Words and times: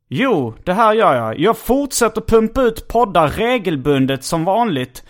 Jo, 0.10 0.54
det 0.64 0.74
här 0.74 0.94
gör 0.94 1.16
jag. 1.16 1.40
Jag 1.40 1.58
fortsätter 1.58 2.22
pumpa 2.22 2.62
ut 2.62 2.88
poddar 2.88 3.28
regelbundet 3.28 4.24
som 4.24 4.46
vanligt. 4.46 5.04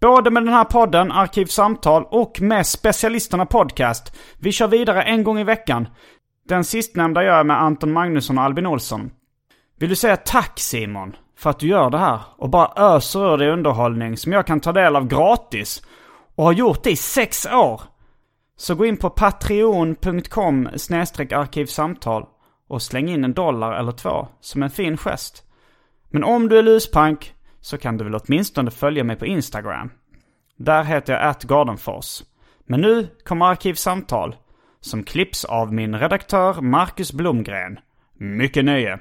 Både 0.00 0.30
med 0.30 0.42
den 0.42 0.54
här 0.54 0.64
podden, 0.64 1.12
Arkivsamtal, 1.12 2.04
och 2.10 2.40
med 2.40 2.66
Specialisterna 2.66 3.46
Podcast. 3.46 4.16
Vi 4.38 4.52
kör 4.52 4.68
vidare 4.68 5.02
en 5.02 5.24
gång 5.24 5.38
i 5.38 5.44
veckan. 5.44 5.88
Den 6.48 6.64
sistnämnda 6.64 7.24
gör 7.24 7.36
jag 7.36 7.46
med 7.46 7.62
Anton 7.62 7.92
Magnusson 7.92 8.38
och 8.38 8.44
Albin 8.44 8.66
Olsson. 8.66 9.10
Vill 9.78 9.88
du 9.88 9.96
säga 9.96 10.16
tack 10.16 10.58
Simon 10.60 11.16
för 11.38 11.50
att 11.50 11.58
du 11.58 11.66
gör 11.68 11.90
det 11.90 11.98
här 11.98 12.18
och 12.36 12.50
bara 12.50 12.96
öser 12.96 13.34
ur 13.34 13.38
dig 13.38 13.50
underhållning 13.50 14.16
som 14.16 14.32
jag 14.32 14.46
kan 14.46 14.60
ta 14.60 14.72
del 14.72 14.96
av 14.96 15.06
gratis 15.06 15.82
och 16.34 16.44
har 16.44 16.52
gjort 16.52 16.82
det 16.82 16.90
i 16.90 16.96
sex 16.96 17.46
år. 17.46 17.82
Så 18.56 18.74
gå 18.74 18.86
in 18.86 18.96
på 18.96 19.10
patreon.com 19.10 20.66
arkivsamtal 20.66 22.26
och 22.68 22.82
släng 22.82 23.08
in 23.08 23.24
en 23.24 23.32
dollar 23.32 23.72
eller 23.72 23.92
två 23.92 24.28
som 24.40 24.62
en 24.62 24.70
fin 24.70 24.96
gest. 24.96 25.44
Men 26.10 26.24
om 26.24 26.48
du 26.48 26.58
är 26.58 26.62
luspank 26.62 27.34
så 27.60 27.78
kan 27.78 27.96
du 27.96 28.04
väl 28.04 28.14
åtminstone 28.14 28.70
följa 28.70 29.04
mig 29.04 29.16
på 29.16 29.26
Instagram. 29.26 29.90
Där 30.56 30.84
heter 30.84 31.12
jag 31.12 31.22
atgardenfors. 31.22 32.22
Men 32.66 32.80
nu 32.80 33.08
kommer 33.24 33.46
Arkivsamtal 33.46 34.36
som 34.80 35.02
klipps 35.02 35.44
av 35.44 35.72
min 35.72 35.98
redaktör 35.98 36.60
Marcus 36.60 37.12
Blomgren. 37.12 37.78
Mycket 38.18 38.64
nöje! 38.64 38.98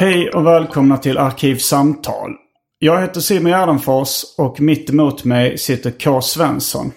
Hej 0.00 0.30
och 0.30 0.46
välkomna 0.46 0.96
till 0.96 1.18
Arkivsamtal. 1.18 2.30
Jag 2.78 3.00
heter 3.00 3.20
Simon 3.20 3.50
Gärdenfors 3.50 4.22
och 4.38 4.60
mitt 4.60 4.90
emot 4.90 5.24
mig 5.24 5.58
sitter 5.58 5.90
K. 5.90 6.20
Svensson. 6.20 6.92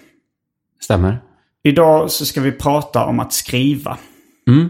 Stämmer. 0.80 1.18
Idag 1.62 2.10
så 2.10 2.26
ska 2.26 2.40
vi 2.40 2.52
prata 2.52 3.04
om 3.06 3.20
att 3.20 3.32
skriva. 3.32 3.98
Mm. 4.48 4.68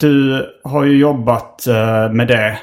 Du 0.00 0.46
har 0.64 0.84
ju 0.84 0.98
jobbat 0.98 1.66
eh, 1.66 2.12
med 2.12 2.28
det 2.28 2.58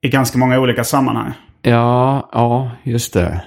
i 0.00 0.08
ganska 0.08 0.38
många 0.38 0.60
olika 0.60 0.84
sammanhang. 0.84 1.32
Ja, 1.62 2.28
ja, 2.32 2.70
just 2.82 3.12
det. 3.12 3.44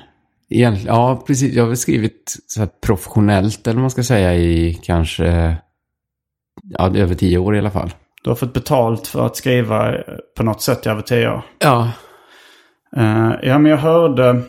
Egentligen, 0.49 0.95
ja, 0.95 1.23
precis. 1.27 1.53
Jag 1.53 1.63
har 1.63 1.67
väl 1.67 1.77
skrivit 1.77 2.35
så 2.47 2.67
professionellt, 2.67 3.67
eller 3.67 3.75
vad 3.75 3.83
man 3.83 3.91
ska 3.91 4.03
säga, 4.03 4.35
i 4.35 4.79
kanske 4.83 5.57
ja, 6.63 6.97
över 6.97 7.15
tio 7.15 7.37
år 7.37 7.55
i 7.55 7.59
alla 7.59 7.71
fall. 7.71 7.93
Du 8.25 8.31
har 8.31 8.35
fått 8.35 8.53
betalt 8.53 9.07
för 9.07 9.25
att 9.25 9.35
skriva 9.35 9.95
på 10.37 10.43
något 10.43 10.61
sätt 10.61 10.85
i 10.85 11.27
år. 11.27 11.41
Ja. 11.59 11.91
Uh, 12.97 13.31
ja, 13.43 13.57
men 13.57 13.65
jag 13.71 13.77
hörde... 13.77 14.41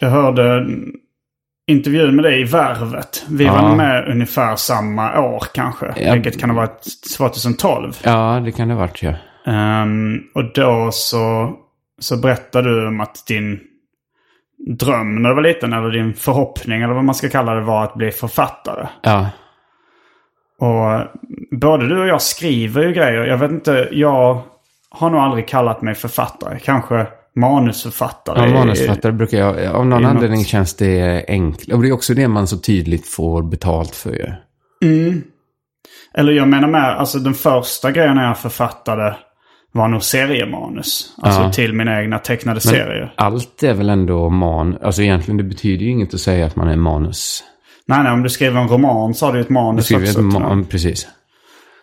Jag 0.00 0.10
hörde 0.10 0.66
intervjun 1.66 2.16
med 2.16 2.24
dig 2.24 2.40
i 2.40 2.44
Värvet. 2.44 3.24
Vi 3.28 3.44
Ja. 3.44 3.52
var 3.62 3.76
med 3.76 4.08
ungefär 4.08 4.56
samma 4.56 5.20
år 5.20 5.44
kanske. 5.54 5.94
Ja. 5.96 6.12
Vilket 6.12 6.40
kan 6.40 6.50
ha 6.50 6.56
varit 6.56 6.84
2012. 7.18 7.92
Ja, 8.02 8.42
det 8.44 8.52
kan 8.52 8.68
det 8.68 8.74
ha 8.74 8.80
varit, 8.80 9.02
ja. 9.02 9.14
Ehm, 9.46 10.18
och 10.34 10.52
då 10.54 10.88
så, 10.92 11.54
så 12.00 12.16
berättade 12.16 12.68
du 12.80 12.86
om 12.88 13.00
att 13.00 13.26
din 13.26 13.60
dröm 14.78 15.22
när 15.22 15.28
du 15.28 15.34
var 15.34 15.42
liten, 15.42 15.72
eller 15.72 15.90
din 15.90 16.14
förhoppning, 16.14 16.82
eller 16.82 16.94
vad 16.94 17.04
man 17.04 17.14
ska 17.14 17.28
kalla 17.28 17.54
det, 17.54 17.60
var 17.60 17.84
att 17.84 17.94
bli 17.94 18.10
författare. 18.10 18.88
Ja, 19.02 19.28
Och 20.58 21.06
både 21.60 21.88
du 21.88 22.00
och 22.00 22.06
jag 22.06 22.22
skriver 22.22 22.82
ju 22.82 22.92
grejer. 22.92 23.24
Jag 23.24 23.38
vet 23.38 23.50
inte, 23.50 23.88
jag 23.92 24.42
har 24.90 25.10
nog 25.10 25.20
aldrig 25.20 25.48
kallat 25.48 25.82
mig 25.82 25.94
författare. 25.94 26.58
Kanske 26.60 27.06
manusförfattare. 27.36 28.38
ja 28.40 28.46
i- 28.46 28.52
manusförfattare 28.52 29.12
brukar 29.12 29.38
jag... 29.38 29.66
Av 29.74 29.86
någon 29.86 30.00
i 30.00 30.02
något- 30.02 30.10
anledning 30.10 30.44
känns 30.44 30.74
det 30.76 31.24
enkelt. 31.28 31.72
Och 31.72 31.82
det 31.82 31.88
är 31.88 31.92
också 31.92 32.14
det 32.14 32.28
man 32.28 32.46
så 32.46 32.58
tydligt 32.58 33.06
får 33.08 33.42
betalt 33.42 33.94
för 33.96 34.10
ju. 34.12 34.32
Eller 36.14 36.32
jag 36.32 36.48
menar 36.48 36.68
med, 36.68 36.84
alltså 36.98 37.18
den 37.18 37.34
första 37.34 37.90
grejen 37.92 38.16
jag 38.16 38.38
författade 38.38 39.16
var 39.72 39.88
nog 39.88 40.02
seriemanus. 40.02 41.14
Alltså 41.22 41.40
Ja. 41.42 41.52
till 41.52 41.72
mina 41.72 42.02
egna 42.02 42.18
tecknade 42.18 42.60
serier. 42.60 43.14
Allt 43.16 43.62
är 43.62 43.74
väl 43.74 43.88
ändå 43.88 44.28
man... 44.30 44.78
Alltså 44.82 45.02
egentligen, 45.02 45.36
det 45.36 45.44
betyder 45.44 45.84
ju 45.84 45.90
inget 45.90 46.14
att 46.14 46.20
säga 46.20 46.46
att 46.46 46.56
man 46.56 46.68
är 46.68 46.76
manus. 46.76 47.44
Nej, 47.88 48.02
nej, 48.02 48.12
om 48.12 48.22
du 48.22 48.28
skriver 48.28 48.60
en 48.60 48.68
roman 48.68 49.14
så 49.14 49.26
har 49.26 49.32
du 49.32 49.40
ett 49.40 49.48
Du 49.48 49.54
manus 49.54 49.84
skriver 49.84 50.02
också. 50.02 50.18
ett 50.18 50.24
man, 50.24 50.64
precis. 50.64 51.08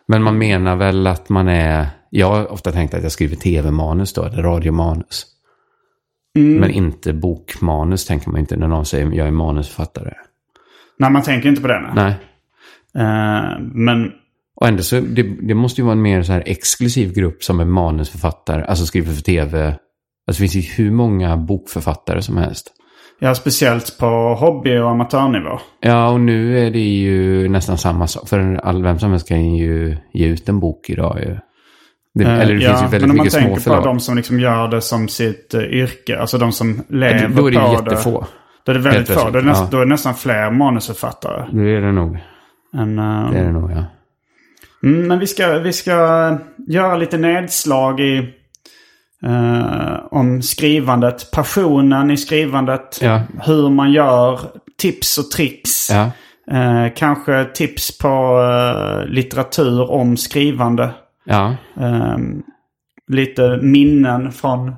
Men 0.08 0.24
man 0.24 0.38
menar 0.38 0.76
väl 0.76 1.08
att 1.08 1.30
man 1.30 1.48
är... 1.48 1.88
Jag 2.10 2.28
har 2.28 2.52
ofta 2.52 2.72
tänkt 2.72 2.94
att 2.94 3.04
jag 3.04 3.12
skriver 3.12 3.36
tv-manus 3.36 4.14
då, 4.14 4.24
eller 4.24 4.44
radiomanus. 4.44 5.26
Mm. 6.38 6.60
Men 6.60 6.70
inte 6.72 7.14
bokmanus 7.14 8.06
tänker 8.06 8.30
man 8.30 8.40
inte 8.40 8.56
när 8.58 8.68
någon 8.68 8.86
säger 8.86 9.12
jag 9.12 9.28
är 9.28 9.32
manusförfattare. 9.32 10.14
Nej, 11.00 11.12
man 11.12 11.24
tänker 11.24 11.50
inte 11.50 11.62
på 11.62 11.68
det. 11.68 11.92
Nej. 11.96 12.16
Nej. 12.94 13.06
Eh, 13.06 13.60
men 13.60 14.12
Och 14.56 14.68
ändå 14.68 14.84
så, 14.84 15.00
det, 15.00 15.24
det 15.24 15.54
måste 15.54 15.82
ju 15.82 15.86
vara 15.86 15.96
en 15.96 16.02
mer 16.02 16.24
så 16.24 16.34
här 16.34 16.44
exklusiv 16.46 17.14
grupp 17.14 17.44
som 17.44 17.60
är 17.60 17.66
manusförfattare, 17.66 18.66
alltså 18.66 18.86
skriver 18.86 19.14
för 19.14 19.22
tv. 19.22 19.68
Alltså 20.28 20.44
det 20.44 20.50
finns 20.50 20.56
ju 20.56 20.84
hur 20.84 20.92
många 20.92 21.38
bokförfattare 21.38 22.22
som 22.22 22.38
helst. 22.38 22.72
Ja, 23.20 23.36
speciellt 23.36 23.98
på 24.00 24.36
hobby 24.40 24.78
och 24.78 24.90
amatörnivå. 24.90 25.60
Ja, 25.80 26.10
och 26.10 26.20
nu 26.20 26.68
är 26.68 26.72
det 26.72 26.80
ju 26.80 27.50
nästan 27.50 27.78
samma 27.78 28.08
sak. 28.08 28.30
För 28.30 28.60
all, 28.64 28.84
vem 28.84 29.00
som 29.00 29.12
helst 29.12 29.28
kan 29.28 29.56
ju 29.56 29.98
ge 30.14 30.28
ut 30.28 30.50
en 30.50 30.60
bok 30.60 30.90
idag 30.90 31.20
ju. 31.20 31.38
Det, 32.14 32.24
Eh, 32.24 32.40
eller 32.40 32.56
det 32.56 32.64
ja, 32.64 32.70
finns 32.70 32.82
ju 32.82 32.88
väldigt 32.88 33.02
men 33.02 33.12
om 33.12 33.18
man 33.18 33.24
mycket 33.24 33.40
tänker 33.40 33.78
på 33.78 33.86
de 33.86 34.00
som 34.00 34.16
liksom 34.16 34.40
gör 34.40 34.68
det 34.68 34.82
som 34.82 35.08
sitt 35.08 35.54
uh, 35.56 35.64
yrke, 35.64 36.20
alltså 36.20 36.38
de 36.38 36.52
som 36.52 36.84
lever 36.90 37.22
Ja, 37.22 37.28
Då 37.28 37.48
är 37.48 37.52
det 37.52 37.60
på 37.60 37.74
jättefå. 37.74 38.26
Då 38.66 38.72
är 38.72 38.74
det 38.74 38.82
väldigt 38.82 39.08
få. 39.08 39.14
Då 39.14 39.20
är, 39.20 39.32
det 39.32 39.32
plötsligt, 39.32 39.46
näst, 39.46 39.62
ja. 39.62 39.68
då 39.72 39.78
är 39.78 39.86
det 39.86 39.90
nästan 39.90 40.16
fler 40.16 40.52
manusförfattare. 40.52 41.46
Det 41.52 41.76
är 41.76 41.82
det 41.82 41.92
nog. 41.92 42.18
Än, 42.78 43.00
eh, 43.00 43.32
Det 43.32 43.38
är 43.38 43.44
det 43.44 43.52
nog, 43.52 43.72
ja. 43.72 43.86
Mm, 44.84 45.08
men 45.08 45.20
vi 45.20 45.28
ska, 45.28 45.60
vi 45.60 45.74
ska 45.74 45.92
göra 46.68 46.98
lite 46.98 47.18
nedslag 47.18 48.00
i 48.00 48.18
eh, 48.18 48.26
om 50.12 50.42
skrivandet, 50.42 51.32
passionen 51.32 52.12
i 52.12 52.18
skrivandet, 52.18 53.00
Ja. 53.02 53.22
hur 53.46 53.70
man 53.70 53.92
gör, 53.92 54.40
tips 54.78 55.18
och 55.18 55.32
tricks. 55.32 55.90
Ja, 55.90 56.12
Eh, 56.52 56.88
kanske 56.96 57.46
tips 57.46 57.98
på 57.98 58.08
eh, 58.42 59.06
litteratur 59.12 59.92
om 59.92 60.18
skrivande. 60.18 60.90
ja. 61.26 61.56
Eh, 61.80 62.18
lite 63.08 63.60
minnen 63.62 64.32
från 64.32 64.76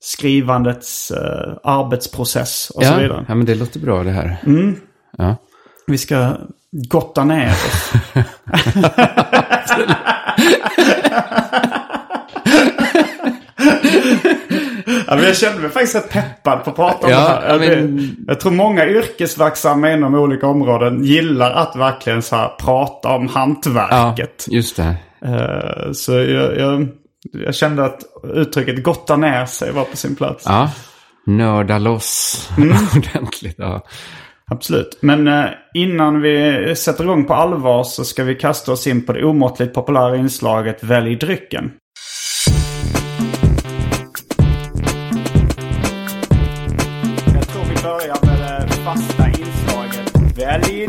skrivandets 0.00 1.10
eh, 1.10 1.52
arbetsprocess 1.64 2.70
och 2.74 2.82
så 2.84 2.92
Ja, 2.92 2.96
vidare. 2.98 3.24
ja, 3.28 3.34
men 3.34 3.46
det 3.46 3.54
låter 3.54 3.80
bra 3.80 4.02
det 4.04 4.10
här. 4.10 4.36
Mm. 4.46 4.76
Ja. 5.18 5.36
Vi 5.86 5.98
ska 5.98 6.32
gotta 6.72 7.24
ner 7.24 7.50
oss. 7.50 7.92
ja, 14.86 14.97
men 15.16 15.24
jag 15.24 15.36
kände 15.36 15.60
mig 15.60 15.70
faktiskt 15.70 15.94
rätt 15.96 16.10
peppad 16.10 16.64
på 16.64 16.70
att 16.70 16.76
prata 16.76 17.06
om 17.06 17.12
Ja, 17.12 17.18
det 17.18 17.24
här. 17.24 17.48
ja, 17.52 17.58
men- 17.76 18.16
Jag 18.28 18.40
tror 18.40 18.52
många 18.52 18.86
yrkesverksamma 18.86 19.92
inom 19.92 20.14
olika 20.14 20.46
områden 20.46 21.04
gillar 21.04 21.50
att 21.50 21.76
verkligen 21.76 22.22
så 22.22 22.36
här 22.36 22.48
prata 22.60 23.08
om 23.08 23.26
ja, 23.26 23.32
hantverket. 23.40 24.46
just 24.48 24.76
det. 24.76 24.94
Eh, 25.24 25.92
så 25.92 26.12
jag, 26.12 26.56
jag, 26.58 26.88
jag 27.32 27.54
kände 27.54 27.84
att 27.84 28.00
uttrycket 28.34 28.82
gotta 28.82 29.16
ner 29.16 29.46
sig 29.46 29.72
var 29.72 29.84
på 29.84 29.96
sin 29.96 30.16
plats. 30.16 30.44
Ja, 30.48 30.70
nörda 31.26 31.78
loss 31.78 32.48
Mm. 32.56 32.76
ordentligt. 32.96 33.54
Ja. 33.58 33.84
Absolut. 34.50 34.98
Men 35.00 35.28
eh, 35.28 35.44
innan 35.74 36.20
vi 36.20 36.74
sätter 36.76 37.04
igång 37.04 37.24
på 37.24 37.34
allvar 37.34 37.84
så 37.84 38.04
ska 38.04 38.24
vi 38.24 38.34
kasta 38.34 38.72
oss 38.72 38.86
in 38.86 39.06
på 39.06 39.12
det 39.12 39.24
omåttligt 39.24 39.74
populära 39.74 40.16
inslaget 40.16 40.82
Välj 40.84 41.16
drycken. 41.16 41.70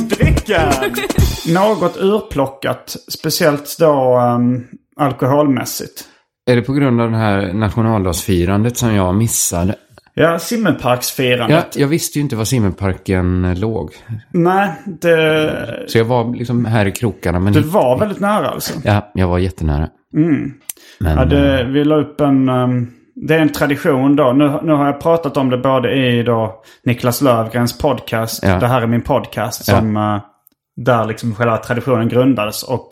Drycken! 0.09 0.69
Något 1.53 1.97
urplockat, 1.97 2.95
speciellt 3.07 3.75
då 3.79 4.19
um, 4.19 4.67
alkoholmässigt. 4.95 6.03
Är 6.51 6.55
det 6.55 6.61
på 6.61 6.73
grund 6.73 7.01
av 7.01 7.11
det 7.11 7.17
här 7.17 7.53
nationaldagsfirandet 7.53 8.77
som 8.77 8.95
jag 8.95 9.15
missade? 9.15 9.75
Ja, 10.13 10.39
Simmerparksfirandet. 10.39 11.67
Ja, 11.75 11.81
jag 11.81 11.87
visste 11.87 12.19
ju 12.19 12.23
inte 12.23 12.35
var 12.35 12.45
simmerparken 12.45 13.59
låg. 13.59 13.91
Nej, 14.31 14.71
det, 14.85 15.83
Så 15.87 15.97
jag 15.97 16.05
var 16.05 16.35
liksom 16.35 16.65
här 16.65 16.85
i 16.85 16.91
krokarna. 16.91 17.39
Men 17.39 17.53
det 17.53 17.61
var 17.61 17.99
väldigt 17.99 18.19
nära 18.19 18.49
alltså. 18.49 18.73
Ja, 18.83 19.11
jag 19.13 19.27
var 19.27 19.37
jättenära. 19.39 19.89
Men, 20.99 21.17
Ja, 21.17 21.25
det, 21.25 21.63
vi 21.63 21.83
la 21.85 21.95
upp 21.95 22.21
en... 22.21 22.49
ehm, 22.49 22.87
det 23.27 23.35
är 23.35 23.39
en 23.39 23.51
tradition 23.51 24.15
då. 24.15 24.31
Nu, 24.31 24.59
nu 24.63 24.73
har 24.73 24.85
jag 24.85 25.01
pratat 25.01 25.37
om 25.37 25.49
det 25.49 25.57
både 25.57 25.93
i 25.93 26.23
då 26.23 26.61
Niklas 26.83 27.21
Lövgrens 27.21 27.77
podcast. 27.77 28.43
Ja. 28.43 28.59
Det 28.59 28.67
här 28.67 28.81
är 28.81 28.87
min 28.87 29.01
podcast. 29.01 29.65
Som, 29.65 29.97
eh, 29.97 30.17
där 30.75 31.05
liksom 31.05 31.35
själva 31.35 31.57
traditionen 31.57 32.09
grundades. 32.09 32.63
Och 32.63 32.87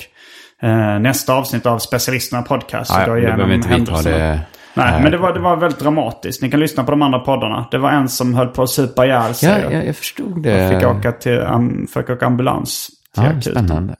eh, 0.62 1.00
nästa 1.00 1.34
avsnitt 1.34 1.66
av 1.66 1.80
Specialisterna 1.80 2.42
podcast. 2.42 2.92
ja, 2.94 3.06
går 3.06 3.20
ja, 3.20 3.28
igenom 3.28 3.50
händelserna. 3.50 4.18
det. 4.18 4.40
Nej, 4.74 5.02
men 5.02 5.12
det 5.12 5.18
var, 5.18 5.34
det 5.34 5.40
var 5.40 5.56
väldigt 5.56 5.80
dramatiskt. 5.80 6.42
Ni 6.42 6.52
kan 6.52 6.60
lyssna 6.60 6.84
på 6.84 6.92
de 6.92 7.02
andra 7.02 7.20
poddarna. 7.20 7.68
Det 7.72 7.78
var 7.78 7.92
en 7.92 8.10
som 8.10 8.34
höll 8.34 8.48
på 8.48 8.64
att 8.64 8.70
supa 8.70 9.06
ihjäl 9.06 9.34
sig. 9.34 9.50
Ja, 9.50 9.68
och 9.68 9.74
jag, 9.74 9.88
jag 9.88 9.96
förstod 9.96 10.44
det. 10.44 10.70
Fick 10.70 10.88
åka 10.88 11.12
till, 11.12 11.38
um, 11.38 11.88
fick 11.94 12.10
åka 12.10 12.26
ambulans 12.26 12.90
till 13.14 13.24
ja, 13.24 13.30
akuten. 13.30 13.54
spännande. 13.54 13.96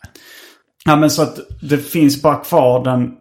Ja 0.86 0.96
men 0.96 1.10
så 1.10 1.22
att 1.22 1.36
det 1.62 1.78
finns 1.78 2.22
bara 2.22 2.36
kvar 2.36 2.84
den 2.84 3.12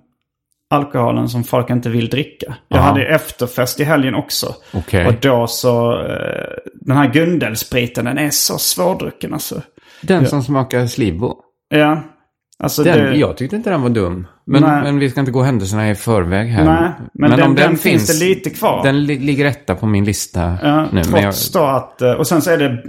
alkoholen 0.70 1.28
som 1.28 1.44
folk 1.44 1.70
inte 1.70 1.88
vill 1.88 2.08
dricka. 2.08 2.54
Jag 2.68 2.78
Ja. 2.78 2.82
hade 2.82 3.06
efterfest 3.06 3.80
i 3.80 3.84
helgen 3.84 4.14
också. 4.14 4.54
Okej. 4.74 5.06
Och 5.06 5.14
då 5.20 5.46
så, 5.46 5.92
eh, 6.02 6.70
den 6.80 6.96
här 6.96 7.12
Gundelspriten 7.12 8.04
den 8.04 8.18
är 8.18 8.30
så 8.30 8.58
svårdrucken 8.58 9.32
alltså. 9.32 9.62
Den 10.00 10.26
som 10.26 10.42
smakar 10.42 10.86
Slibo. 10.86 11.34
Ja, 11.68 12.02
alltså 12.58 12.82
Den, 12.82 12.98
det... 12.98 13.16
Jag 13.16 13.36
tyckte 13.36 13.56
inte 13.56 13.70
den 13.70 13.82
var 13.82 13.90
dum. 13.90 14.26
Men, 14.46 14.62
men 14.62 14.98
vi 14.98 15.10
ska 15.10 15.20
inte 15.20 15.32
gå 15.32 15.42
händelserna 15.42 15.90
i 15.90 15.94
förväg 15.94 16.48
här. 16.48 16.64
Nej, 16.64 16.90
men 17.14 17.30
den- 17.30 17.54
den 17.54 17.76
finns 17.78 18.19
det 18.20 18.24
lite 18.26 18.50
kvar. 18.50 18.82
Den 18.84 19.04
li 19.04 19.19
ligger 19.19 19.44
etta 19.46 19.74
på 19.74 19.86
min 19.86 20.04
lista 20.04 20.58
Ja, 20.62 20.82
nu. 20.82 20.88
Men 20.92 21.04
jag, 21.04 21.22
trots 21.22 21.52
då 21.52 21.60
att, 21.64 22.02
eh, 22.02 22.12
och 22.12 22.26
sen 22.26 22.42
så 22.42 22.50
är 22.50 22.58
det 22.58 22.82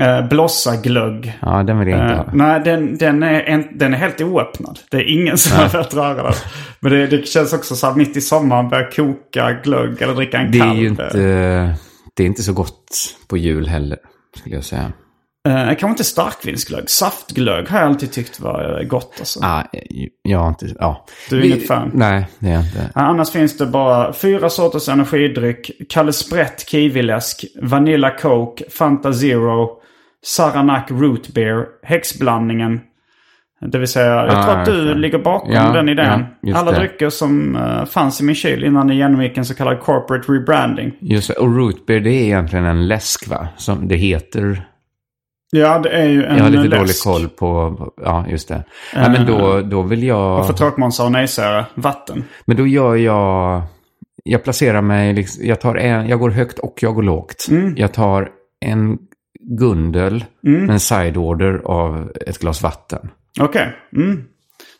eh, 0.00 0.28
blossaglögg. 0.28 1.38
ja, 1.42 1.62
den 1.62 1.78
vill 1.78 1.88
jag 1.88 2.00
inte 2.00 2.12
Eh, 2.14 2.16
ha. 2.18 2.30
nej, 2.32 2.60
den, 2.64 2.96
den, 2.98 3.22
är 3.22 3.42
en, 3.42 3.78
den 3.78 3.94
är 3.94 3.98
helt 3.98 4.20
oöppnad. 4.20 4.78
Det 4.90 4.96
är 4.96 5.08
ingen 5.20 5.38
som 5.38 5.56
har 5.58 5.68
velat 5.68 5.94
röra 5.94 6.22
den. 6.22 6.32
Men 6.80 6.92
det, 6.92 7.06
det 7.06 7.26
känns 7.28 7.52
också 7.52 7.76
så 7.76 7.86
här 7.86 7.94
mitt 7.94 8.16
i 8.16 8.20
sommaren 8.20 8.68
börja 8.68 8.90
koka 8.90 9.52
glögg 9.64 10.02
eller 10.02 10.14
dricka 10.14 10.38
en 10.38 10.50
Det 10.50 10.58
kall. 10.58 10.70
är 10.70 10.74
ju 10.80 10.86
inte, 10.88 11.10
det 12.14 12.22
är 12.22 12.26
inte 12.26 12.42
så 12.42 12.52
gott 12.52 13.14
på 13.28 13.36
jul 13.36 13.68
heller, 13.68 13.98
skulle 14.36 14.54
jag 14.54 14.64
säga. 14.64 14.92
Eh, 15.48 15.66
kanske 15.66 15.86
inte 15.88 16.04
starkvinsglögg. 16.04 16.90
Saftglögg 16.90 17.68
har 17.68 17.78
jag 17.78 17.88
alltid 17.88 18.12
tyckt 18.12 18.40
var 18.40 18.80
eh, 18.80 18.86
gott 18.86 19.16
alltså. 19.18 19.40
Ah, 19.42 19.62
jag 20.22 20.38
har 20.38 20.48
inte... 20.48 20.66
Ja. 20.78 21.06
Du 21.30 21.40
är 21.40 21.44
inget 21.44 21.66
fan? 21.66 21.90
Nej, 21.94 22.26
det 22.38 22.48
är 22.48 22.52
jag 22.52 22.64
inte. 22.64 22.90
Annars 22.94 23.30
finns 23.30 23.56
det 23.56 23.66
bara 23.66 24.12
fyra 24.12 24.50
sorters 24.50 24.88
energidryck. 24.88 25.70
Kalle 25.88 26.12
Sprätt 26.12 26.68
kiwiläsk, 26.68 27.44
Vanilla 27.62 28.10
Coke, 28.10 28.64
Fanta 28.70 29.12
Zero, 29.12 29.77
Saranac 30.26 30.84
Root 30.90 31.34
Beer, 31.34 31.66
häxblandningen. 31.82 32.80
Det 33.60 33.78
vill 33.78 33.88
säga, 33.88 34.06
jag 34.14 34.28
Ah, 34.36 34.42
tror 34.44 34.54
att 34.58 34.66
du 34.66 34.82
okej. 34.90 34.94
ligger 35.00 35.18
bakom 35.18 35.52
Ja, 35.52 35.72
den 35.72 35.88
idén. 35.88 36.24
ja, 36.40 36.56
Alla 36.56 36.70
det. 36.72 36.78
drycker 36.78 37.10
som 37.10 37.56
uh, 37.56 37.84
fanns 37.84 38.20
i 38.20 38.24
min 38.24 38.34
kyl 38.34 38.64
innan 38.64 38.86
ni 38.86 38.96
genomgick 38.96 39.38
en 39.38 39.44
så 39.44 39.54
kallad 39.54 39.80
corporate 39.80 40.32
rebranding. 40.32 40.92
Just 41.00 41.28
det, 41.28 41.34
och 41.34 41.56
root 41.56 41.86
beer 41.86 42.00
det 42.00 42.10
är 42.10 42.24
egentligen 42.24 42.64
en 42.64 42.88
läsk 42.88 43.28
va? 43.28 43.48
Som 43.56 43.88
det 43.88 43.96
heter. 43.96 44.68
Ja, 45.50 45.78
det 45.78 45.88
är 45.90 46.04
ju 46.08 46.24
en 46.24 46.36
Jag 46.36 46.44
har 46.44 46.50
lite 46.50 46.62
läsk. 46.68 47.04
dålig 47.04 47.18
koll 47.20 47.28
på, 47.28 47.76
ja 48.04 48.24
just 48.28 48.48
det. 48.48 48.64
Nej, 48.94 49.10
men 49.10 49.26
då, 49.26 49.60
då 49.60 49.82
vill 49.82 50.02
jag... 50.02 50.38
Och 50.40 50.46
för 50.46 50.52
tråkmånsar 50.52 51.04
och 51.04 51.12
nejsägare, 51.12 51.64
vatten. 51.74 52.24
Men 52.44 52.56
då 52.56 52.66
gör 52.66 52.96
jag... 52.96 53.62
Jag 54.24 54.44
placerar 54.44 54.82
mig, 54.82 55.12
liksom, 55.12 55.46
jag, 55.46 55.60
tar 55.60 55.74
en, 55.74 56.08
jag 56.08 56.18
går 56.18 56.30
högt 56.30 56.58
och 56.58 56.78
jag 56.82 56.94
går 56.94 57.02
lågt. 57.02 57.46
Mm. 57.50 57.74
Jag 57.76 57.92
tar 57.92 58.28
en 58.60 58.98
Gundel, 59.50 60.24
en 60.46 60.80
side 60.80 61.16
order 61.16 61.60
av 61.64 62.12
ett 62.26 62.38
glas 62.38 62.62
vatten. 62.62 63.10
Okej. 63.40 63.76
Mm. 63.96 64.24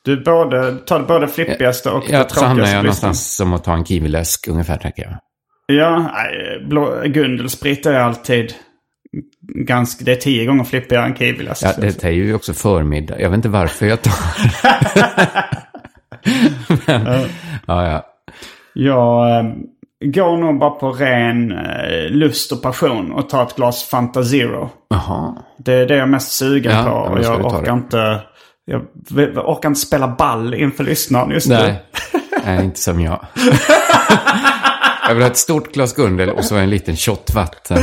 Du 0.05 0.23
både, 0.25 0.77
tar 0.77 1.03
både 1.03 1.29
flippigaste 1.29 1.91
och 1.91 2.05
Ja, 2.09 2.25
det 2.25 2.31
så 2.31 2.45
hamnar 2.45 2.65
tråkigaste 2.65 2.77
jag 2.77 2.85
listan. 2.85 3.07
någonstans 3.09 3.37
som 3.37 3.53
att 3.53 3.65
ta 3.65 3.75
en 3.75 3.85
kiwiläsk 3.85 4.49
ungefär, 4.49 4.77
tänker 4.77 5.03
jag. 5.03 5.19
Ja, 5.67 6.11
blå, 6.69 7.03
Gundelsprit 7.05 7.87
är 7.87 7.95
alltid 7.95 8.55
ganska... 9.67 10.05
Det 10.05 10.13
är 10.13 10.17
tio 10.17 10.47
gånger 10.47 10.65
flippigare 10.65 11.05
än 11.07 11.17
kiwiläsk. 11.17 11.63
Ja, 11.65 11.73
det 11.79 12.05
är 12.05 12.11
ju 12.11 12.35
också 12.35 12.53
förmiddag. 12.53 13.21
Jag 13.21 13.31
vet 13.31 13.37
inte 13.37 13.49
varför 13.49 13.87
jag 13.87 14.03
tar... 14.03 14.13
Men, 16.87 17.29
ja, 17.67 17.91
ja. 17.91 18.07
Jag 18.75 19.39
eh, 19.39 19.53
går 20.05 20.37
nog 20.37 20.59
bara 20.59 20.71
på 20.71 20.93
ren 20.93 21.53
eh, 21.53 22.11
lust 22.11 22.53
och 22.53 22.63
passion 22.63 23.13
och 23.13 23.29
tar 23.29 23.43
ett 23.43 23.57
glas 23.57 23.85
Fanta 23.85 24.25
Zero. 24.25 24.71
Jaha. 24.91 25.35
Det 25.59 25.73
är 25.73 25.87
det 25.87 25.95
jag 25.95 26.03
är 26.03 26.07
mest 26.07 26.33
sugen 26.33 26.73
Ja, 26.77 26.83
på. 26.83 26.89
ja, 26.89 27.09
Och 27.11 27.21
jag 27.25 27.47
orkar 27.55 27.73
inte... 27.73 28.21
Jag 28.67 28.83
orkar 29.49 29.69
inte 29.69 29.81
spela 29.81 30.09
ball 30.09 30.55
inför 30.55 30.85
lyssnaren 30.85 31.31
just 31.31 31.49
Nej. 31.49 31.83
nu. 32.13 32.21
Nej, 32.47 32.65
inte 32.65 32.81
som 32.81 33.01
jag. 33.01 33.27
jag 35.09 35.15
vill 35.15 35.23
ha 35.23 35.31
ett 35.31 35.37
stort 35.37 35.73
glas 35.75 35.95
Gundel 35.95 36.31
och 36.31 36.45
så 36.45 36.57
en 36.57 36.71
liten 36.71 36.97
shot 36.97 37.35
vatten. 37.35 37.79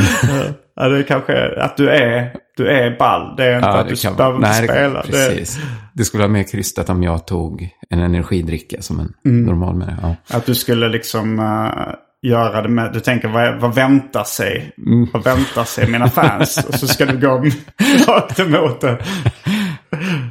Ja, 0.76 0.88
det 0.90 0.98
är 0.98 1.04
kanske 1.04 1.62
att 1.62 1.78
du 1.78 1.90
är, 1.90 2.34
du 2.58 2.68
är 2.68 2.98
ball. 3.00 3.36
Det 3.38 3.46
är 3.46 3.56
inte 3.56 3.70
att 3.70 3.88
du 3.90 3.96
kan- 3.96 4.16
behöver 4.16 4.40
nej, 4.40 4.62
det- 4.62 4.68
spela. 4.68 5.02
Det, 5.04 5.12
Precis. 5.12 5.58
Det 5.94 6.04
skulle 6.06 6.22
vara 6.24 6.32
mer 6.32 6.44
krystat 6.44 6.90
om 6.90 7.04
jag 7.04 7.28
tog 7.28 7.70
en 7.90 8.00
energidricka 8.00 8.82
som 8.82 9.00
en 9.00 9.14
Mm. 9.26 9.46
normal 9.46 9.76
med. 9.76 9.96
Ja. 10.02 10.38
Att 10.38 10.46
du 10.46 10.56
skulle 10.56 10.90
liksom 10.90 11.40
eh, 11.40 11.94
göra 12.26 12.62
det 12.62 12.70
med... 12.70 12.94
Du 12.94 13.00
tänker 13.00 13.28
vad, 13.28 13.56
vad 13.56 13.76
väntar 13.76 14.24
sig? 14.24 14.74
Mm. 14.78 15.08
Vad 15.14 15.24
väntar 15.24 15.64
sig 15.64 15.88
mina 15.88 16.10
fans? 16.10 16.66
och 16.70 16.74
så 16.76 16.88
ska 16.88 17.06
du 17.06 17.20
gå 17.20 17.38
rakt 18.08 18.40
emot 18.40 18.82
det. 18.82 18.98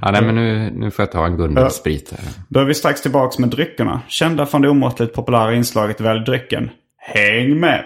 Ja, 0.03 0.11
nej, 0.11 0.23
men 0.23 0.35
nu, 0.35 0.71
nu 0.75 0.91
får 0.91 1.03
jag 1.03 1.13
ta 1.13 1.27
en 1.27 1.37
Gundel-sprit 1.37 2.15
här. 2.17 2.33
Då 2.49 2.61
är 2.61 2.65
vi 2.65 2.75
strax 2.75 3.03
tillbaka 3.03 3.41
med 3.41 3.49
dryckerna. 3.49 4.01
Kända 4.09 4.47
från 4.47 4.63
det 4.63 4.69
omåttligt 4.69 5.15
populära 5.15 5.55
inslaget 5.55 6.01
Välj 6.01 6.25
drycken. 6.25 6.71
Häng 6.99 7.61
med! 7.61 7.85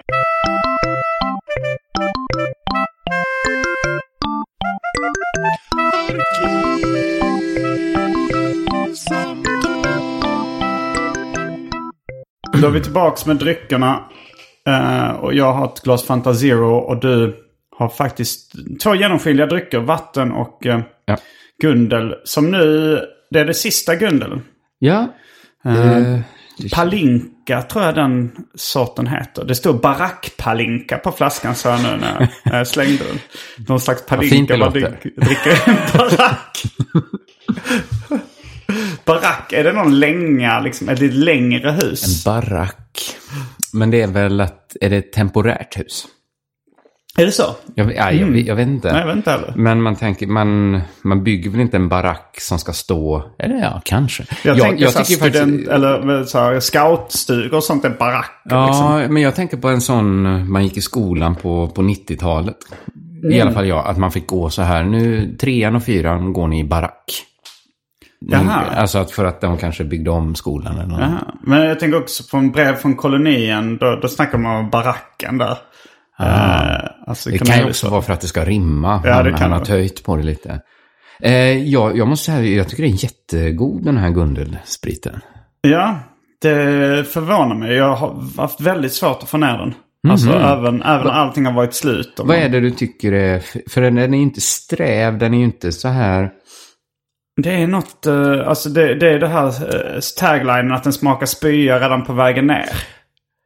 Då 12.61 12.67
är 12.67 12.71
vi 12.71 12.81
tillbaka 12.81 13.23
med 13.27 13.37
dryckerna. 13.37 14.05
Eh, 14.67 15.09
och 15.11 15.35
jag 15.35 15.53
har 15.53 15.65
ett 15.67 15.81
glas 15.81 16.05
Fanta 16.07 16.35
Zero 16.35 16.75
och 16.77 17.00
du 17.00 17.37
har 17.77 17.88
faktiskt 17.88 18.53
två 18.83 18.95
genomskinliga 18.95 19.47
drycker. 19.47 19.79
Vatten 19.79 20.33
och 20.33 20.67
eh, 20.67 20.81
Ja. 21.07 21.17
Gundel. 21.62 22.15
Som 22.25 22.50
nu, 22.50 22.99
det 23.31 23.41
är 23.41 23.45
det 23.45 23.55
sista 23.55 23.97
Gundel. 23.97 24.41
Ja. 24.79 25.09
Eh, 25.65 26.21
Palinka 26.75 27.62
tror 27.62 27.85
jag 27.85 27.95
den 27.95 28.31
sorten 28.55 29.07
heter. 29.07 29.45
Det 29.45 29.55
står 29.55 29.73
barackpalinka 29.73 30.99
på 30.99 31.12
flaskan 31.12 31.55
så 31.55 31.69
jag 31.69 31.83
nu 31.83 31.88
när 31.97 32.29
jag 32.59 32.67
slängde 32.67 33.05
den. 33.05 33.19
Någon 33.69 33.81
slags 33.81 34.00
fint 34.00 34.09
palinka. 34.09 34.53
det 34.55 34.59
man 34.59 34.69
låter. 34.69 34.81
drick- 34.81 35.21
dricker 35.27 35.69
en 35.71 35.77
barack. 35.99 36.62
barack, 39.05 39.53
är 39.53 39.65
det 39.65 39.73
någon 39.73 39.99
länga, 40.01 40.61
liksom, 40.61 40.89
ett 40.89 41.01
lite 41.01 41.15
längre 41.17 41.71
hus? 41.71 42.25
barack. 42.25 43.01
Men 43.73 43.91
det 43.91 44.03
är 44.03 44.07
väl 44.07 44.41
att, 44.41 44.77
är 44.81 44.91
det 44.91 44.97
ett 44.97 45.13
temporärt 45.13 45.79
hus? 45.79 46.07
Är 47.19 47.27
det 47.27 47.33
så? 47.33 47.57
Jag, 47.75 47.97
ja, 47.97 48.13
jag, 48.13 48.37
jag 48.39 48.57
vet 48.57 48.69
inte. 48.69 48.93
Nej, 48.93 49.01
jag 49.01 49.07
vet 49.07 49.17
inte 49.17 49.31
heller. 49.31 49.53
Men 49.57 49.83
man 49.83 49.97
tänker, 49.97 50.27
man, 50.27 50.81
man 51.03 51.25
bygger 51.25 51.51
väl 51.51 51.61
inte 51.61 51.77
en 51.77 51.89
barack 51.89 52.37
som 52.41 52.59
ska 52.59 52.73
stå, 52.73 53.31
eller 53.39 53.55
ja, 53.55 53.81
kanske. 53.85 54.25
Jag, 54.45 54.59
tänker 54.59 54.87
så 54.87 54.99
här 54.99 55.05
tycker 55.05 55.31
student, 55.31 55.69
eller 55.69 56.25
så 56.25 56.39
här, 56.39 56.61
scoutstugor 56.61 57.55
och 57.55 57.65
sånt 57.65 57.85
är 57.85 57.91
baracker. 57.91 58.31
Ja, 58.45 58.67
Liksom. 58.67 59.15
men 59.15 59.23
jag 59.23 59.35
tänker 59.35 59.57
på 59.57 59.69
en 59.69 59.81
sån, 59.81 60.51
man 60.53 60.65
gick 60.65 60.77
i 60.77 60.81
skolan 60.81 61.37
på, 61.37 61.69
på 61.69 61.83
90-talet. 61.83 62.57
Mm. 63.23 63.33
I 63.33 63.41
alla 63.41 63.53
fall 63.53 63.69
jag, 63.69 63.87
att 63.87 63.99
man 63.99 64.13
fick 64.13 64.27
gå 64.27 64.51
så 64.51 64.63
här, 64.63 64.85
nu 64.85 65.37
trean 65.41 65.77
och 65.77 65.85
fyran 65.85 66.33
går 66.33 66.49
ni 66.49 66.61
i 66.61 66.65
barack. 66.65 67.25
Jaha. 68.21 68.65
Alltså 68.77 68.99
att 68.99 69.11
för 69.11 69.25
att 69.25 69.41
de 69.41 69.59
kanske 69.59 69.85
byggde 69.85 70.11
om 70.11 70.35
skolan 70.35 70.75
eller 70.79 70.87
något. 70.89 71.01
Jaha. 71.01 71.35
Men 71.43 71.61
jag 71.67 71.81
tänker 71.81 71.99
också 71.99 72.23
på 72.31 72.37
en 72.37 72.51
brev 72.51 72.75
från 72.75 72.97
kolonien. 72.97 73.77
Då, 73.77 73.99
då 74.03 74.09
snackar 74.09 74.39
man 74.39 74.57
om 74.57 74.71
baracken 74.71 75.39
där. 75.39 75.59
Eh, 76.21 76.91
alltså, 77.07 77.31
Det 77.31 77.39
kan 77.39 77.47
kan 77.47 77.59
ju 77.59 77.65
också 77.69 77.89
vara 77.89 78.03
för 78.03 78.13
att 78.13 78.21
det 78.21 78.27
ska 78.27 78.45
rimma. 78.45 79.03
Ja, 79.05 79.13
han, 79.13 79.35
han 79.35 79.53
har 79.53 79.65
töjt 79.65 80.05
på 80.05 80.17
det 80.17 80.23
lite. 80.23 80.61
Eh, 81.21 81.65
ja, 81.69 81.93
jag 81.95 82.09
måste 82.09 82.25
säga, 82.33 82.57
jag 82.57 82.69
tycker 82.69 82.83
det 82.83 82.89
är 82.89 83.05
jättegod 83.05 83.85
den 83.85 83.97
här 83.97 84.11
Gundel-spriten. 84.11 85.21
Ja, 85.61 85.99
det 86.43 87.09
förvånar 87.13 87.55
mig. 87.55 87.73
Jag 87.75 87.95
har 87.97 88.41
haft 88.43 88.61
väldigt 88.61 88.93
svårt 88.93 89.23
att 89.23 89.29
få 89.29 89.37
ner 89.37 89.59
den. 89.59 89.75
Alltså 90.09 90.33
även, 90.33 90.83
även 90.83 91.07
allting 91.07 91.47
har 91.47 91.53
varit 91.53 91.75
slut. 91.75 92.15
Vad 92.19 92.27
man- 92.27 92.37
är 92.37 92.49
det 92.49 92.61
du 92.61 92.71
tycker 92.71 93.13
är, 93.13 93.43
för 93.71 93.81
den 93.83 93.99
är 93.99 94.19
inte 94.19 94.41
sträv, 94.41 95.19
den 95.19 95.35
är 95.35 95.39
ju 95.39 95.45
inte 95.45 95.73
så 95.73 95.89
här... 95.89 96.31
Det 97.42 97.54
är 97.62 97.66
något, 97.66 98.07
eh, 98.07 98.49
alltså 98.49 98.68
det, 98.68 98.95
det 98.95 99.11
är 99.11 99.18
det 99.18 99.28
här 99.28 99.47
uh, 99.47 100.00
taglinen 100.18 100.73
att 100.73 100.85
den 100.85 100.92
smakar 100.92 101.26
spya 101.26 101.78
redan 101.78 102.04
på 102.04 102.12
vägen 102.12 102.47
ner. 102.47 102.68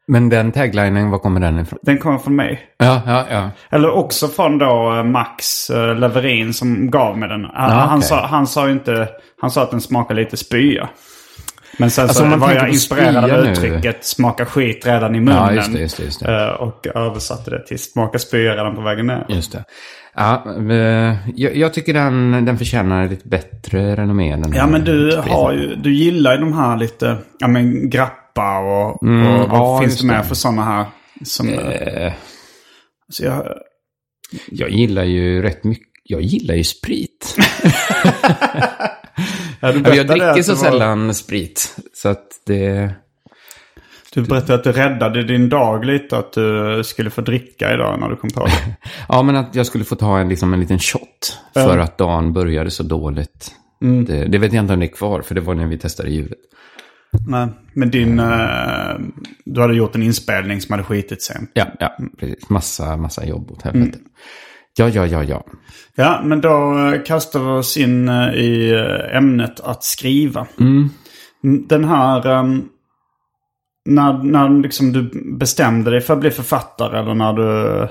Men 0.07 0.29
den 0.29 0.53
taglinen, 0.53 1.11
var 1.11 1.19
kommer 1.19 1.41
den 1.41 1.59
ifrån? 1.59 1.79
Den 1.83 1.99
kommer 1.99 2.19
från 2.19 2.37
mig. 2.37 2.61
Ja, 2.79 3.03
ja, 3.07 3.27
ja. 3.31 3.51
Eller 3.71 3.91
också 3.91 4.29
från 4.29 4.59
då 4.59 4.95
eh, 4.97 5.05
Max 5.05 5.71
Leverin 5.71 6.55
som 6.55 6.91
gav 6.91 7.19
mig 7.19 7.29
den. 7.29 7.45
Han, 7.55 7.71
han, 7.71 7.99
okej. 7.99 8.09
sa, 8.09 8.27
han 8.27 8.47
sa 8.47 8.67
ju 8.67 8.73
inte, 8.73 9.09
han 9.41 9.51
sa 9.51 9.63
att 9.63 9.71
den 9.71 9.81
smakar 9.81 10.15
lite 10.15 10.37
spya. 10.37 10.89
Men 11.79 11.91
sen 11.91 12.03
Alltså, 12.03 12.31
så 12.31 12.37
var 12.37 12.53
jag 12.53 12.69
inspirerad 12.69 13.17
av 13.17 13.29
spya 13.29 13.43
nu- 13.43 13.51
uttrycket 13.51 14.05
smaka 14.05 14.47
skit 14.47 14.87
redan 14.87 15.15
i 15.15 15.21
munnen. 15.21 15.37
Ja, 15.37 15.53
just 15.53 15.73
det, 15.73 15.79
just 15.81 15.97
det, 15.97 16.05
just 16.05 16.21
det. 16.21 16.45
Eh, 16.45 16.49
och 16.49 16.87
översatte 16.95 17.51
det 17.51 17.67
till 17.67 17.79
smaka 17.79 18.19
spya 18.19 18.53
redan 18.53 18.75
på 18.75 18.81
vägen 18.81 19.07
ner. 19.07 19.27
Just 19.29 19.53
det. 19.53 19.65
Ja, 20.15 20.45
eh, 20.71 21.17
jag, 21.37 21.57
jag 21.57 21.75
tycker 21.75 21.95
den, 21.95 22.45
den 22.45 22.59
förtjänar 22.59 23.09
lite 23.09 23.29
bättre 23.29 23.97
renommé. 23.97 24.37
Den 24.37 24.53
Ja 24.57 24.67
men 24.67 24.85
du 24.85 25.17
har 25.17 25.53
ju, 25.53 25.75
du 25.75 25.95
gillar 25.95 26.35
ju 26.35 26.41
de 26.41 26.53
här 26.53 26.77
lite, 26.77 27.19
ja 27.39 27.49
men 27.49 27.91
grappa 27.91 28.59
och, 28.59 29.03
Mm, 29.03 29.27
och 29.27 29.49
vad 29.49 29.59
ja, 29.61 29.81
finns 29.83 30.01
det 30.01 30.07
mer 30.07 30.19
det. 30.19 30.25
för 30.25 30.35
sådana 30.35 30.65
här? 30.65 30.87
Som, 31.25 31.49
Eh, 31.49 32.13
så 33.09 33.25
jag, 33.25 33.47
jag 34.51 34.71
gillar 34.71 35.05
ju 35.05 35.43
rätt 35.43 35.65
mycket, 35.65 35.89
jag 36.05 36.23
gillar 36.23 36.55
ju 36.55 36.65
sprit. 36.65 37.37
ja, 39.61 39.95
jag 39.95 40.07
dricker 40.07 40.43
så 40.43 40.55
var- 40.55 40.61
sällan 40.63 41.15
sprit. 41.15 41.77
Så 41.95 42.09
att 42.09 42.27
det... 42.47 42.91
Du 44.15 44.23
berättade 44.23 44.55
att 44.55 44.65
du 44.65 44.73
räddade 44.73 45.23
din 45.23 45.49
dag 45.49 45.85
lite, 45.85 46.19
att 46.19 46.33
du 46.33 46.83
skulle 46.85 47.11
få 47.11 47.21
dricka 47.21 47.75
idag 47.75 48.01
när 48.01 48.09
du 48.09 48.17
kom 48.17 48.31
på 48.31 48.45
det. 48.47 48.53
Ja, 49.09 49.23
men 49.23 49.37
att 49.37 49.55
jag 49.55 49.67
skulle 49.67 49.85
få 49.85 49.97
ta 49.97 50.19
en, 50.19 50.29
liksom 50.29 50.55
en 50.55 50.61
liten 50.61 50.79
shot. 50.79 51.39
För 51.55 51.79
att 51.79 51.99
dagen 51.99 52.33
började 52.33 52.71
så 52.71 52.83
dåligt. 52.83 53.51
Mm. 53.83 54.05
Det, 54.05 54.25
det 54.25 54.39
vet 54.39 54.53
jag 54.53 54.63
inte 54.65 54.75
om 54.75 54.81
det 54.81 54.87
är 54.87 54.95
kvar, 54.95 55.23
för 55.23 55.35
det 55.35 55.41
var 55.41 55.55
när 55.55 55.67
vi 55.67 55.79
testade 55.79 56.11
ljudet. 56.11 56.39
Nej, 57.29 57.49
men 57.73 57.91
din, 57.91 58.19
eh, 58.21 58.99
du 59.45 59.61
hade 59.61 59.75
gjort 59.75 59.95
en 59.95 60.03
inspelning 60.03 60.61
som 60.61 60.73
hade 60.73 60.85
skitit 60.85 61.23
sig. 61.23 61.37
Ja, 61.53 61.67
ja, 61.81 61.97
precis. 62.19 62.49
Massa, 62.51 62.97
massa 62.97 63.27
jobb 63.27 63.51
åt 63.51 63.63
helvete. 63.63 63.99
Ja, 64.77 64.89
ja, 64.89 65.07
ja, 65.07 65.25
ja. 65.25 65.45
Ja, 65.95 66.21
men 66.25 66.41
då 66.41 66.79
eh, 66.79 67.03
kastar 67.03 67.41
vi 67.41 67.47
oss 67.47 67.77
in 67.77 68.09
eh, 68.09 68.29
i 68.35 68.75
ämnet 69.13 69.61
att 69.61 69.85
skriva. 69.85 70.47
Mm, 70.61 70.91
Den 71.69 71.85
här... 71.85 72.27
ehm, 72.27 72.69
när 73.85 74.13
när 74.13 74.63
liksom 74.63 74.93
du 74.93 75.11
bestämde 75.39 75.91
dig 75.91 76.01
för 76.01 76.15
att 76.15 76.21
bli 76.21 76.31
författare 76.31 76.99
eller 76.99 77.15
när 77.15 77.33
du... 77.33 77.89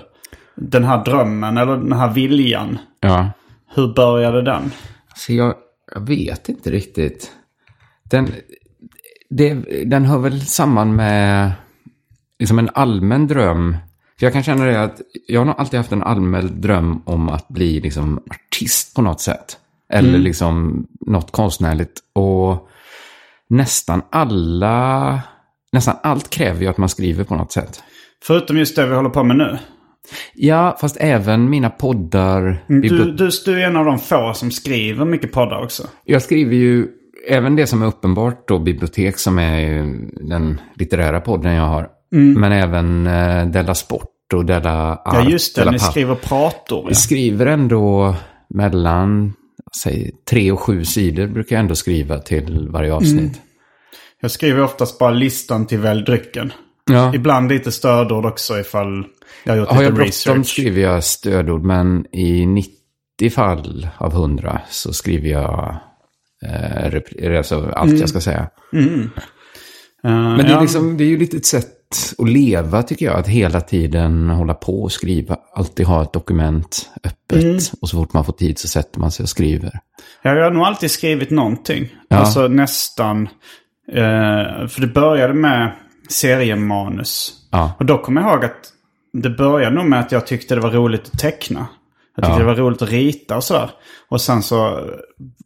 Den 0.56 0.84
här 0.84 1.06
drömmen 1.06 1.58
eller 1.58 1.78
den 1.78 1.94
här 1.94 2.14
viljan. 2.14 2.78
Ja. 3.00 3.32
Hur 3.76 3.94
började 3.94 4.42
den? 4.42 4.72
Så 5.16 5.34
jag, 5.34 5.54
jag 5.94 6.08
vet 6.08 6.50
inte 6.50 6.72
riktigt. 6.72 7.32
Den, 8.04 8.28
det, 9.30 9.54
den 9.86 10.06
hör 10.06 10.20
väl 10.20 10.42
samman 10.42 10.96
med 10.96 11.52
liksom 12.40 12.60
en 12.60 12.70
allmän 12.74 13.28
dröm. 13.28 13.78
För 14.20 14.26
jag 14.26 14.34
kan 14.34 14.44
känna 14.44 14.66
det 14.66 14.84
att 14.84 15.02
jag 15.28 15.40
har 15.40 15.46
nog 15.46 15.56
alltid 15.58 15.78
haft 15.78 15.92
en 15.92 16.04
allmän 16.04 16.62
dröm 16.62 17.02
om 17.06 17.30
att 17.30 17.48
bli 17.48 17.80
liksom 17.80 18.24
artist 18.30 18.96
på 18.96 19.02
något 19.02 19.22
sätt. 19.22 19.58
Eller 19.90 20.20
liksom 20.20 20.86
något 21.00 21.32
konstnärligt. 21.32 22.00
Och 22.14 22.70
nästan 23.50 24.02
alla, 24.10 25.20
nästan 25.72 25.96
allt 26.04 26.30
kräver 26.30 26.62
ju 26.62 26.68
att 26.68 26.78
man 26.78 26.90
skriver 26.90 27.24
på 27.24 27.36
något 27.36 27.52
sätt. 27.52 27.84
Förutom 28.24 28.58
just 28.58 28.76
det 28.76 28.86
vi 28.88 28.96
håller 28.96 29.10
på 29.10 29.24
med 29.24 29.38
nu. 29.38 29.58
Ja, 30.34 30.78
fast 30.82 30.98
även 31.00 31.50
mina 31.50 31.70
poddar. 31.70 32.64
Du, 32.68 32.82
bibli- 32.82 33.16
du, 33.18 33.30
du 33.46 33.62
är 33.62 33.68
en 33.68 33.76
av 33.76 33.86
de 33.86 34.00
få 34.00 34.34
som 34.34 34.52
skriver 34.52 35.06
mycket 35.06 35.32
poddar 35.32 35.64
också. 35.64 35.84
Jag 36.06 36.22
skriver 36.22 36.56
ju 36.56 36.88
även 37.30 37.56
det 37.56 37.68
som 37.68 37.82
är 37.82 37.86
uppenbart 37.88 38.48
då, 38.48 38.60
bibliotek 38.60 39.18
som 39.18 39.40
är 39.40 39.84
den 40.30 40.62
litterära 40.76 41.22
podden 41.22 41.54
jag 41.54 41.68
har. 41.68 41.88
Men 42.14 42.52
även 42.52 43.08
eh, 43.08 43.46
Della 43.48 43.76
Sport 43.76 44.08
och 44.34 44.46
Della 44.46 44.92
Art. 44.96 45.02
Ja 45.06 45.30
just 45.30 45.56
det, 45.56 45.66
ni 45.72 45.78
Papp. 45.80 45.92
skriver 45.92 46.16
prator. 46.16 46.84
Vi 46.84 46.90
Ja. 46.90 46.96
skriver 46.96 47.46
ändå 47.46 48.16
mellan, 48.50 49.34
säg 49.84 50.12
tre 50.30 50.52
och 50.52 50.60
sju 50.60 50.86
sidor 50.86 51.28
brukar 51.28 51.56
jag 51.56 51.62
ändå 51.64 51.76
skriva 51.76 52.20
till 52.20 52.68
varje 52.72 52.94
avsnitt. 52.94 53.42
Jag 54.22 54.32
skriver 54.32 54.62
oftast 54.64 55.00
bara 55.00 55.12
listan 55.12 55.68
till 55.68 55.80
välj 55.80 56.04
drycken. 56.04 56.54
Ja. 56.92 57.14
Ibland 57.16 57.50
lite 57.52 57.72
stödord 57.72 58.26
också 58.26 58.60
ifall 58.60 59.04
jag 59.44 59.54
har 59.54 59.58
gjort 59.60 59.68
Har 59.70 59.76
jag 59.76 59.84
lite 59.84 59.94
bråttom 59.94 60.06
research. 60.06 60.48
skriver 60.48 60.82
jag 60.82 61.04
stödord, 61.04 61.64
men 61.64 62.06
i 62.16 62.46
90 62.46 63.30
fall 63.32 63.88
av 63.98 64.12
100 64.14 64.62
så 64.70 64.94
skriver 64.94 65.30
jag 65.30 65.78
eh, 66.46 67.38
alltså 67.38 67.72
allt 67.76 68.00
jag 68.00 68.10
ska 68.10 68.22
säga. 68.22 68.50
Eh, 68.74 68.80
Men 70.04 70.38
det 70.38 70.44
är, 70.44 70.50
ja. 70.50 70.62
liksom, 70.62 70.98
det 70.98 71.04
är 71.04 71.08
ju 71.08 71.18
lite 71.18 71.38
ett 71.38 71.46
sätt 71.46 71.78
att 72.18 72.30
leva 72.30 72.84
tycker 72.84 73.06
jag. 73.06 73.16
Att 73.16 73.28
hela 73.28 73.62
tiden 73.62 74.30
hålla 74.30 74.54
på 74.54 74.82
och 74.84 74.92
skriva. 74.92 75.38
Alltid 75.56 75.86
ha 75.86 76.02
ett 76.04 76.14
dokument 76.14 76.90
öppet. 77.04 77.72
Och 77.82 77.90
så 77.90 77.98
fort 77.98 78.14
man 78.14 78.26
får 78.26 78.34
tid 78.34 78.60
så 78.60 78.68
sätter 78.68 79.00
man 79.00 79.12
sig 79.12 79.24
och 79.24 79.30
skriver. 79.30 79.80
Ja, 80.22 80.36
Jag 80.36 80.44
har 80.44 80.52
nog 80.52 80.64
alltid 80.64 80.92
skrivit 80.92 81.30
någonting. 81.30 81.96
Ja. 82.10 82.18
Alltså 82.18 82.48
nästan. 82.48 83.30
Eh, 83.92 84.68
för 84.68 84.82
det 84.82 84.88
började 84.88 85.34
med 85.34 85.72
seriemanus. 86.10 87.34
Ja. 87.52 87.74
Och 87.80 87.86
då 87.86 87.98
kommer 87.98 88.22
jag 88.22 88.32
ihåg 88.32 88.46
att 88.46 88.74
det 89.14 89.30
började 89.30 89.76
nog 89.76 89.86
med 89.86 90.00
att 90.00 90.12
jag 90.12 90.28
tyckte 90.28 90.56
det 90.56 90.62
var 90.62 90.70
roligt 90.72 91.10
att 91.14 91.20
teckna. 91.20 91.68
Jag 92.16 92.26
tyckte 92.26 92.34
Ja. 92.36 92.40
det 92.40 92.46
var 92.46 92.56
roligt 92.56 92.82
att 92.82 92.90
rita 92.90 93.36
och 93.36 93.44
sådär. 93.44 93.70
Och 94.10 94.22
sen 94.22 94.44
så 94.44 94.80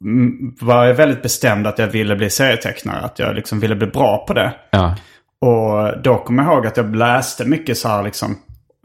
mm, 0.02 0.56
var 0.62 0.86
jag 0.86 0.94
väldigt 0.94 1.22
bestämd 1.22 1.68
att 1.68 1.80
jag 1.80 1.88
ville 1.88 2.16
bli 2.16 2.30
serietecknare. 2.30 3.00
Att 3.00 3.20
jag 3.20 3.36
liksom 3.36 3.60
ville 3.60 3.76
bli 3.76 3.88
bra 3.88 4.26
på 4.28 4.34
det. 4.34 4.54
Ja. 4.72 4.96
Och 5.42 6.02
då 6.04 6.18
kommer 6.18 6.44
jag 6.44 6.54
ihåg 6.54 6.68
att 6.68 6.78
jag 6.78 6.96
läste 6.96 7.46
mycket 7.46 7.78
så 7.78 7.88
här 7.88 8.04
liksom 8.04 8.36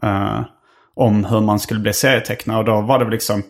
eh, 0.03 0.41
om 0.95 1.25
hur 1.25 1.41
man 1.41 1.59
skulle 1.59 1.79
bli 1.79 1.93
serietecknare. 1.93 2.57
Och 2.59 2.65
då 2.65 2.81
var 2.81 2.99
det 2.99 3.11
liksom, 3.11 3.43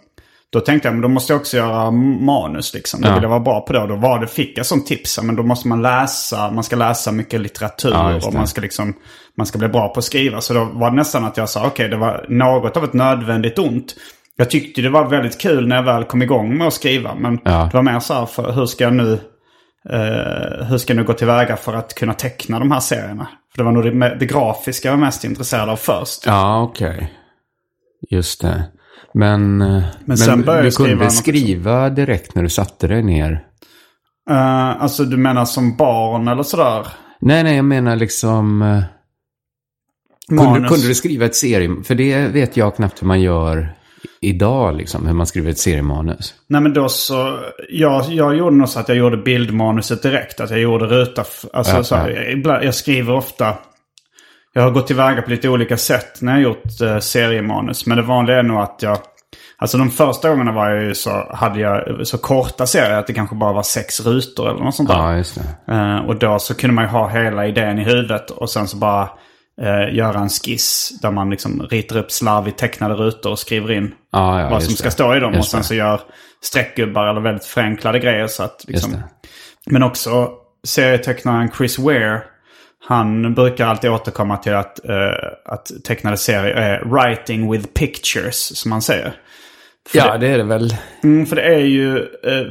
då 0.52 0.60
tänkte 0.60 0.88
jag 0.88 0.94
men 0.94 1.02
då 1.02 1.08
måste 1.08 1.34
jag 1.34 1.40
också 1.40 1.58
göra 1.58 1.92
manus 1.92 2.74
liksom. 2.74 3.02
Då 3.02 3.08
Ja. 3.08 3.14
vill 3.14 3.24
jag 3.24 3.30
vara 3.30 3.40
bra 3.40 3.62
på 3.62 3.74
det. 3.74 3.80
Och 3.80 3.88
då 3.88 3.96
var 3.96 4.20
det, 4.20 4.28
fick 4.28 4.58
jag 4.58 4.66
som 4.66 4.84
tips, 4.86 5.20
men 5.24 5.36
då 5.36 5.44
måste 5.44 5.68
man 5.68 5.82
läsa, 5.82 6.52
man 6.52 6.64
ska 6.64 6.76
läsa 6.76 7.12
mycket 7.12 7.42
litteratur. 7.42 7.92
Ja, 7.92 8.16
och 8.16 8.32
det. 8.32 8.38
man 8.38 8.48
ska 8.48 8.62
liksom, 8.62 8.94
man 9.38 9.48
ska 9.48 9.58
bli 9.60 9.68
bra 9.68 9.88
på 9.88 10.00
att 10.00 10.06
skriva. 10.06 10.42
Så 10.42 10.54
då 10.54 10.64
var 10.74 10.90
det 10.90 10.96
nästan 10.96 11.26
att 11.26 11.38
jag 11.38 11.50
sa, 11.50 11.68
okej 11.68 11.90
det 11.90 11.98
var 11.98 12.26
något 12.30 12.78
av 12.78 12.84
ett 12.84 12.94
nödvändigt 12.94 13.60
ont. 13.60 13.96
Jag 14.36 14.50
tyckte 14.50 14.82
det 14.82 14.90
var 14.90 15.06
väldigt 15.10 15.42
kul 15.42 15.68
när 15.68 15.76
jag 15.76 15.84
väl 15.84 16.04
kom 16.04 16.22
igång 16.22 16.58
med 16.58 16.68
att 16.68 16.74
skriva. 16.74 17.16
Men 17.16 17.40
Ja. 17.44 17.68
det 17.72 17.78
var 17.78 17.84
mer 17.84 18.00
så 18.00 18.14
här, 18.14 18.26
för 18.26 18.52
hur 18.52 18.66
ska 18.66 18.84
jag 18.84 18.94
nu 18.94 19.14
eh, 19.90 20.66
hur 20.68 20.78
ska 20.78 20.94
jag 20.94 20.98
nu 20.98 21.04
gå 21.04 21.14
tillväga 21.14 21.58
för 21.58 21.74
att 21.74 21.96
kunna 21.96 22.14
teckna 22.14 22.60
de 22.60 22.72
här 22.72 22.80
serierna? 22.80 23.28
För 23.52 23.58
det 23.58 23.64
var 23.64 23.72
nog 23.72 23.84
det, 23.84 24.16
det 24.20 24.26
grafiska 24.26 24.88
jag 24.88 24.94
var 24.98 25.06
mest 25.06 25.24
intresserad 25.24 25.70
av 25.70 25.76
först. 25.76 26.26
Ja, 26.26 26.62
okej. 26.62 27.14
Just 28.10 28.42
det. 28.42 28.64
Men, 29.14 29.58
men, 29.58 30.42
började 30.46 30.62
du 30.62 30.72
kunde 30.72 31.10
skriva 31.10 31.90
direkt 31.90 32.36
när 32.36 32.44
du 32.44 32.50
satte 32.50 32.88
dig 32.88 33.04
ner? 33.04 33.44
Eh, 34.30 34.82
alltså 34.82 35.04
du 35.04 35.18
menar 35.18 35.46
som 35.46 35.78
barn 35.78 36.28
eller 36.28 36.44
sådär? 36.44 36.88
Nej, 37.20 37.44
nej, 37.44 37.56
jag 37.56 37.66
menar 37.66 37.96
liksom... 37.96 38.62
eh, 38.62 38.84
Kunde, 40.28 40.68
kunde 40.70 40.88
du 40.88 40.96
skriva 40.96 41.26
ett 41.26 41.36
serie... 41.36 41.76
För 41.84 41.96
det 41.96 42.28
vet 42.28 42.58
jag 42.58 42.76
knappt 42.76 43.02
hur 43.02 43.08
man 43.08 43.22
gör 43.22 43.74
idag, 44.22 44.76
liksom. 44.76 45.08
Hur 45.08 45.14
man 45.14 45.26
skriver 45.26 45.52
ett 45.52 45.58
seriemanus. 45.58 46.34
Nej 46.48 46.62
men 46.62 46.74
då 46.74 46.90
så, 46.90 47.40
jag, 47.70 48.06
jag 48.10 48.38
gjorde 48.38 48.56
nog 48.56 48.70
så 48.70 48.80
att 48.80 48.90
jag 48.90 48.98
gjorde 48.98 49.18
bildmanuset 49.18 50.04
direkt. 50.04 50.40
Att 50.40 50.50
jag 50.50 50.60
gjorde 50.60 50.86
ruta, 50.86 51.24
alltså 51.54 51.76
Ja, 51.76 51.84
så 51.84 51.96
ja. 51.96 52.10
jag, 52.10 52.66
jag 52.66 52.76
skriver 52.76 53.14
ofta, 53.14 53.58
jag 54.54 54.62
har 54.62 54.72
gått 54.72 54.88
tillväga 54.88 55.22
på 55.22 55.30
lite 55.30 55.50
olika 55.50 55.78
sätt 55.78 56.22
när 56.22 56.32
jag 56.32 56.42
gjort 56.42 56.82
eh, 56.82 57.00
seriemanus. 57.00 57.86
Men 57.86 57.98
det 57.98 58.04
vanliga 58.04 58.38
är 58.40 58.44
nog 58.44 58.62
att 58.62 58.80
jag, 58.82 58.98
alltså 59.58 59.78
de 59.78 59.90
första 59.90 60.30
gångerna 60.30 60.52
var 60.52 60.70
jag 60.70 60.84
ju 60.84 60.96
så, 60.96 61.28
hade 61.34 61.60
jag 61.60 62.08
så 62.08 62.18
korta 62.18 62.66
serier 62.68 62.98
att 62.98 63.08
det 63.08 63.14
kanske 63.14 63.36
bara 63.36 63.54
var 63.54 63.64
sex 63.64 64.00
rutor 64.06 64.50
eller 64.50 64.64
något 64.64 64.76
sånt 64.76 64.90
där. 64.90 64.96
Ja, 64.98 65.16
just 65.16 65.40
det. 65.68 65.74
Eh, 65.74 65.98
och 65.98 66.16
då 66.16 66.40
så 66.40 66.54
kunde 66.56 66.74
man 66.74 66.84
ju 66.84 66.90
ha 66.90 67.08
hela 67.10 67.48
idén 67.48 67.80
i 67.80 67.84
huvudet 67.84 68.30
och 68.30 68.50
sen 68.50 68.68
så 68.68 68.78
bara 68.78 69.10
eh, 69.62 69.96
göra 69.96 70.20
en 70.20 70.30
skiss 70.30 70.92
där 71.02 71.12
man 71.12 71.30
liksom 71.30 71.62
ritar 71.70 71.98
upp 71.98 72.12
slarvigt 72.12 72.58
tecknade 72.58 72.94
rutor 72.94 73.32
och 73.32 73.40
skriver 73.40 73.72
in 73.72 73.92
Ja, 74.12 74.42
ja, 74.42 74.50
vad 74.50 74.64
som 74.64 74.74
ska 74.74 74.86
det. 74.88 74.92
stå 74.92 75.16
i 75.16 75.20
dem. 75.20 75.34
Just 75.34 75.44
och 75.44 75.46
sen 75.52 75.60
det. 75.60 75.66
så 75.66 75.74
gör 75.76 76.02
streckgubbar 76.44 77.08
eller 77.08 77.22
väldigt 77.22 77.46
förenklade 77.46 78.00
grejer. 78.00 78.28
Så 78.28 78.44
att, 78.44 78.66
liksom. 78.68 78.96
Men 79.66 79.84
också 79.84 80.30
serietecknaren 80.68 81.52
Chris 81.58 81.80
Ware. 81.80 82.22
Han 82.88 83.34
brukar 83.34 83.66
alltid 83.66 83.90
återkomma 83.92 84.38
till 84.38 84.54
att, 84.54 84.86
eh, 84.90 84.96
att 85.46 85.72
tecknade 85.84 86.18
serier 86.18 86.56
är 86.56 86.86
writing 86.86 87.52
with 87.52 87.68
pictures, 87.68 88.58
som 88.58 88.72
han 88.72 88.82
säger. 88.82 89.14
För 89.90 89.98
Ja, 89.98 90.18
det 90.18 90.28
är 90.28 90.38
det 90.38 90.44
väl. 90.44 90.76
Mm, 91.04 91.26
för 91.26 91.36
det 91.36 91.42
är 91.56 91.60
ju, 91.60 91.98
eh, 91.98 92.46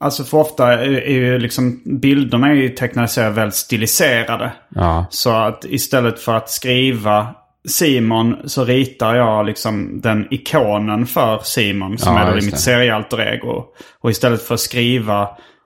alltså 0.00 0.24
för 0.24 0.38
ofta 0.38 0.72
är, 0.72 1.10
ju 1.10 1.38
liksom 1.38 1.82
bilderna 2.00 2.54
i 2.54 2.68
tecknade 2.68 3.08
serier 3.08 3.30
väldigt 3.30 3.54
stiliserade. 3.54 4.52
Ja, 4.68 5.06
Så 5.10 5.30
att 5.30 5.64
istället 5.64 6.20
för 6.20 6.34
att 6.36 6.50
skriva 6.50 7.34
Simon 7.68 8.36
så 8.44 8.64
ritar 8.64 9.14
jag 9.14 9.46
liksom 9.46 10.00
den 10.00 10.26
ikonen 10.30 11.06
för 11.06 11.40
Simon 11.42 11.98
som 11.98 12.14
Ja, 12.16 12.20
är 12.20 12.30
då 12.32 12.38
i 12.38 12.42
mitt 12.42 12.50
det. 12.50 12.56
seriealter 12.56 13.20
ego. 13.34 13.64
Och 14.00 14.10
istället 14.10 14.42
för 14.42 14.54
att 14.54 14.60
skriva 14.60 15.22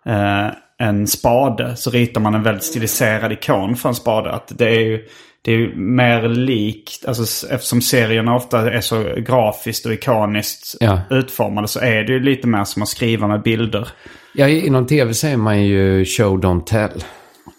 eh, 0.06 0.46
en 0.82 1.06
spade 1.06 1.76
så 1.76 1.90
ritar 1.90 2.20
man 2.20 2.34
en 2.34 2.42
väldigt 2.42 2.64
stiliserad 2.64 3.32
ikon 3.32 3.76
för 3.76 3.88
en 3.88 3.94
spade. 3.94 4.32
Att 4.32 4.52
det 4.58 4.68
är 4.68 4.80
ju 4.80 5.04
det 5.42 5.52
är 5.52 5.56
ju 5.56 5.76
mer 5.76 6.28
likt, 6.28 7.04
alltså 7.08 7.46
eftersom 7.50 7.80
serierna 7.82 8.36
ofta 8.36 8.72
är 8.72 8.80
så 8.80 9.04
grafiskt 9.16 9.86
och 9.86 9.92
ikoniskt 9.92 10.76
Ja. 10.80 11.00
utformade 11.10 11.68
så 11.68 11.80
är 11.80 12.04
det 12.04 12.12
ju 12.12 12.20
lite 12.20 12.46
mer 12.48 12.64
som 12.64 12.82
att 12.82 12.88
skriva 12.88 13.26
med 13.28 13.42
bilder. 13.42 13.88
ja 14.34 14.48
inom 14.48 14.86
tv 14.86 15.14
säger 15.14 15.36
man 15.36 15.62
ju 15.64 16.04
show, 16.04 16.40
don't 16.40 16.64
tell. 16.64 17.04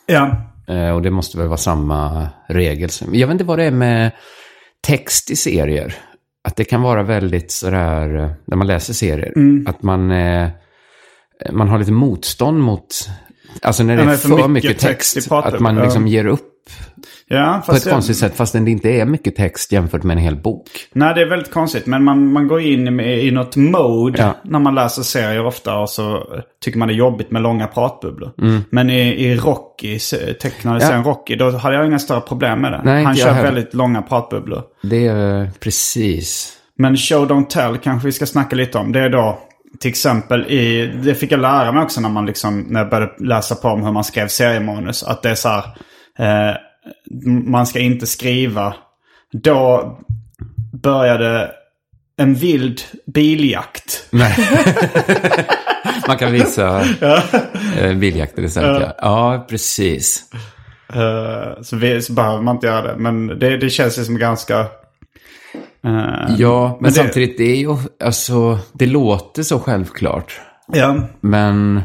Ja, 0.05 0.51
Eh, 0.67 0.89
och 0.89 1.01
det 1.01 1.11
måste 1.11 1.37
väl 1.37 1.47
vara 1.47 1.57
samma 1.57 2.27
regel. 2.49 2.89
Jag 3.11 3.27
vet 3.27 3.33
inte 3.33 3.43
vad 3.43 3.59
det 3.59 3.63
är 3.63 3.71
med 3.71 4.11
text 4.87 5.31
i 5.31 5.35
serier. 5.35 5.93
Att 6.43 6.55
det 6.55 6.63
kan 6.63 6.81
vara 6.81 7.03
väldigt 7.03 7.51
sådär, 7.51 8.15
eh, 8.23 8.29
när 8.45 8.57
man 8.57 8.67
läser 8.67 8.93
serier, 8.93 9.33
Mm. 9.35 9.67
att 9.67 9.83
man, 9.83 10.11
eh, 10.11 10.49
man 11.51 11.67
har 11.69 11.79
lite 11.79 11.91
motstånd 11.91 12.59
mot, 12.59 13.09
alltså 13.61 13.83
när 13.83 13.97
det 13.97 14.03
är 14.03 14.15
för, 14.17 14.47
mycket 14.47 14.79
text, 14.79 15.17
i 15.17 15.29
pratbubblan. 15.29 15.55
att 15.55 15.61
man 15.75 15.83
liksom 15.83 16.07
ger 16.07 16.25
upp 16.25 16.51
ja 17.27 17.61
på 17.65 17.71
ett 17.71 17.75
fast 17.75 17.85
jag- 17.85 17.93
konstigt 17.93 18.17
sätt, 18.17 18.35
fastän 18.35 18.65
det 18.65 18.71
inte 18.71 18.89
är 18.89 19.05
mycket 19.05 19.35
text 19.35 19.71
jämfört 19.71 20.03
med 20.03 20.17
en 20.17 20.23
hel 20.23 20.35
bok. 20.35 20.67
Nej, 20.93 21.13
det 21.15 21.21
är 21.21 21.29
väldigt 21.29 21.51
konstigt. 21.51 21.85
Men 21.85 22.03
man, 22.03 22.31
man 22.33 22.47
går 22.47 22.61
in 22.61 22.99
i, 22.99 23.27
i 23.27 23.31
något 23.31 23.55
mode 23.55 24.21
Ja. 24.21 24.35
när 24.43 24.59
man 24.59 24.75
läser 24.75 25.01
serier 25.03 25.45
ofta 25.45 25.77
och 25.77 25.89
så 25.89 26.15
eh, 26.15 26.21
tycker 26.63 26.79
man 26.79 26.87
det 26.87 26.93
är 26.93 26.95
jobbigt 26.95 27.31
med 27.31 27.41
långa 27.41 27.67
pratbubblor. 27.67 28.31
Men 28.69 28.89
i, 28.89 28.99
i 29.25 29.35
Rocky, 29.35 29.99
tecknade 30.41 30.75
Mm. 30.77 30.81
Ja. 30.81 30.87
serien 30.87 31.03
Rocky, 31.03 31.35
då 31.35 31.51
hade 31.51 31.75
jag 31.75 31.85
inga 31.85 31.99
större 31.99 32.21
problem 32.21 32.61
med 32.61 32.71
det. 32.71 32.81
Nej, 32.83 33.03
Han 33.03 33.15
kör 33.15 33.43
väldigt 33.43 33.73
långa 33.73 34.01
pratbubblor. 34.01 34.63
Det 34.83 35.07
är 35.07 35.51
precis. 35.59 36.51
Men 36.77 36.97
show 36.97 37.27
don't 37.27 37.45
tell 37.47 37.77
kanske 37.77 38.05
vi 38.05 38.11
ska 38.11 38.25
snacka 38.25 38.55
lite 38.55 38.77
om. 38.77 38.91
Det 38.91 38.99
är 38.99 39.09
då 39.09 39.39
till 39.79 39.89
exempel 39.89 40.45
i, 40.45 40.87
det 41.03 41.15
fick 41.15 41.31
jag 41.31 41.39
lära 41.39 41.71
mig 41.71 41.83
också 41.83 42.01
när 42.01 42.09
man 42.09 42.25
liksom, 42.25 42.59
när 42.59 42.79
jag 42.79 42.89
började 42.89 43.25
läsa 43.25 43.55
på 43.55 43.67
om 43.67 43.83
hur 43.83 43.91
man 43.91 44.03
skrev 44.03 44.27
seriemanus. 44.27 45.03
Att 45.03 45.23
det 45.23 45.29
är 45.29 45.35
så 45.35 45.49
här, 45.49 45.63
eh, 46.19 46.55
man 47.45 47.67
ska 47.67 47.79
inte 47.79 48.07
skriva. 48.07 48.75
Då 49.31 49.97
började 50.83 51.51
en 52.17 52.33
vild 52.33 52.81
biljakt. 53.05 54.07
Nej. 54.09 54.35
man 56.07 56.17
kan 56.17 56.31
visa 56.31 56.81
eh, 57.79 57.93
biljakter 57.97 58.43
istället. 58.43 58.81
Ja. 58.81 58.95
ja, 58.97 59.45
precis. 59.49 60.23
Eh, 60.93 61.61
så, 61.61 61.75
vi, 61.75 62.01
så 62.01 62.13
behöver 62.13 62.41
man 62.41 62.55
inte 62.55 62.67
göra 62.67 62.81
det. 62.81 62.97
Men 62.97 63.27
det, 63.27 63.57
det 63.57 63.69
känns 63.69 63.99
ju 63.99 64.03
som 64.03 64.17
ganska... 64.17 64.65
eh, 65.85 66.35
Ja, 66.37 66.67
men, 66.69 66.77
Men 66.81 66.83
det- 66.83 66.91
samtidigt, 66.91 67.37
det 67.37 67.43
är 67.51 67.55
ju, 67.55 67.75
alltså, 68.03 68.59
det 68.73 68.85
låter 68.85 69.43
så 69.43 69.59
självklart. 69.59 70.41
ja. 70.67 71.07
Men 71.21 71.81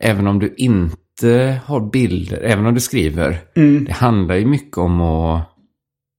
även 0.00 0.26
om 0.26 0.38
du 0.38 0.54
inte 0.56 1.60
har 1.66 1.90
bilder, 1.90 2.40
även 2.42 2.66
om 2.66 2.74
du 2.74 2.80
skriver, 2.80 3.38
Mm. 3.56 3.84
det 3.84 3.92
handlar 3.92 4.34
ju 4.34 4.46
mycket 4.46 4.78
om 4.78 5.00
att 5.00 5.42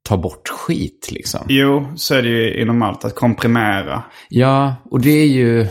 ta 0.09 0.17
bort 0.17 0.49
skit 0.49 1.09
liksom. 1.11 1.41
Jo, 1.49 1.87
så 1.95 2.15
är 2.15 2.21
det 2.21 2.29
ju 2.29 2.61
inom 2.61 2.81
allt. 2.81 3.05
Att 3.05 3.15
komprimera. 3.15 4.03
Ja, 4.29 4.75
och 4.91 5.01
det 5.01 5.09
är 5.09 5.27
ju, 5.27 5.63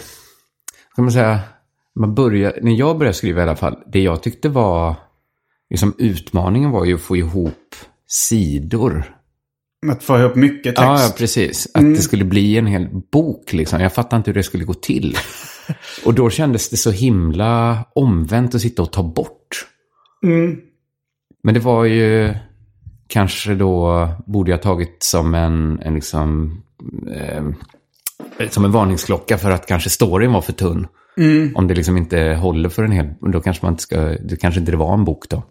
kan 0.97 1.05
man 1.05 1.13
säga, 1.13 1.41
man 2.01 2.15
börjar, 2.15 2.53
när 2.63 2.73
jag 2.73 2.99
började 2.99 3.15
skriva 3.17 3.41
i 3.41 3.43
alla 3.43 3.57
fall, 3.57 3.77
det 3.93 4.01
jag 4.01 4.23
tyckte 4.23 4.49
var, 4.49 4.95
liksom 5.71 5.95
utmaningen 5.99 6.71
var 6.71 6.85
ju 6.85 6.95
att 6.95 7.01
få 7.01 7.17
ihop 7.17 7.75
sidor. 8.07 9.17
Att 9.89 10.03
få 10.03 10.19
ihop 10.19 10.35
mycket 10.35 10.77
text. 10.77 10.83
Ja, 10.83 11.03
ja, 11.03 11.15
precis. 11.19 11.69
Att 11.75 11.95
det 11.95 12.03
skulle 12.03 12.25
bli 12.25 12.59
en 12.59 12.67
hel 12.67 12.89
bok 13.13 13.53
liksom. 13.53 13.81
Jag 13.81 13.95
fattade 13.95 14.17
inte 14.17 14.31
hur 14.31 14.35
det 14.35 14.43
skulle 14.43 14.65
gå 14.65 14.75
till. 14.75 15.17
och 16.05 16.15
då 16.15 16.31
kändes 16.31 16.69
det 16.69 16.77
så 16.77 16.91
himla 16.91 17.85
omvänt 17.95 18.55
att 18.55 18.61
sitta 18.61 18.83
och 18.83 18.93
ta 18.93 19.03
bort. 19.03 19.67
Mm. 20.23 20.61
Men 21.43 21.55
det 21.55 21.61
var 21.61 21.85
ju 21.85 22.35
kanske 23.09 23.55
då, 23.55 24.09
borde 24.27 24.51
jag 24.51 24.63
tagit 24.63 24.97
som 25.03 25.35
en, 25.35 25.81
en 25.83 25.95
liksom, 25.95 26.59
eh, 27.15 27.45
som 28.51 28.65
en 28.65 28.73
varningsklocka 28.73 29.39
för 29.39 29.51
att 29.51 29.67
kanske 29.67 29.91
storyn 29.91 30.33
var 30.33 30.41
för 30.41 30.53
tunn. 30.53 30.87
Om 31.55 31.69
det 31.69 31.75
liksom 31.75 31.97
inte 31.97 32.21
håller 32.41 32.69
för 32.69 32.85
en 32.85 32.93
hel, 32.93 33.07
då 33.33 33.41
kanske 33.41 33.65
man 33.67 33.73
inte 33.73 33.83
ska, 33.83 33.97
det 34.01 34.37
kanske 34.41 34.61
inte 34.61 34.73
det 34.73 34.77
var 34.79 34.95
en 34.95 35.05
bok 35.05 35.25
då. 35.29 35.43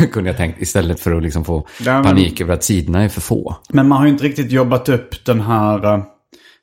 Kunde 0.12 0.30
jag 0.30 0.36
tänkt, 0.36 0.62
istället 0.62 1.00
för 1.00 1.14
att 1.16 1.22
liksom 1.22 1.44
få 1.44 1.66
Ja, 1.80 1.92
men- 1.92 2.04
panik 2.04 2.40
över 2.40 2.54
att 2.54 2.64
sidorna 2.64 3.02
är 3.04 3.08
för 3.08 3.20
få. 3.20 3.56
Men 3.68 3.88
man 3.88 3.98
har 3.98 4.04
ju 4.06 4.12
inte 4.12 4.24
riktigt 4.24 4.52
jobbat 4.52 4.88
upp 4.88 5.24
den 5.24 5.40
här 5.40 5.94
eh, 5.94 6.02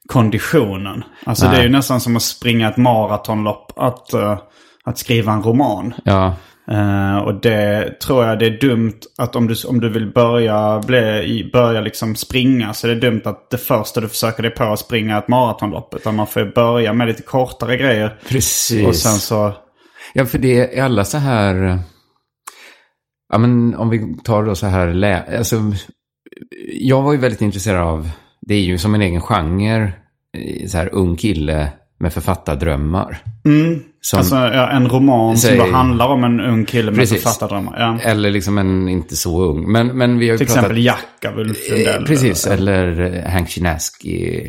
konditionen. 0.08 1.04
Alltså 1.24 1.46
Nej. 1.46 1.56
det 1.56 1.62
är 1.62 1.64
ju 1.64 1.70
nästan 1.72 2.00
som 2.02 2.16
att 2.16 2.22
springa 2.22 2.70
ett 2.70 2.78
maratonlopp. 2.78 3.72
Att, 3.76 4.14
eh, 4.14 4.38
att 4.84 4.98
skriva 4.98 5.34
en 5.34 5.44
roman. 5.44 5.94
Ja, 6.04 6.36
Eh, 6.72 7.18
och 7.18 7.42
det 7.42 8.00
tror 8.00 8.26
jag 8.26 8.40
det 8.40 8.46
är 8.46 8.60
dumt 8.60 9.00
att 9.18 9.36
om 9.36 9.48
du, 9.48 9.56
om 9.68 9.80
du 9.82 9.90
vill 9.90 10.12
börja, 10.14 10.82
bli, 10.88 11.50
börja 11.54 11.82
liksom 11.82 12.16
springa 12.16 12.74
så 12.74 12.88
är 12.88 12.96
det 12.96 13.10
dumt 13.10 13.22
att 13.26 13.50
det 13.50 13.58
första 13.58 14.02
du 14.02 14.08
försöker 14.10 14.44
dig 14.44 14.52
på 14.52 14.64
att 14.64 14.80
springa 14.80 15.18
ett 15.18 15.28
maratonlopp. 15.28 15.96
Utan 15.96 16.16
man 16.16 16.28
får 16.28 16.52
börja 16.56 16.94
med 16.94 17.08
lite 17.08 17.22
kortare 17.24 17.78
grejer. 17.78 18.20
precis. 18.30 18.88
Och 18.88 18.96
sen 18.96 19.12
så... 19.20 19.54
Ja, 20.14 20.26
för 20.26 20.38
det 20.38 20.78
är 20.80 20.84
alla 20.84 21.06
så 21.06 21.18
här... 21.18 21.80
Ja, 23.32 23.38
men 23.38 23.76
om 23.76 23.90
vi 23.90 24.16
tar 24.24 24.44
då 24.44 24.56
så 24.56 24.68
här... 24.68 24.94
lä- 24.94 25.38
Alltså, 25.38 25.56
jag 26.74 27.02
var 27.02 27.12
ju 27.14 27.18
väldigt 27.20 27.42
intresserad 27.42 27.82
av... 27.82 28.10
Det 28.42 28.56
är 28.56 28.62
ju 28.62 28.78
som 28.78 28.96
en 28.96 29.02
egen 29.02 29.22
genre. 29.22 29.94
eh, 30.38 30.68
Så 30.68 30.78
här 30.78 30.90
ung 30.94 31.16
kille 31.16 31.70
med 31.98 32.14
författardrömmar. 32.14 33.18
Som, 34.02 34.20
Alltså 34.20 34.36
ja, 34.36 34.70
en 34.72 34.88
roman 34.90 35.38
Säg- 35.38 35.58
som 35.60 35.74
handlar 35.74 36.08
om 36.08 36.24
en 36.24 36.40
ung 36.40 36.66
kille 36.66 36.92
med 36.92 37.00
Precis. 37.00 37.24
författardrömmar. 37.24 37.80
Ja. 37.80 38.10
Eller 38.10 38.32
liksom 38.32 38.58
en 38.58 38.90
inte 38.90 39.16
så 39.16 39.42
ung. 39.44 39.72
Men, 39.72 39.88
men 39.88 40.18
vi 40.20 40.30
har 40.30 40.38
Till 40.38 40.48
pratat... 40.48 40.64
exempel 40.64 40.86
Jack 40.86 41.26
av 41.28 41.40
Ulf 41.40 41.70
Lundell. 41.70 42.02
Eh, 42.02 42.08
Precis, 42.08 42.48
eller 42.48 43.16
eh, 43.26 43.32
Hank 43.32 43.50
Chinaski, 43.50 44.42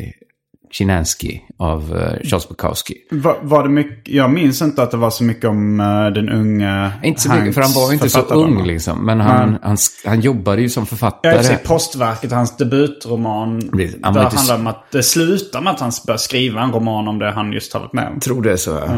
Chinaski 0.77 1.41
av 1.57 1.81
eh, 1.97 2.27
Charles 2.27 2.49
Bukowski. 2.49 2.93
Var, 3.11 3.37
var 3.41 3.63
det 3.63 3.69
mycket, 3.69 4.13
jag 4.13 4.31
minns 4.31 4.61
inte 4.61 4.83
att 4.83 4.91
det 4.91 4.97
var 4.97 5.09
så 5.09 5.23
mycket 5.23 5.45
om 5.45 5.79
eh, 5.79 6.05
den 6.13 6.29
unga 6.29 6.91
Inte 7.03 7.21
så 7.21 7.33
mycket, 7.33 7.53
för 7.53 7.61
han 7.61 7.71
var 7.73 7.93
inte 7.93 8.09
så 8.09 8.19
ung 8.21 8.65
liksom. 8.65 9.05
Men 9.05 9.19
han, 9.19 9.57
han, 9.63 9.77
han 10.05 10.21
jobbade 10.21 10.61
ju 10.61 10.69
som 10.69 10.81
Ja, 10.81 10.85
författare. 10.85 11.35
för 11.37 11.43
sig 11.43 11.57
Postverket, 11.57 12.31
hans 12.31 12.57
debutroman. 12.57 13.69
Precis. 13.71 13.97
Han 14.03 14.13
där 14.13 14.21
handlar 14.21 14.39
så- 14.41 14.55
om 14.55 14.67
att 14.67 14.91
det 14.91 15.03
slutar 15.03 15.61
med 15.61 15.73
att 15.73 15.79
han 15.79 15.91
börjar 16.07 16.17
skriva 16.17 16.61
en 16.61 16.71
roman 16.71 17.07
om 17.07 17.19
det 17.19 17.31
han 17.31 17.53
just 17.53 17.73
har 17.73 17.79
varit 17.79 17.93
med 17.93 18.07
om. 18.13 18.19
tror 18.19 18.41
det 18.41 18.51
är 18.51 18.55
så. 18.57 18.71
Ja. 18.71 18.97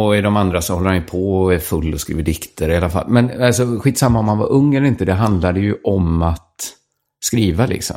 Och 0.00 0.16
i 0.16 0.20
de 0.20 0.36
andra 0.36 0.62
så 0.62 0.74
håller 0.74 0.86
han 0.86 0.96
ju 0.96 1.02
på 1.04 1.40
och 1.42 1.54
är 1.54 1.58
full 1.58 1.94
och 1.94 2.00
skriver 2.00 2.22
dikter 2.22 2.68
i 2.70 2.76
alla 2.76 2.90
fall. 2.90 3.08
Men 3.08 3.42
alltså, 3.42 3.78
skitsamma 3.78 4.18
om 4.18 4.28
han 4.28 4.38
var 4.38 4.52
ung 4.52 4.74
eller 4.74 4.86
inte, 4.86 5.04
det 5.04 5.12
handlade 5.12 5.60
ju 5.60 5.74
om 5.84 6.22
att 6.22 6.54
skriva 7.24 7.66
liksom. 7.66 7.96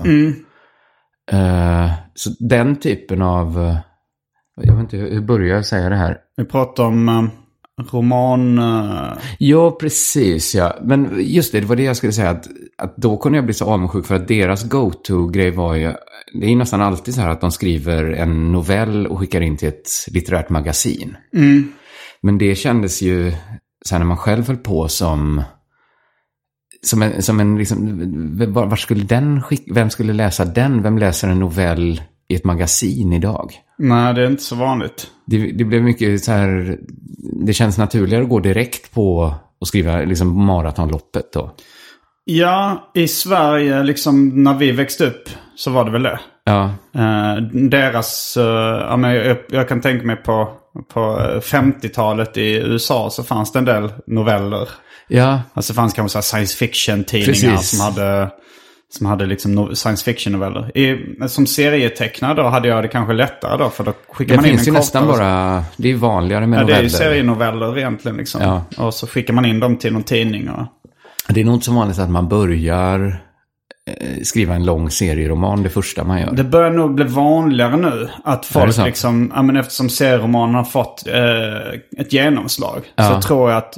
Eh, 1.31 1.91
så 2.13 2.29
den 2.39 2.75
typen 2.75 3.21
av... 3.21 3.59
eh, 3.61 3.77
jag 4.55 4.73
vet 4.73 4.81
inte, 4.81 4.97
hur 4.97 5.21
börjar 5.21 5.55
jag 5.55 5.65
säga 5.65 5.89
det 5.89 5.95
här? 5.95 6.17
Vi 6.37 6.45
pratar 6.45 6.83
om 6.83 7.09
eh, 7.09 7.23
roman... 7.91 8.61
Ja, 9.39 9.71
precis. 9.71 10.55
Ja. 10.55 10.77
Men 10.81 11.09
just 11.19 11.51
det, 11.51 11.59
det 11.59 11.65
var 11.65 11.75
det 11.75 11.83
jag 11.83 11.97
skulle 11.97 12.13
säga. 12.13 12.29
Att, 12.29 12.47
att 12.77 12.97
då 12.97 13.17
kunde 13.17 13.37
jag 13.37 13.45
bli 13.45 13.53
så 13.53 13.65
avundsjuk 13.65 14.05
för 14.05 14.15
att 14.15 14.27
deras 14.27 14.63
go-to-grej 14.63 15.51
var 15.51 15.75
ju... 15.75 15.93
Det 16.33 16.45
är 16.45 16.49
ju 16.49 16.55
nästan 16.55 16.81
alltid 16.81 17.13
så 17.13 17.21
här 17.21 17.29
att 17.29 17.41
de 17.41 17.51
skriver 17.51 18.03
en 18.03 18.51
novell 18.51 19.07
och 19.07 19.19
skickar 19.19 19.41
in 19.41 19.57
till 19.57 19.67
ett 19.67 19.89
litterärt 20.11 20.49
magasin. 20.49 21.17
Men 22.21 22.37
det 22.37 22.55
kändes 22.55 23.01
ju, 23.01 23.31
här 23.91 23.99
när 23.99 24.05
man 24.05 24.17
själv 24.17 24.47
höll 24.47 24.57
på 24.57 24.87
som... 24.87 25.43
Som 26.85 27.01
en, 27.01 27.21
som 27.21 27.39
en 27.39 27.57
liksom, 27.57 28.07
var, 28.53 28.65
var 28.65 28.75
skulle 28.75 29.03
den 29.03 29.41
skick, 29.41 29.63
vem 29.71 29.89
skulle 29.89 30.13
läsa 30.13 30.45
den? 30.45 30.83
Vem 30.83 30.97
läser 30.97 31.29
en 31.29 31.39
novell 31.39 32.01
i 32.27 32.35
ett 32.35 32.43
magasin 32.43 33.13
idag? 33.13 33.53
nej, 33.77 34.13
det 34.13 34.21
är 34.21 34.27
inte 34.27 34.43
så 34.43 34.55
vanligt. 34.55 35.07
Det, 35.25 35.51
det 35.51 35.63
blev 35.63 35.83
mycket 35.83 36.23
så 36.23 36.31
här, 36.31 36.77
det 37.45 37.53
känns 37.53 37.77
naturligare 37.77 38.23
att 38.23 38.29
gå 38.29 38.39
direkt 38.39 38.93
på 38.93 39.33
och 39.61 39.67
skriva 39.67 39.97
liksom 39.97 40.45
maratonloppet 40.45 41.33
då. 41.33 41.51
Ja, 42.23 42.91
i 42.93 43.07
Sverige, 43.07 43.83
liksom 43.83 44.43
när 44.43 44.53
vi 44.53 44.71
växte 44.71 45.05
upp, 45.05 45.29
så 45.55 45.71
var 45.71 45.85
det 45.85 45.91
väl 45.91 46.03
det. 46.03 46.19
Ja, 46.43 46.69
Eh, 46.95 47.43
deras, 47.53 48.37
eh, 48.37 48.85
ja, 48.89 48.97
men 48.97 49.15
jag, 49.15 49.37
jag 49.49 49.67
kan 49.67 49.81
tänka 49.81 50.05
mig 50.05 50.15
på, 50.15 50.49
på 50.93 50.99
eh, 50.99 51.39
50-talet 51.39 52.37
i 52.37 52.55
USA 52.55 53.09
så 53.09 53.23
fanns 53.23 53.51
det 53.51 53.59
en 53.59 53.65
del 53.65 53.93
noveller. 54.07 54.69
Ja, 55.11 55.41
Alltså 55.53 55.73
det 55.73 55.75
fanns 55.75 55.93
kanske 55.93 56.21
så 56.21 56.21
science 56.21 56.57
fiction-tidningar 56.57 57.57
som 57.57 57.79
hade, 57.79 58.29
som 58.93 59.05
hade 59.05 59.25
liksom 59.25 59.75
science 59.75 60.03
fiction-noveller. 60.05 61.27
Som 61.27 61.47
serietecknare 61.47 62.33
då 62.33 62.43
hade 62.43 62.67
jag 62.67 62.83
det 62.83 62.87
kanske 62.87 63.13
lättare 63.13 63.57
då 63.57 63.69
för 63.69 63.83
då 63.83 63.93
skickar 64.09 64.35
det 64.35 64.41
man 64.41 64.45
in 64.45 64.51
finns 64.51 64.67
en 64.67 64.73
ju 64.73 64.79
nästan 64.79 65.07
bara, 65.07 65.63
det 65.77 65.91
är 65.91 65.95
vanligare 65.95 66.47
med 66.47 66.59
Ja, 66.59 66.63
det 66.63 66.73
är 66.73 66.75
ju 66.75 66.83
noveller. 66.83 66.97
serienoveller 66.97 67.77
egentligen 67.77 68.17
liksom. 68.17 68.41
Ja. 68.41 68.85
Och 68.85 68.93
så 68.93 69.07
skickar 69.07 69.33
man 69.33 69.45
in 69.45 69.59
dem 69.59 69.77
till 69.77 69.93
någon 69.93 70.03
tidning. 70.03 70.49
Och... 70.49 70.67
Det 71.29 71.41
är 71.41 71.45
nog 71.45 71.53
inte 71.53 71.65
så 71.65 71.73
vanligt 71.73 71.99
att 71.99 72.09
man 72.09 72.27
börjar 72.27 73.21
eh, 73.87 74.23
skriva 74.23 74.55
en 74.55 74.65
lång 74.65 74.89
serieroman 74.89 75.63
det 75.63 75.69
första 75.69 76.03
man 76.03 76.21
gör. 76.21 76.31
Det 76.31 76.43
börjar 76.43 76.71
nog 76.71 76.95
bli 76.95 77.05
vanligare 77.05 77.77
nu 77.77 78.09
att 78.23 78.41
det 78.43 78.47
folk 78.47 78.77
liksom, 78.77 79.31
ja 79.35 79.41
men 79.41 79.57
eftersom 79.57 79.89
serieromanen 79.89 80.55
har 80.55 80.63
fått 80.63 81.07
eh, 81.07 82.01
ett 82.01 82.13
genomslag. 82.13 82.81
Ja. 82.95 83.21
Så 83.21 83.27
tror 83.27 83.49
jag 83.49 83.57
att 83.57 83.77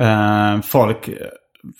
eh, 0.00 0.60
folk, 0.62 1.08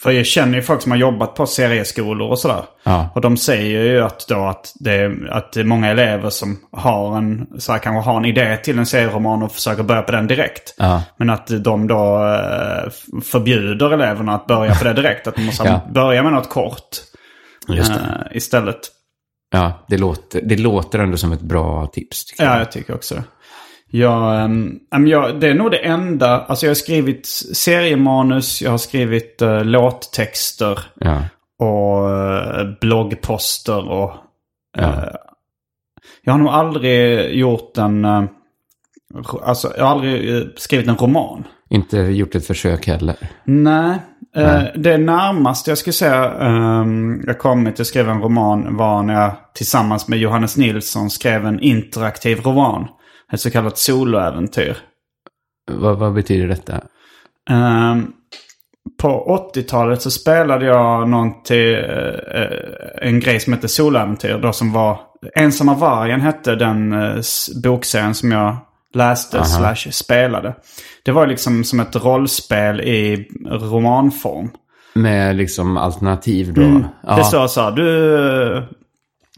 för 0.03 0.11
jag 0.11 0.27
känner 0.27 0.55
ju 0.55 0.63
folk 0.63 0.83
som 0.83 0.93
har 0.93 0.99
jobbat 0.99 1.35
på 1.35 1.47
serieskolor 1.47 2.31
och 2.31 2.39
sådär. 2.39 2.65
Ja. 2.85 3.09
Och 3.15 3.21
de 3.21 3.37
säger 3.37 3.83
ju 3.85 4.03
att, 4.03 4.29
då 4.29 4.45
att, 4.45 4.73
det, 4.81 5.13
att 5.31 5.53
det 5.53 5.61
är 5.61 5.65
många 5.65 5.89
elever 5.89 6.31
som 6.31 6.59
har 6.73 7.17
en, 7.19 7.47
så 7.59 7.73
här, 7.73 7.79
kanske 7.79 8.11
har 8.11 8.17
en 8.17 8.25
idé 8.25 8.57
till 8.57 8.79
en 8.79 8.87
serieroman 8.87 9.43
och 9.43 9.53
försöker 9.53 9.83
börja 9.83 10.03
på 10.03 10.13
den 10.13 10.27
direkt. 10.27 10.75
Ja. 10.79 11.03
Men 11.17 11.31
att 11.31 11.65
de 11.65 11.87
då 11.89 12.25
eh, 12.25 12.91
förbjuder 13.23 13.93
eleverna 13.93 14.35
att 14.35 14.47
börja 14.47 14.75
på 14.75 14.85
det 14.85 14.93
direkt. 14.93 15.27
Att 15.27 15.37
de 15.37 15.43
måste 15.43 15.65
Ja. 15.69 15.81
börja 15.93 16.23
med 16.23 16.33
något 16.33 16.49
kort 16.49 16.89
eh, 17.79 18.37
istället. 18.37 18.81
Ja, 19.51 19.85
det 19.89 19.99
låter, 19.99 20.41
det 20.43 20.57
låter 20.57 20.99
ändå 20.99 21.17
som 21.17 21.33
ett 21.33 21.41
bra 21.41 21.87
tips. 21.87 22.25
Ja, 22.39 22.59
jag 22.59 22.73
tycker 22.73 22.95
också 22.95 23.15
det. 23.15 23.23
Jag, 23.91 24.35
ja, 24.91 24.99
men 24.99 25.07
jag, 25.09 25.41
det 25.41 25.49
är 25.49 25.55
nog 25.55 25.71
det 25.71 25.87
enda. 25.87 26.41
Alltså 26.41 26.67
jag 26.67 26.71
har 26.71 26.75
skrivit 26.75 27.27
seriemanus, 27.55 28.63
jag 28.63 28.71
har 28.71 28.79
skrivit 28.79 29.43
uh, 29.43 29.65
låttexter 29.65 30.79
Ja. 30.95 31.23
och 31.59 32.11
eh, 32.11 32.67
bloggposter 32.81 33.89
och... 33.91 34.13
Ja. 34.77 34.83
eh, 34.83 35.15
jag 36.23 36.33
har 36.33 36.39
nog 36.39 36.49
aldrig 36.49 37.31
gjort 37.35 37.79
en... 37.79 38.05
eh, 38.05 38.25
alltså 39.43 39.73
jag 39.77 39.85
har 39.85 39.91
aldrig 39.91 40.47
skrivit 40.57 40.89
en 40.89 40.97
roman. 40.97 41.45
Inte 41.71 41.99
gjort 41.99 42.35
ett 42.35 42.47
försök 42.47 42.87
heller. 42.87 43.17
Nej. 43.45 43.99
Nej. 44.35 44.73
det 44.77 44.99
närmaste 44.99 45.71
jag 45.71 45.79
skulle 45.79 45.93
säga 45.93 46.35
um, 46.81 47.25
jag 47.27 47.39
kommit 47.39 47.81
att 47.81 47.87
skriva 47.87 48.13
en 48.13 48.23
roman 48.23 48.77
var 48.77 49.03
när 49.03 49.15
jag 49.15 49.33
tillsammans 49.55 50.09
med 50.09 50.19
Johannes 50.19 50.57
Nilsson 50.57 51.11
skrev 51.11 51.47
en 51.47 51.61
interaktiv 51.61 52.41
roman. 52.41 52.89
Ett 53.33 53.41
så 53.41 53.51
kallat 53.51 53.79
soloäventyr. 53.79 54.77
Vad, 55.71 55.99
vad 55.99 56.15
betyder 56.15 56.49
detta? 56.49 56.81
Ehm, 57.51 58.13
på 59.01 59.41
80-talet 59.55 60.03
så 60.03 60.11
spelade 60.11 60.67
jag 60.67 61.09
någon 61.09 61.43
till, 61.43 61.75
eh, 61.75 63.09
en 63.09 63.21
grej 63.21 63.41
som 63.41 63.53
hette 63.53 63.69
Soläventyr. 63.69 64.39
Då 64.39 64.53
som 64.53 64.73
var 64.73 65.01
Ensamma 65.35 65.75
vargen 65.75 66.21
hette 66.21 66.55
den 66.55 66.93
eh, 66.93 67.21
bokserien 67.63 68.15
som 68.15 68.33
jag 68.33 68.57
läste 68.95 69.45
slash 69.45 69.91
spelade. 69.91 70.55
Det 71.05 71.13
var 71.13 71.27
liksom 71.27 71.65
som 71.65 71.81
ett 71.81 71.97
rollspel 71.97 72.81
i 72.81 73.29
romanform. 73.47 74.51
Med 74.95 75.37
liksom 75.37 75.77
alternativ 75.77 76.55
då? 76.55 76.63
Mm. 76.63 76.85
Det 77.17 77.25
står 77.25 77.47
så 77.47 77.61
här, 77.61 77.71
du... 77.71 78.63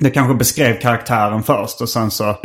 Det 0.01 0.11
kanske 0.11 0.35
beskrev 0.35 0.81
karaktären 0.81 1.43
först 1.43 1.81
och 1.81 1.89
sen 1.89 2.11
så 2.11 2.37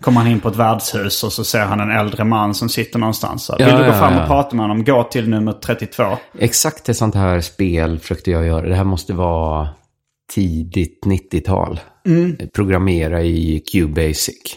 kommer 0.00 0.20
han 0.20 0.30
in 0.30 0.40
på 0.40 0.48
ett 0.48 0.56
värdshus 0.56 1.24
och 1.24 1.32
så 1.32 1.44
ser 1.44 1.64
han 1.64 1.80
en 1.80 1.90
äldre 1.90 2.24
man 2.24 2.54
som 2.54 2.68
sitter 2.68 2.98
någonstans. 2.98 3.44
Så, 3.44 3.56
Ja, 3.58 3.66
Vill 3.66 3.76
du 3.76 3.84
gå 3.86 3.92
fram 3.92 4.14
ja. 4.14 4.22
och 4.22 4.26
prata 4.26 4.56
med 4.56 4.64
honom? 4.64 4.84
Gå 4.84 5.04
till 5.04 5.28
nummer 5.28 5.52
32. 5.52 6.04
Exakt 6.38 6.88
ett 6.88 6.96
sånt 6.96 7.14
här 7.14 7.40
spel 7.40 7.98
försökte 7.98 8.30
jag 8.30 8.46
göra. 8.46 8.68
Det 8.68 8.74
här 8.74 8.84
måste 8.84 9.12
vara 9.12 9.68
tidigt 10.34 11.00
90-tal. 11.06 11.80
Programmera 12.54 13.22
i 13.22 13.62
QBasic. 13.72 14.56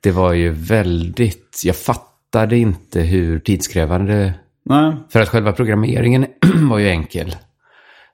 Det 0.00 0.10
var 0.10 0.32
ju 0.32 0.50
väldigt... 0.50 1.60
Jag 1.64 1.76
fattade 1.76 2.58
inte 2.58 3.00
hur 3.00 3.38
tidskrävande... 3.38 4.34
Nej, 4.64 4.92
För 5.10 5.20
att 5.20 5.28
själva 5.28 5.52
programmeringen 5.52 6.26
var 6.70 6.78
ju 6.78 6.88
enkel. 6.88 7.36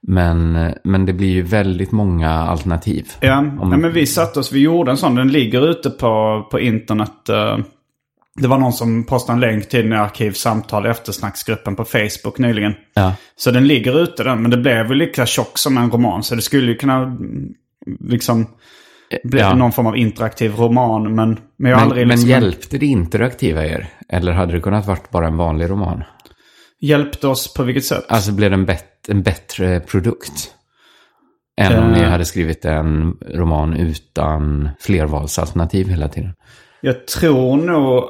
Men, 0.07 0.73
men 0.85 1.07
det 1.07 1.12
blir 1.12 1.29
ju 1.31 1.43
väldigt 1.43 1.93
många 1.93 2.31
alternativ. 2.31 3.09
Ja, 3.21 3.38
Om- 3.38 3.59
ja, 3.61 3.77
men 3.77 3.93
vi 3.93 4.07
satte 4.07 4.38
oss, 4.40 4.53
vi 4.53 4.61
gjorde 4.61 4.90
en 4.90 4.97
sån. 4.97 5.14
Den 5.14 5.29
ligger 5.29 5.69
ute 5.71 5.90
på, 5.90 6.47
på 6.51 6.61
internet. 6.61 7.29
eh, 7.29 7.59
Det 8.40 8.49
var 8.49 8.59
någon 8.59 8.73
som 8.73 9.05
postade 9.05 9.37
en 9.37 9.40
länk 9.40 9.69
till 9.69 9.83
den 9.83 9.93
i 9.93 9.97
Arkivsamtal 9.97 10.87
eftersnacksgruppen 10.87 11.77
på 11.77 11.85
Facebook 11.85 12.38
nyligen. 12.38 12.75
Ja. 12.95 13.12
Så 13.37 13.51
den 13.51 13.67
ligger 13.67 14.01
ute 14.03 14.25
den, 14.25 14.43
men 14.43 14.51
det 14.51 14.57
blev 14.57 14.88
ju 14.88 14.95
lika 14.95 15.27
tjock 15.27 15.59
som 15.59 15.79
en 15.79 15.90
roman. 15.90 16.23
Så 16.23 16.35
det 16.35 16.43
skulle 16.43 16.67
ju 16.73 16.77
kunna 16.77 16.97
mm, 17.03 17.49
liksom 18.01 18.47
bli 19.25 19.40
Ja. 19.40 19.55
någon 19.55 19.73
form 19.73 19.87
av 19.87 19.97
interaktiv 19.97 20.55
roman. 20.57 21.14
Men, 21.14 21.38
men 21.57 21.71
jag 21.71 21.77
Men, 21.79 21.85
aldrig 21.88 22.07
men 22.07 22.17
liksom 22.17 22.31
hjälpte 22.31 22.79
det 22.79 22.87
interaktiva 22.87 23.64
er? 23.67 23.87
Eller 24.09 24.33
hade 24.33 24.53
det 24.53 24.61
kunnat 24.61 24.87
varit 24.87 25.11
bara 25.11 25.27
en 25.27 25.37
vanlig 25.37 25.71
roman? 25.71 26.05
Hjälpt 26.87 27.25
oss 27.25 27.55
på 27.55 27.62
vilket 27.62 27.85
sätt? 27.85 28.05
Alltså 28.09 28.33
blev 28.33 28.51
det 28.51 28.55
en, 28.55 28.66
bet- 28.66 29.09
en 29.09 29.23
bättre 29.23 29.81
produkt? 29.81 30.51
Än 31.61 31.79
om 31.79 31.85
Eh. 31.92 31.99
ni 31.99 32.05
hade 32.05 32.25
skrivit 32.25 32.64
en 32.64 33.16
roman 33.35 33.75
utan 33.77 34.68
flervalsalternativ 34.81 35.88
hela 35.88 36.09
tiden. 36.09 36.33
Jag 36.81 37.07
tror 37.07 37.57
nog... 37.57 38.05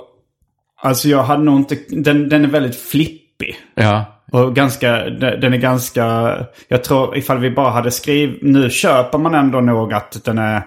Alltså 0.82 1.08
jag 1.08 1.22
hade 1.22 1.42
nog 1.42 1.56
inte... 1.56 1.76
Den, 1.88 2.28
den 2.28 2.44
är 2.44 2.48
väldigt 2.48 2.76
flippig. 2.76 3.56
Ja, 3.74 4.04
Och 4.32 4.54
ganska, 4.54 5.04
de- 5.10 5.40
den 5.40 5.52
är 5.54 5.58
ganska, 5.58 6.36
jag 6.68 6.84
tror 6.84 7.16
ifall 7.16 7.38
vi 7.38 7.50
bara 7.50 7.70
hade 7.70 7.90
skrivit, 7.90 8.42
nu 8.42 8.70
köper 8.70 9.18
man 9.18 9.34
ändå 9.34 9.60
nog 9.60 9.92
att 9.92 10.24
den 10.24 10.38
är, 10.38 10.62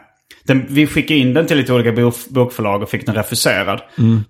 den, 0.48 0.66
vi 0.70 0.88
skickade 0.88 1.20
in 1.20 1.34
den 1.34 1.46
till 1.48 1.58
lite 1.58 1.74
olika 1.74 1.92
bok, 1.92 2.16
bokförlag 2.30 2.82
och 2.84 2.90
fick 2.90 3.06
den 3.06 3.16
refuserad. 3.16 3.82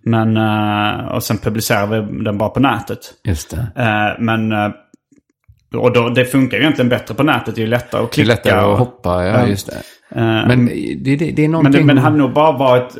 Men, 0.01 0.37
eh, 0.37 1.05
och 1.07 1.23
sen 1.23 1.37
publicerade 1.37 2.01
vi 2.11 2.23
den 2.23 2.37
bara 2.37 2.49
på 2.49 2.59
nätet. 2.59 2.99
just 3.23 3.49
det. 3.49 3.67
Eh, 3.75 4.23
men, 4.23 4.51
eh, 4.51 4.69
och 5.75 5.93
då, 5.93 6.09
det 6.09 6.25
funkar 6.25 6.57
ju 6.57 6.63
egentligen 6.63 6.89
bättre 6.89 7.15
på 7.15 7.23
nätet, 7.23 7.55
det 7.55 7.61
är 7.61 7.63
ju 7.63 7.69
lättare 7.69 8.03
att 8.03 8.11
Det 8.11 8.21
är 8.21 8.25
klicka. 8.25 8.27
lättare 8.49 8.65
och- 8.65 8.73
att 8.73 8.79
hoppa, 8.79 9.25
ja, 9.25 9.39
Ja. 9.39 9.47
just 9.47 9.67
det. 9.67 9.77
Men 10.47 10.65
det, 10.65 11.15
det, 11.15 11.15
det 11.15 11.29
är 11.31 11.35
men, 11.41 11.51
någonting... 11.51 11.81
det, 11.81 11.85
men 11.85 11.95
det 11.95 12.01
hade 12.01 12.17
nog 12.17 12.33
bara 12.33 12.57
varit 12.57 12.97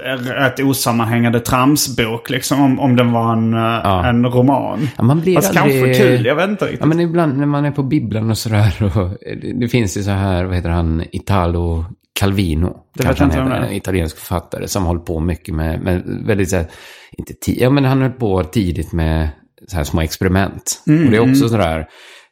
ett 0.51 0.59
osammanhängande 0.59 1.39
tramsbok 1.39 2.29
liksom 2.29 2.61
om, 2.61 2.79
om 2.79 2.95
den 2.95 3.11
var 3.11 3.33
en, 3.33 3.53
eh, 3.53 4.07
en 4.07 4.25
roman. 4.25 4.87
Ja, 4.97 5.03
man 5.03 5.21
blir 5.21 5.35
Fast 5.35 5.57
aldrig... 5.57 5.83
kanske 5.83 6.03
kul, 6.03 6.25
jag 6.25 6.35
vet 6.35 6.49
inte 6.49 6.65
riktigt. 6.65 6.79
Ja, 6.79 6.85
men 6.85 6.99
ibland 6.99 7.37
när 7.37 7.45
man 7.45 7.65
är 7.65 7.71
på 7.71 7.83
bibblan 7.83 8.29
och 8.29 8.37
sådär. 8.37 8.75
Och 8.95 9.09
det, 9.41 9.59
det 9.59 9.67
finns 9.67 9.97
ju 9.97 10.03
så 10.03 10.11
här, 10.11 10.43
vad 10.45 10.55
heter 10.55 10.69
han, 10.69 11.03
Italo 11.11 11.85
Calvino. 12.17 12.77
Det 12.93 13.03
kanske 13.03 13.23
han 13.23 13.31
heter, 13.31 13.67
en 13.67 13.73
italiensk 13.73 14.17
författare 14.17 14.67
som 14.67 14.85
håller 14.85 15.01
på 15.01 15.19
mycket 15.19 15.55
med, 15.55 15.81
med 15.81 16.03
väldigt 16.25 16.49
så 16.49 16.55
här, 16.55 16.65
inte 17.17 17.33
ti- 17.33 17.57
ja 17.61 17.69
men 17.69 17.85
han 17.85 18.01
höll 18.01 18.11
på 18.11 18.43
tidigt 18.43 18.91
med 18.91 19.29
så 19.67 19.75
här 19.77 19.83
små 19.83 20.01
experiment. 20.01 20.83
Mm, 20.87 21.05
och 21.05 21.11
det 21.11 21.17
är 21.17 21.31
också 21.31 21.49
sådär, 21.49 21.87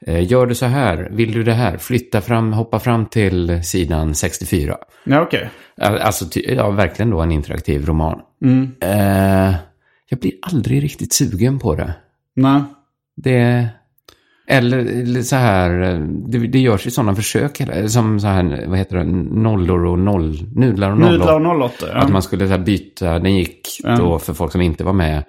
eh, 0.07 0.31
gör 0.31 0.45
du 0.45 0.55
så 0.55 0.65
här, 0.65 1.09
vill 1.11 1.31
du 1.31 1.43
det 1.43 1.53
här, 1.53 1.77
flytta 1.77 2.21
fram, 2.21 2.53
hoppa 2.53 2.79
fram 2.79 3.05
till 3.05 3.63
sidan 3.63 4.15
64. 4.15 4.77
Ja, 5.03 5.21
okej. 5.21 5.49
Al- 5.81 5.97
Alltså, 5.99 6.25
ja, 6.39 6.71
verkligen 6.71 7.09
då 7.09 7.21
en 7.21 7.31
interaktiv 7.31 7.85
roman. 7.85 8.19
Mm. 8.43 8.71
Eh, 8.81 9.55
jag 10.09 10.19
blir 10.19 10.31
aldrig 10.41 10.83
riktigt 10.83 11.13
sugen 11.13 11.59
på 11.59 11.75
det. 11.75 11.93
Nej. 12.35 12.61
Det... 13.15 13.67
Eller, 14.47 15.21
så 15.21 15.35
här, 15.35 15.69
det, 16.27 16.47
det 16.47 16.59
görs 16.59 16.87
ju 16.87 16.91
sådana 16.91 17.15
försök, 17.15 17.61
som 17.87 18.19
så 18.19 18.27
här, 18.27 18.65
vad 18.67 18.77
heter 18.77 18.97
det, 18.97 19.03
nollor 19.41 19.85
och 19.85 19.99
noll, 19.99 20.37
nudlar 20.55 20.91
och 20.91 20.97
nollor. 20.97 21.17
Nudlar 21.17 21.55
och 21.55 21.61
08. 21.65 21.75
Ja. 21.87 21.97
Att 21.97 22.11
man 22.11 22.21
skulle 22.21 22.47
så 22.47 22.51
här 22.51 22.59
byta, 22.59 23.19
den 23.19 23.35
gick 23.35 23.61
Ja. 23.83 23.95
då 23.95 24.19
för 24.19 24.33
folk 24.33 24.51
som 24.51 24.61
inte 24.61 24.83
var 24.83 24.93
med. 24.93 25.23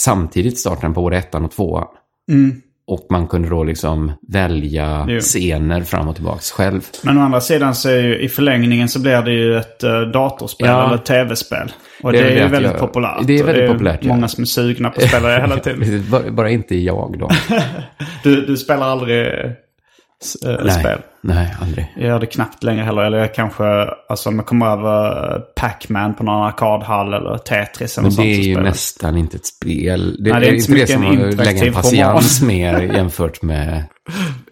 Samtidigt 0.00 0.58
startade 0.58 0.86
den 0.86 0.94
på 0.94 1.00
både 1.02 1.16
ettan 1.16 1.44
och 1.44 1.50
tvåan. 1.50 1.86
Mm. 2.30 2.60
Och 2.90 3.06
man 3.10 3.26
kunde 3.26 3.48
då 3.48 3.64
liksom 3.64 4.12
välja 4.32 5.06
Jo. 5.08 5.20
scener 5.20 5.80
fram 5.82 6.08
och 6.08 6.14
tillbaka 6.14 6.40
själv. 6.40 6.80
Men 7.02 7.18
å 7.18 7.20
andra 7.20 7.40
sidan 7.40 7.74
så 7.74 7.88
är 7.88 8.02
ju 8.02 8.18
i 8.20 8.28
förlängningen 8.28 8.88
så 8.88 9.00
blir 9.00 9.22
det 9.22 9.32
ju 9.32 9.56
ett 9.56 9.84
uh, 9.84 10.00
datorspel 10.00 10.68
Ja. 10.68 10.86
eller 10.86 10.98
tv-spel. 10.98 11.72
Och 12.02 12.12
Det 12.12 12.18
det, 12.18 12.24
är 12.24 12.30
är 12.30 12.34
det 12.34 12.42
ju 12.42 12.48
väldigt 12.48 12.70
jag- 12.72 12.80
populärt. 12.80 13.26
det 13.26 13.38
är 13.38 13.44
väldigt 13.44 13.70
populärt, 13.70 13.98
ja. 14.02 14.08
Många 14.14 14.28
som 14.28 14.42
är 14.42 14.46
sugna 14.46 14.90
på 14.90 15.00
att 15.00 15.08
spela 15.08 15.28
det 15.28 15.40
hela 15.40 15.56
tiden. 15.56 16.04
bara, 16.10 16.30
bara 16.30 16.50
inte 16.50 16.76
jag 16.76 17.18
då. 17.18 17.30
Du, 18.22 18.46
du 18.46 18.56
spelar 18.56 18.86
aldrig 18.86 19.26
uh, 19.26 20.68
spel? 20.70 20.98
Nej, 21.34 21.54
aldrig. 21.60 21.92
Jag 21.96 22.04
gör 22.06 22.20
det 22.20 22.26
knappt 22.26 22.62
längre 22.62 22.82
heller. 22.84 23.02
Eller 23.02 23.18
jag 23.18 23.34
kanske, 23.34 23.64
alltså 24.08 24.28
om 24.28 24.36
jag 24.36 24.46
kommer 24.46 24.66
över 24.66 25.38
Pac-Man 25.54 26.14
på 26.14 26.24
någon 26.24 26.46
arkadhall 26.46 27.14
eller 27.14 27.38
Tetris 27.38 27.98
eller 27.98 28.08
Men 28.08 28.16
det 28.16 28.22
är 28.34 28.42
ju 28.42 28.60
nästan 28.60 29.16
inte 29.16 29.36
ett 29.36 29.46
spel. 29.46 30.16
Det, 30.24 30.32
Nej, 30.32 30.40
det 30.40 30.46
är 30.46 30.50
är 30.50 30.54
inte 30.54 30.72
det 30.72 30.86
som 30.86 31.06
att 31.06 31.46
lägga 31.46 31.66
en 31.66 31.72
patiens 31.72 32.42
mer 32.42 32.80
jämfört 32.80 33.42
med 33.42 33.84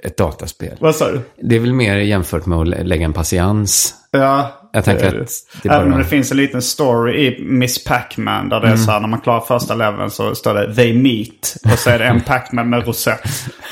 ett 0.02 0.16
dataspel. 0.16 0.76
Vad 0.80 0.94
sa 0.94 1.10
du? 1.10 1.20
Det 1.42 1.56
är 1.56 1.60
väl 1.60 1.72
mer 1.72 1.96
jämfört 1.96 2.46
med 2.46 2.58
att 2.58 2.68
lä- 2.68 2.82
lägga 2.82 3.04
en 3.04 3.12
patiens. 3.12 3.94
Ja, 4.10 4.50
Jag 4.76 4.84
tänker 4.84 5.02
det 5.02 5.08
är 5.08 5.12
det. 5.12 5.20
att 5.22 5.62
det 5.62 5.68
Även 5.68 5.92
om 5.92 5.98
det 5.98 6.04
finns 6.04 6.30
en 6.30 6.36
liten 6.36 6.62
story 6.62 7.26
i 7.26 7.42
Miss 7.44 7.84
Pac-Man 7.84 8.48
där 8.48 8.60
det 8.60 8.66
Mm. 8.66 8.78
är 8.80 8.84
så 8.84 8.90
här 8.90 9.00
när 9.00 9.08
man 9.08 9.20
klarar 9.20 9.40
första 9.40 9.74
leveln 9.74 10.10
så 10.10 10.34
står 10.34 10.54
det 10.54 10.74
They 10.74 10.94
meet. 11.02 11.56
Och 11.72 11.78
så 11.78 11.90
är 11.90 11.98
det 11.98 12.04
en 12.04 12.20
Pac-Man 12.20 12.70
med 12.70 12.86
rosett 12.86 13.20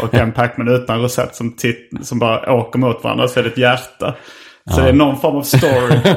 och 0.02 0.14
en 0.14 0.32
Pac-Man 0.32 0.68
utan 0.68 1.02
rosett 1.02 1.34
som, 1.34 1.56
som 2.02 2.18
bara 2.18 2.52
åker 2.52 2.78
mot 2.78 3.04
varandra. 3.04 3.28
Så 3.28 3.38
är 3.40 3.44
det 3.44 3.50
ett 3.50 3.58
hjärta. 3.58 4.14
Så 4.70 4.80
det 4.80 4.88
är 4.88 4.92
någon 4.92 5.20
form 5.20 5.36
av 5.36 5.42
story. 5.42 5.98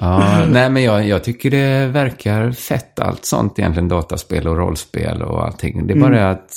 Ja, 0.00 0.44
nej, 0.48 0.70
men 0.70 0.82
jag, 0.82 1.06
jag 1.08 1.24
tycker 1.24 1.50
det 1.50 1.86
verkar 1.86 2.52
fett 2.52 3.00
allt 3.00 3.24
sånt 3.24 3.58
egentligen. 3.58 3.88
Dataspel 3.88 4.48
och 4.48 4.56
rollspel 4.56 5.22
och 5.22 5.44
allting. 5.44 5.86
Det 5.86 5.92
är 5.94 5.98
bara 5.98 6.18
Mm. 6.20 6.32
att 6.32 6.56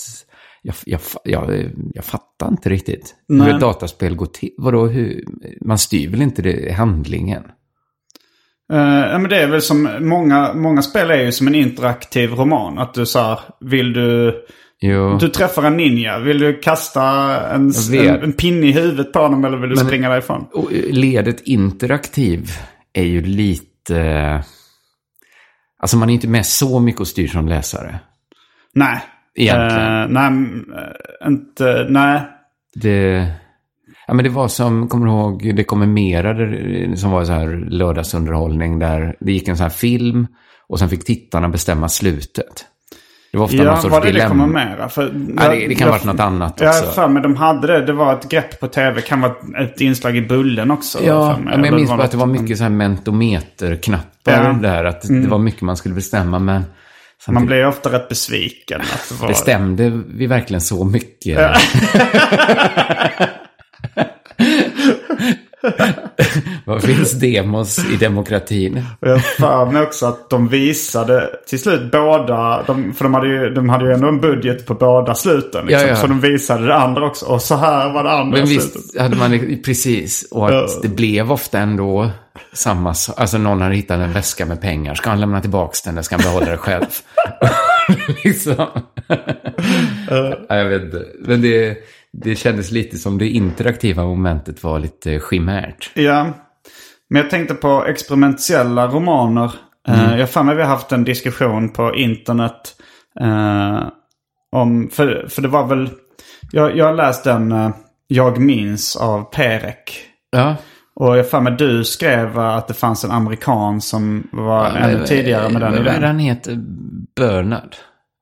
jag, 0.64 0.76
jag, 0.86 1.02
jag, 1.24 1.72
jag 1.94 2.06
fattar 2.06 2.48
inte 2.48 2.70
riktigt 2.70 3.16
Nej. 3.28 3.48
hur 3.48 3.56
ett 3.56 3.62
dataspel 3.62 4.16
går 4.16 4.26
till. 4.26 4.50
Vadå, 4.58 4.88
hur, 4.88 5.24
man 5.62 5.78
styr 5.78 6.10
väl 6.10 6.22
inte 6.22 6.42
det 6.42 6.74
handlingen? 6.74 7.44
Eh, 8.74 8.80
ja, 8.80 9.18
men 9.18 9.30
det 9.30 9.42
är 9.42 9.48
väl 9.48 9.62
som 9.62 9.90
många, 10.00 10.54
många 10.54 10.82
spel 10.82 11.12
är 11.12 11.22
ju 11.22 11.32
som 11.32 11.48
en 11.48 11.56
interaktiv 11.56 12.32
roman. 12.32 12.80
Att 12.80 12.94
du 12.94 13.06
så 13.06 13.20
här, 13.20 13.40
vill 13.60 13.94
du... 13.94 14.36
Jo. 14.80 15.18
Du 15.18 15.30
träffar 15.30 15.64
en 15.64 15.78
ninja. 15.78 16.20
Vill 16.20 16.40
du 16.40 16.60
kasta 16.60 17.02
en, 17.50 17.72
en, 17.94 18.24
en 18.24 18.34
pinne 18.34 18.68
i 18.68 18.72
huvudet 18.72 19.14
på 19.14 19.20
honom 19.20 19.46
eller 19.46 19.58
vill 19.58 19.70
du 19.70 19.78
springa 19.78 20.10
därifrån? 20.10 20.48
Och 20.54 20.72
ledet 20.72 21.42
interaktiv 21.42 22.52
är 22.94 23.04
ju 23.04 23.22
lite... 23.22 24.44
Alltså 25.80 25.98
man 25.98 26.10
är 26.10 26.14
inte 26.14 26.28
med 26.28 26.46
så 26.46 26.80
mycket 26.80 27.02
och 27.02 27.08
styr 27.08 27.28
som 27.28 27.48
läsare. 27.48 28.00
Nej. 28.74 29.02
Egentligen. 29.36 30.02
Eh, 30.02 30.08
nej, 30.10 30.28
mm, 30.28 30.66
eh, 30.78 31.28
inte... 31.28 31.86
Nej. 31.90 32.22
Det, 32.76 33.28
ja, 34.08 34.14
men 34.14 34.24
det 34.24 34.30
var 34.30 34.48
som, 34.48 34.88
kommer 34.88 35.06
du 35.06 35.12
ihåg, 35.12 35.56
det 35.56 35.64
kom 35.64 35.82
en 35.82 35.94
mera 35.94 36.36
som 36.96 37.12
var 37.12 37.24
så 37.26 37.32
här 37.34 37.48
lördagsunderhållning 37.70 38.80
där 38.80 39.16
det 39.20 39.32
gick 39.32 39.48
en 39.48 39.58
sån 39.58 39.64
här 39.64 39.70
film 39.70 40.28
och 40.68 40.80
sen 40.80 40.90
fick 40.90 41.06
tittarna 41.06 41.50
bestämma 41.50 41.90
slutet. 41.90 42.66
Det 43.32 43.38
var 43.38 43.46
ofta 43.46 43.58
någon 43.58 43.66
Ja, 43.66 43.78
sorts 43.78 43.92
var 43.92 44.02
det 44.02 44.06
det 44.08 44.12
dilemma. 44.12 44.30
kommer 44.30 44.66
mera? 44.66 44.90
För, 44.90 45.04
Ja, 45.38 45.50
det, 45.50 45.68
det 45.68 45.76
kan 45.76 45.88
ha 45.88 45.92
varit 45.96 46.06
något 46.06 46.20
annat 46.20 46.60
Jag 46.62 46.70
också. 46.70 46.92
för 46.92 47.08
mig 47.08 47.24
de 47.24 47.36
hade 47.36 47.68
det. 47.68 47.86
Det 47.86 47.94
var 47.94 48.14
ett 48.14 48.30
grepp 48.30 48.60
på 48.60 48.68
tv. 48.68 49.02
Kan 49.02 49.22
vara 49.22 49.34
ett 49.64 49.82
inslag 49.82 50.18
i 50.18 50.22
Bullen 50.22 50.72
också. 50.72 51.00
Ja, 51.04 51.30
jag 51.32 51.42
mig. 51.46 51.56
men 51.58 51.66
jag 51.66 51.74
minns 51.76 51.90
bara 51.90 52.04
att 52.04 52.12
det 52.12 52.18
var 52.18 52.26
mycket 52.26 52.58
så 52.58 52.64
här 52.64 52.72
mentometerknappar 52.72 54.32
Ja. 54.32 54.50
Mm. 54.50 54.62
där. 54.62 54.84
Att 54.84 55.02
det 55.02 55.28
var 55.28 55.38
mycket 55.40 55.62
man 55.62 55.78
skulle 55.78 55.96
bestämma, 55.96 56.40
men 56.40 56.64
samtidigt 57.26 57.48
blev 57.48 57.60
ju 57.60 57.66
ofta 57.66 57.92
rätt 57.92 58.10
besviken. 58.10 58.82
Att 58.82 59.06
det 59.10 59.16
var... 59.16 59.28
bestämde 59.28 60.02
vi 60.08 60.28
verkligen 60.28 60.62
så 60.62 60.86
mycket. 60.86 61.40
Vad 66.74 66.84
finns 66.84 67.12
demos 67.12 67.80
i 67.94 67.96
demokratin? 67.98 68.84
Jag 69.00 69.26
för 69.26 69.72
mig 69.72 69.82
också 69.82 70.06
att 70.06 70.30
de 70.30 70.48
visade 70.48 71.30
till 71.50 71.60
slut 71.60 71.92
båda. 71.92 72.64
De, 72.68 72.94
för 72.94 73.04
de 73.04 73.14
hade, 73.14 73.28
ju, 73.28 73.50
de 73.50 73.70
hade 73.70 73.86
ju 73.86 73.92
ändå 73.94 74.08
en 74.08 74.22
budget 74.22 74.66
på 74.66 74.74
båda 74.74 75.16
sluten. 75.16 75.66
Liksom, 75.66 75.88
Ja, 75.88 75.88
ja. 75.88 75.96
Så 75.96 76.08
de 76.08 76.20
visade 76.22 76.66
det 76.68 76.76
andra 76.76 77.06
också. 77.06 77.26
Och 77.26 77.42
så 77.42 77.56
här 77.56 77.94
var 77.94 78.04
det 78.04 78.12
andra 78.12 78.38
Men 78.38 78.48
slutet. 78.48 78.76
visst 78.76 79.00
hade 79.00 79.16
man 79.16 79.58
precis, 79.66 80.28
och 80.32 80.48
att 80.48 80.54
Ja. 80.54 80.68
det 80.82 80.88
blev 80.90 81.32
ofta 81.32 81.60
ändå 81.60 82.10
samma 82.54 82.94
sak. 82.94 83.16
Alltså 83.20 83.38
någon 83.38 83.62
hade 83.62 83.76
hittat 83.76 84.00
en 84.00 84.14
väska 84.14 84.46
med 84.46 84.62
pengar. 84.62 84.96
Ska 84.96 85.10
han 85.10 85.20
lämna 85.20 85.42
tillbaka 85.42 85.74
den 85.86 85.94
eller 85.94 86.02
ska 86.02 86.16
han 86.16 86.24
behålla 86.24 86.52
det 86.52 86.58
själv? 86.58 86.86
liksom. 88.24 88.56
ja, 90.50 90.56
jag 90.56 90.66
vet 90.66 90.82
inte. 90.84 91.06
Men 91.20 91.42
det, 91.42 91.78
det 92.12 92.36
kändes 92.36 92.72
lite 92.72 92.98
som 92.98 93.18
det 93.18 93.28
interaktiva 93.30 94.04
momentet 94.04 94.64
var 94.64 94.80
lite 94.80 95.20
chimärt. 95.20 95.92
Ja. 95.94 96.28
Men 97.14 97.22
jag 97.22 97.30
tänkte 97.30 97.54
på 97.54 97.86
experimentella 97.86 98.88
romaner. 98.88 99.52
Eh, 99.88 100.16
jag 100.20 100.28
har 100.28 100.44
mig 100.44 100.56
vi 100.56 100.62
har 100.62 100.70
haft 100.70 100.92
en 100.92 101.04
diskussion 101.04 101.70
på 101.70 101.96
internet. 101.96 102.76
eh, 103.20 103.84
om, 104.52 104.90
för, 104.92 105.28
för 105.30 105.42
det 105.42 105.48
var 105.48 105.68
väl... 105.68 105.90
Jag, 106.52 106.78
jag 106.78 106.86
har 106.86 106.94
läst 106.94 107.24
den 107.24 107.52
uh, 107.52 107.70
Jag 108.08 108.40
minns 108.40 108.96
av 108.96 109.24
Perek. 109.24 110.00
Ja, 110.32 110.56
Och 110.96 111.08
jag 111.08 111.16
har 111.16 111.24
för 111.24 111.42
mig 111.42 111.56
du 111.58 111.84
skrev 111.84 112.38
eh, 112.38 112.56
att 112.56 112.68
det 112.68 112.74
fanns 112.74 113.04
en 113.04 113.12
amerikan 113.12 113.82
som 113.82 114.28
var 114.32 114.66
ännu 114.66 115.06
tidigare 115.06 115.50
med 115.50 115.62
den 115.62 115.84
Vad. 115.84 116.02
Den 116.02 116.20
heter 116.20 116.60
Bernard. 117.16 117.76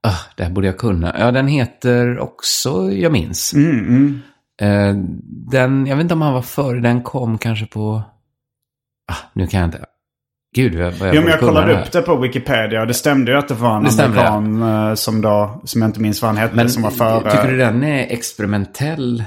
Ah, 0.07 0.19
det 0.35 0.43
här 0.43 0.51
borde 0.51 0.67
jag 0.67 0.77
kunna. 0.77 1.15
Ja, 1.19 1.31
den 1.31 1.47
heter 1.47 2.19
också 2.19 2.91
Jag 2.91 3.11
minns. 3.11 3.53
Mm, 3.53 3.79
mm. 3.79 4.21
Eh, 4.61 4.95
den, 5.51 5.87
jag 5.87 5.95
vet 5.95 6.03
inte 6.03 6.13
om 6.13 6.21
han 6.21 6.33
var 6.33 6.41
före, 6.41 6.79
den 6.79 7.03
kom 7.03 7.37
kanske 7.37 7.65
på... 7.65 8.03
Ah, 9.11 9.17
nu 9.33 9.47
kan 9.47 9.59
jag 9.59 9.67
inte... 9.67 9.85
Gud, 10.55 10.75
vad 10.75 10.85
jag, 10.85 10.93
jag 10.99 11.15
Jo, 11.15 11.21
men 11.21 11.29
jag 11.31 11.39
kollade 11.39 11.81
upp 11.81 11.91
det 11.91 12.01
på 12.01 12.15
Wikipedia 12.15 12.81
och 12.81 12.87
det 12.87 12.93
stämde 12.93 13.31
ju 13.31 13.37
att 13.37 13.47
det 13.47 13.53
var 13.53 13.75
en 13.77 13.83
Det 13.83 14.03
amerikan 14.05 14.63
eh, 14.89 14.93
som 14.95 15.21
då, 15.21 15.61
som 15.65 15.81
jag 15.81 15.89
inte 15.89 15.99
minns 16.01 16.21
vad 16.21 16.29
han 16.29 16.37
hette, 16.37 16.55
Men 16.55 16.69
som 16.69 16.83
var 16.83 16.91
före. 16.91 17.31
tycker 17.31 17.47
du 17.47 17.57
den 17.57 17.83
är 17.83 18.13
experimentell? 18.13 19.23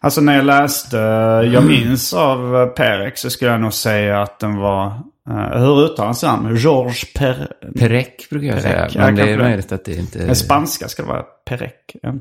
Alltså 0.00 0.20
när 0.20 0.36
jag 0.36 0.44
läste 0.44 0.98
eh, 1.00 1.52
Jag 1.54 1.64
minns 1.64 2.14
av 2.14 2.56
eh, 2.56 2.66
Perek 2.66 3.18
så 3.18 3.30
skulle 3.30 3.50
jag 3.50 3.60
nog 3.60 3.72
säga 3.72 4.22
att 4.22 4.38
den 4.40 4.56
var... 4.56 4.86
eh, 5.30 5.58
hur 5.60 5.84
uttalas 5.84 6.22
namn? 6.22 6.56
Georges 6.56 7.12
Per... 7.14 7.48
Perec 7.78 8.08
brukar 8.30 8.46
jag 8.48 8.62
säga. 8.62 8.74
Perec, 8.76 8.94
ja, 8.94 9.00
Men 9.00 9.14
det 9.14 9.30
är 9.32 9.38
möjligt 9.38 9.72
att 9.72 9.84
det 9.84 9.94
inte... 9.96 10.18
Men 10.18 10.36
spanska 10.36 10.88
ska 10.88 11.02
det 11.02 11.08
vara 11.08 11.22
Perek. 11.48 11.96
Ja, 12.02 12.12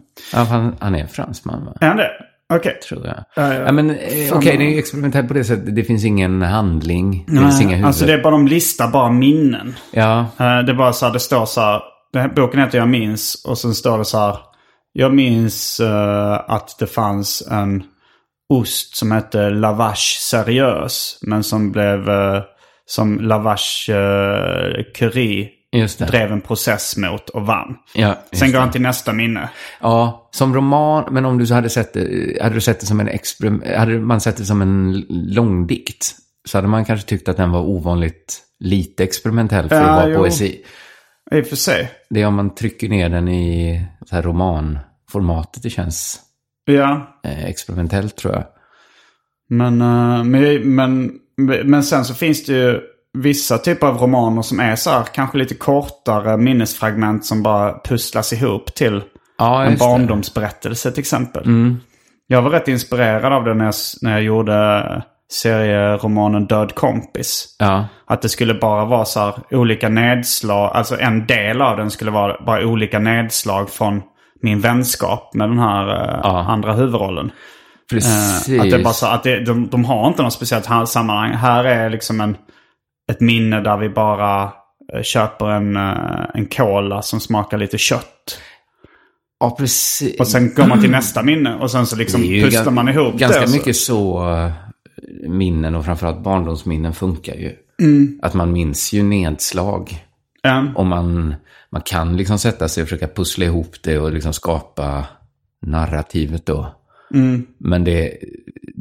han, 0.44 0.76
han 0.80 0.96
är 0.96 1.08
fransman, 1.08 1.66
va? 1.66 1.74
Är 1.82 1.88
han 1.88 1.98
det? 1.98 2.12
Okej. 2.54 2.80
Tror 2.88 3.06
jag. 3.08 3.24
Ja, 3.36 3.54
ja. 3.54 3.72
Men 3.72 3.90
eh, 3.90 3.96
okej, 3.96 4.28
Fan, 4.30 4.40
det 4.42 4.50
är 4.52 4.78
experimentellt 4.80 5.28
på 5.28 5.34
det 5.34 5.44
sättet. 5.44 5.76
Det 5.76 5.84
finns 5.84 6.06
ingen 6.06 6.42
handling. 6.42 7.26
Det 7.28 7.40
finns 7.40 7.62
inga 7.62 7.72
huvud. 7.76 7.86
Alltså 7.86 8.06
det 8.06 8.14
är 8.14 8.22
bara 8.24 8.32
de 8.32 8.48
listar 8.48 8.88
bara 8.88 9.12
minnen. 9.12 9.76
Ja, 9.92 10.20
Eh, 10.20 10.60
Det 10.66 10.72
är 10.72 10.76
bara 10.76 10.94
så 10.94 11.06
här, 11.06 11.14
det 11.14 11.20
står 11.20 11.46
så 11.46 11.62
här. 11.62 11.82
Den 12.14 12.22
här 12.22 12.30
boken 12.30 12.60
heter 12.60 12.78
Jag 12.78 12.90
minns 12.90 13.46
och 13.48 13.58
sen 13.58 13.76
står 13.76 13.98
det 13.98 14.06
så 14.06 14.18
här. 14.18 14.38
Jag 14.94 15.14
minns 15.14 15.80
eh, 15.80 16.34
att 16.48 16.76
det 16.80 16.88
fanns 16.88 17.48
en 17.52 17.84
ost 18.54 18.96
som 18.98 19.12
hette 19.12 19.50
Lavache 19.50 20.18
Seriös. 20.20 21.20
Men 21.22 21.44
som 21.44 21.72
blev 21.72 22.10
uh, 22.10 22.42
som 22.86 23.20
Lavache 23.20 23.94
uh, 23.94 24.84
Curie. 24.96 25.50
Drev 26.00 26.32
en 26.32 26.42
process 26.42 26.98
mot 26.98 27.30
och 27.30 27.46
vann. 27.46 27.76
Ja, 27.96 28.24
Sen 28.34 28.52
går 28.52 28.60
han 28.60 28.72
till 28.72 28.82
nästa 28.82 29.14
minne. 29.14 29.50
Ja, 29.82 30.30
som 30.32 30.56
roman, 30.56 31.14
men 31.14 31.26
om 31.26 31.38
du 31.38 31.46
så 31.48 31.54
hade 31.54 31.70
sett 31.70 31.94
det, 31.94 32.38
hade 32.44 32.56
du 32.56 32.62
sett 32.62 32.80
det 32.80 32.86
som 32.86 33.00
en 33.00 33.08
experim, 33.08 33.64
hade 33.78 34.00
man 34.00 34.22
sett 34.22 34.38
det 34.38 34.46
som 34.46 34.62
en 34.62 35.06
långdikt 35.10 36.16
så 36.50 36.58
hade 36.58 36.68
man 36.68 36.86
kanske 36.86 37.08
tyckt 37.08 37.28
att 37.30 37.38
den 37.38 37.52
var 37.52 37.62
ovanligt 37.62 38.42
lite 38.60 39.04
experimentell 39.04 39.70
för 39.70 39.76
Ja, 39.76 39.82
att 39.90 39.96
vara 40.04 40.10
jo. 40.10 40.18
poesi. 40.20 40.62
I 41.32 41.42
och 41.42 41.46
för 41.48 41.56
sig. 41.56 41.92
Det 42.10 42.22
är 42.22 42.26
om 42.26 42.36
man 42.36 42.56
trycker 42.56 42.90
ner 42.90 43.10
den 43.10 43.28
i 43.28 43.82
så 44.10 44.16
här 44.16 44.24
romanformatet 44.24 45.64
det 45.64 45.70
känns 45.70 46.20
Ja. 46.66 47.20
eh, 47.24 47.46
experimentellt 47.46 48.16
tror 48.16 48.34
jag. 48.34 48.44
Men, 49.50 49.82
eh, 49.82 50.24
men, 50.24 50.66
men, 50.76 51.20
men 51.70 51.84
sen 51.84 52.06
så 52.06 52.14
finns 52.14 52.46
det 52.46 52.54
ju 52.54 52.82
vissa 53.18 53.58
typer 53.58 53.88
av 53.88 53.98
romaner 53.98 54.42
som 54.42 54.60
är 54.60 54.76
så 54.76 54.90
här, 54.90 55.04
kanske 55.04 55.38
lite 55.38 55.56
kortare 55.56 56.38
minnesfragment 56.38 57.26
som 57.26 57.44
bara 57.44 57.80
pusslas 57.80 58.34
ihop 58.34 58.74
till 58.76 59.02
Ja, 59.38 59.64
en 59.64 59.78
barndomsberättelse 59.78 60.92
till 60.92 61.00
exempel. 61.00 61.44
Mm. 61.46 61.78
Jag 62.28 62.42
var 62.42 62.50
rätt 62.50 62.68
inspirerad 62.68 63.34
av 63.34 63.44
det 63.44 63.54
när 63.54 63.66
jag, 63.66 63.74
när 64.02 64.12
jag 64.12 64.22
gjorde 64.24 64.84
serieromanen 65.32 66.46
Död 66.46 66.76
kompis. 66.76 67.56
Ja. 67.60 67.86
Att 68.08 68.22
det 68.22 68.30
skulle 68.30 68.54
bara 68.54 68.86
vara 68.86 69.06
så 69.06 69.20
här 69.20 69.34
olika 69.52 69.90
nedslag. 69.90 70.72
Alltså 70.74 71.00
en 71.00 71.26
del 71.28 71.62
av 71.62 71.78
den 71.78 71.92
skulle 71.92 72.12
vara 72.12 72.38
bara 72.46 72.66
olika 72.68 73.00
nedslag 73.00 73.70
från 73.70 74.02
min 74.42 74.62
vänskap 74.62 75.34
med 75.34 75.50
den 75.50 75.60
här 75.60 75.88
eh, 75.90 76.20
Ja. 76.24 76.40
andra 76.50 76.74
huvudrollen. 76.74 77.32
Precis. 77.90 78.50
Eh, 78.50 78.62
Att 78.62 78.70
det 78.72 78.80
bara 78.84 78.94
så 78.94 79.08
att 79.08 79.24
det, 79.24 79.46
de, 79.46 79.68
de 79.68 79.86
har 79.86 80.08
inte 80.08 80.24
något 80.24 80.34
speciellt 80.34 80.66
ha- 80.66 80.86
sammanhang. 80.86 81.32
Här 81.34 81.64
är 81.64 81.90
liksom 81.90 82.22
en, 82.22 82.38
ett 83.12 83.20
minne 83.22 83.62
där 83.62 83.78
vi 83.78 83.90
bara 83.90 84.44
eh, 84.94 85.02
köper 85.04 85.46
en, 85.50 85.76
eh, 85.76 86.26
en 86.34 86.46
cola 86.46 87.02
som 87.02 87.20
smakar 87.20 87.58
lite 87.58 87.78
kött. 87.78 88.40
Ja, 89.40 89.56
precis. 89.60 90.20
Och 90.20 90.28
sen 90.28 90.54
går 90.54 90.68
man 90.68 90.82
till 90.82 90.92
nästa 90.92 91.24
minne 91.24 91.56
och 91.56 91.72
sen 91.72 91.86
så 91.86 91.96
liksom 91.96 92.22
gan- 92.22 92.72
man 92.72 92.90
ihop 92.90 93.16
Ganska 93.18 93.42
det. 93.42 93.48
så- 93.48 93.56
mycket 93.58 93.76
så 93.76 94.30
eh, 94.34 94.52
minnen 95.30 95.76
och 95.76 95.86
framförallt 95.86 96.24
barndomsminnen 96.24 96.94
funkar 96.94 97.34
ju. 97.36 97.52
Mm. 97.82 98.20
Att 98.22 98.34
man 98.34 98.52
minns 98.54 98.94
ju 98.94 99.04
nedslag. 99.04 100.04
Ja. 100.42 100.66
Och 100.76 100.86
man, 100.86 101.36
man 101.72 101.82
kan 101.82 102.18
liksom 102.18 102.40
sätta 102.40 102.68
sig 102.68 102.84
och 102.84 102.90
försöka 102.90 103.08
pussla 103.08 103.46
ihop 103.46 103.76
det 103.84 104.00
och 104.00 104.14
liksom 104.14 104.34
skapa 104.34 105.06
narrativet 105.66 106.46
då. 106.46 106.76
Mm. 107.14 107.46
Men 107.58 107.84
det, 107.84 108.18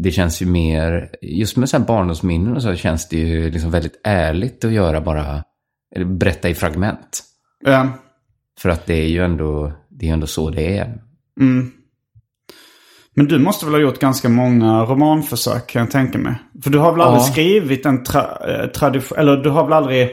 det 0.03 0.11
känns 0.11 0.43
ju 0.43 0.47
mer, 0.47 1.09
just 1.23 1.57
med 1.57 1.69
så 1.69 1.79
här 1.79 1.85
barndomsminnen 1.85 2.57
och 2.57 2.63
så 2.63 2.75
känns 2.75 3.09
det 3.09 3.17
ju 3.17 3.51
liksom 3.51 3.71
väldigt 3.71 4.01
ärligt 4.05 4.65
att 4.65 4.73
göra 4.73 5.01
bara, 5.01 5.45
eller 5.95 6.05
berätta 6.05 6.49
i 6.49 6.55
fragment. 6.55 7.23
Ja. 7.65 7.89
För 8.61 8.69
att 8.69 8.87
det 8.87 8.95
är 8.95 9.09
ju 9.09 9.25
ändå, 9.25 9.73
det 9.89 10.09
är 10.09 10.13
ändå 10.13 10.27
så 10.27 10.51
det 10.51 10.79
är. 10.79 10.99
Mm. 11.41 11.73
Men 13.15 13.27
du 13.27 13.39
måste 13.39 13.65
väl 13.65 13.75
ha 13.75 13.81
gjort 13.81 13.99
ganska 13.99 14.29
många 14.29 14.85
romanförsök 14.85 15.67
kan 15.67 15.81
jag 15.81 15.91
tänka 15.91 16.19
mig. 16.19 16.35
För 16.63 16.71
du 16.71 16.79
har 16.79 16.93
väl 16.93 17.01
aldrig 17.01 17.21
Ja. 17.23 17.27
skrivit 17.33 17.87
en 17.87 18.05
tra- 18.05 18.63
eh, 18.63 18.67
tradition... 18.67 19.19
Eller 19.19 19.37
du 19.37 19.51
har 19.51 19.65
väl 19.65 19.73
aldrig 19.73 20.11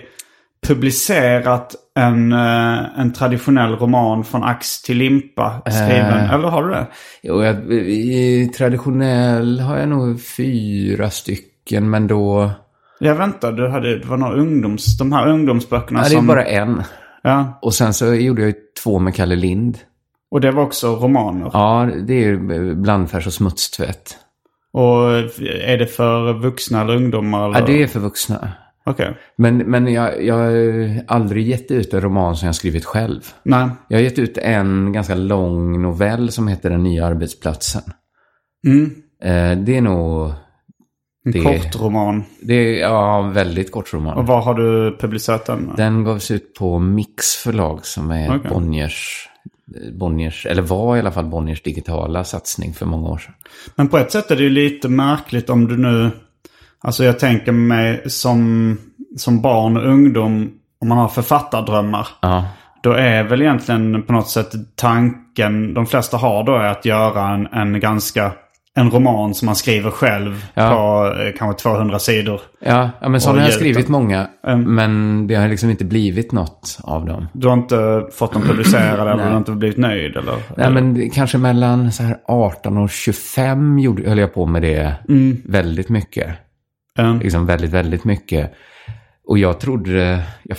publicerat 0.67 1.75
en, 1.95 2.31
eh, 2.31 2.99
en 2.99 3.13
traditionell 3.13 3.75
roman 3.75 4.23
från 4.23 4.43
ax 4.43 4.81
till 4.81 4.97
limpa 4.97 5.61
skriven? 5.69 6.17
Eh. 6.17 6.33
Eller 6.33 6.47
har 6.47 6.63
du 6.63 6.69
det? 6.69 6.87
Och 7.31 7.45
jag, 7.45 7.73
i 7.73 8.51
traditionell 8.57 9.59
har 9.59 9.77
jag 9.77 9.89
nog 9.89 10.21
fyra 10.21 11.09
stycken, 11.09 11.89
men 11.89 12.07
då... 12.07 12.51
Jag 12.99 13.15
väntar, 13.15 13.51
du 13.51 13.69
hade, 13.69 13.99
det 13.99 14.07
var 14.07 14.17
några 14.17 14.35
ungdoms... 14.35 14.97
De 14.97 15.11
här 15.11 15.27
ungdomsböckerna 15.27 16.01
Nej, 16.01 16.09
det 16.09 16.15
är 16.15 16.17
som... 16.17 16.27
bara 16.27 16.45
en. 16.45 16.83
Ja, 17.23 17.59
Och 17.61 17.73
sen 17.73 17.93
så 17.93 18.13
gjorde 18.13 18.41
jag 18.41 18.49
ju 18.49 18.55
två 18.83 18.99
med 18.99 19.15
Kalle 19.15 19.35
Lind. 19.35 19.77
och 20.31 20.41
det 20.41 20.51
var 20.51 20.63
också 20.63 20.95
romaner. 20.95 21.49
Ja, 21.53 21.89
det 22.07 22.25
är 22.25 22.75
blandfärs 22.75 23.27
och 23.27 23.33
smutstvätt. 23.33 24.17
Och 24.73 25.11
är 25.65 25.77
det 25.77 25.87
för 25.87 26.33
vuxna 26.33 26.81
eller 26.81 26.95
ungdomar? 26.95 27.49
Eller? 27.49 27.59
Ja, 27.59 27.65
det 27.65 27.83
är 27.83 27.87
för 27.87 27.99
vuxna. 27.99 28.49
Okej. 28.89 29.17
Men, 29.37 29.57
men 29.57 29.93
jag, 29.93 30.23
jag 30.25 30.35
har 30.35 31.01
aldrig 31.07 31.47
gett 31.47 31.71
ut 31.71 31.93
en 31.93 32.01
roman 32.01 32.35
som 32.35 32.45
jag 32.45 32.55
skrivit 32.55 32.85
själv. 32.85 33.21
Nej. 33.43 33.69
Jag 33.87 33.97
har 33.97 34.03
gett 34.03 34.19
ut 34.19 34.37
en 34.37 34.93
ganska 34.93 35.15
lång 35.15 35.81
novell 35.81 36.31
som 36.31 36.47
heter 36.47 36.69
Den 36.69 36.83
nya 36.83 37.05
arbetsplatsen. 37.05 37.81
Mm. 38.67 38.85
Eh, 39.23 39.63
det 39.65 39.77
är 39.77 39.81
nog... 39.81 40.31
En 41.25 41.31
Det- 41.31 41.39
kortroman. 41.43 42.23
Det 42.41 42.53
är 42.53 42.81
ja, 42.81 43.21
väldigt 43.21 43.71
kort 43.71 43.93
roman. 43.93 44.17
Och 44.17 44.27
var 44.27 44.41
har 44.41 44.53
du 44.53 44.97
publicerat 44.99 45.45
den? 45.45 45.71
Den 45.77 46.03
gavs 46.03 46.31
ut 46.31 46.53
på 46.53 46.79
Mix 46.79 47.35
förlag 47.35 47.85
som 47.85 48.11
är 48.11 48.37
Okej. 48.37 48.51
Bonniers, 48.51 49.29
Bonniers, 49.99 50.45
eller 50.45 50.61
var 50.61 50.97
i 50.97 50.99
alla 50.99 51.11
fall 51.11 51.25
Bonniers 51.25 51.61
digitala 51.63 52.23
satsning 52.23 52.73
för 52.73 52.85
många 52.85 53.09
år 53.09 53.17
sedan. 53.17 53.33
Men 53.75 53.87
på 53.87 53.97
ett 53.97 54.11
sätt 54.11 54.31
är 54.31 54.35
det 54.35 54.43
ju 54.43 54.49
lite 54.49 54.89
märkligt 54.89 55.49
om 55.49 55.67
du 55.67 55.77
nu... 55.77 56.11
Alltså 56.83 57.03
jag 57.03 57.19
tänker 57.19 57.51
mig 57.51 58.03
som, 58.05 58.77
som 59.17 59.41
barn 59.41 59.77
och 59.77 59.85
ungdom, 59.85 60.51
om 60.81 60.87
man 60.87 60.97
har 60.97 61.07
författardrömmar. 61.07 62.07
Ja, 62.21 62.45
Då 62.83 62.91
är 62.91 63.23
väl 63.23 63.41
egentligen 63.41 64.03
på 64.03 64.13
något 64.13 64.29
sätt 64.29 64.51
tanken 64.75 65.73
de 65.73 65.85
flesta 65.85 66.17
har 66.17 66.43
då 66.43 66.55
är 66.55 66.65
att 66.67 66.85
göra 66.85 67.27
en, 67.29 67.47
en 67.47 67.79
ganska... 67.79 68.31
En 68.75 68.91
roman 68.91 69.33
som 69.33 69.45
man 69.45 69.55
skriver 69.55 69.91
själv 69.91 70.45
Ja. 70.53 70.69
på 70.69 71.13
eh, 71.21 71.33
kanske 71.37 71.61
200 71.63 71.99
sidor. 71.99 72.41
ja, 72.59 72.89
ja 73.01 73.09
men 73.09 73.21
sådana 73.21 73.41
har 73.41 73.47
jag 73.47 73.53
skrivit 73.55 73.85
den. 73.85 73.91
många, 73.91 74.27
Mm. 74.47 74.75
men 74.75 75.27
det 75.27 75.35
har 75.35 75.47
liksom 75.47 75.69
inte 75.69 75.85
blivit 75.85 76.31
något 76.31 76.79
av 76.83 77.05
dem. 77.05 77.27
Du 77.33 77.47
har 77.47 77.53
inte 77.53 78.03
fått 78.13 78.33
dem 78.33 78.41
publicerade 78.41 79.11
eller 79.11 79.23
du 79.25 79.29
har 79.29 79.37
inte 79.37 79.51
blivit 79.51 79.77
nöjd 79.77 80.17
eller? 80.17 80.35
Nej, 80.57 80.69
men 80.71 80.93
det- 80.93 81.09
kanske 81.09 81.37
mellan 81.37 81.91
så 81.91 82.03
här 82.03 82.17
18 82.27 82.77
och 82.77 82.89
25 82.89 83.79
gjorde, 83.79 84.09
höll 84.09 84.17
jag 84.17 84.33
på 84.33 84.45
med 84.45 84.61
det 84.61 84.93
väldigt 85.45 85.89
mycket. 85.89 86.29
Mm. 86.99 87.19
Liksom 87.19 87.45
väldigt, 87.45 87.71
väldigt 87.71 88.03
mycket. 88.03 88.53
Och 89.27 89.37
jag 89.37 89.59
trodde, 89.59 90.23
jag, 90.43 90.57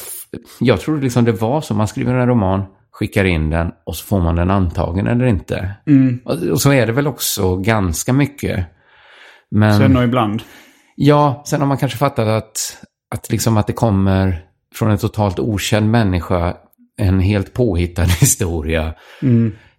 jag 0.61 0.81
trodde 0.81 1.03
liksom 1.03 1.25
det 1.25 1.33
var 1.33 1.61
så. 1.61 1.75
Man 1.75 1.89
skriver 1.89 2.15
en 2.15 2.29
roman, 2.29 2.65
skickar 2.91 3.25
in 3.25 3.51
den 3.51 3.71
och 3.87 3.97
så 3.97 4.05
får 4.05 4.21
man 4.21 4.37
den 4.37 4.51
antagen 4.51 5.07
eller 5.07 5.27
inte. 5.27 5.75
Och, 6.25 6.43
och 6.43 6.61
så 6.61 6.73
är 6.73 6.87
det 6.87 6.93
väl 6.93 7.07
också 7.07 7.57
ganska 7.57 8.13
mycket. 8.13 8.67
Men 9.51 9.81
det 9.81 9.89
nog 9.89 10.05
ibland. 10.05 10.43
ja, 10.97 11.43
sen 11.47 11.61
har 11.61 11.69
man 11.69 11.79
kanske 11.79 11.99
fattat 11.99 12.29
att, 12.29 12.85
att, 13.15 13.31
liksom 13.31 13.57
att 13.57 13.67
det 13.67 13.73
kommer 13.73 14.45
från 14.75 14.91
en 14.91 14.99
totalt 14.99 15.39
okänd 15.39 15.91
människa 15.91 16.57
en 16.97 17.21
helt 17.21 17.53
påhittad 17.53 18.05
historia. 18.21 18.95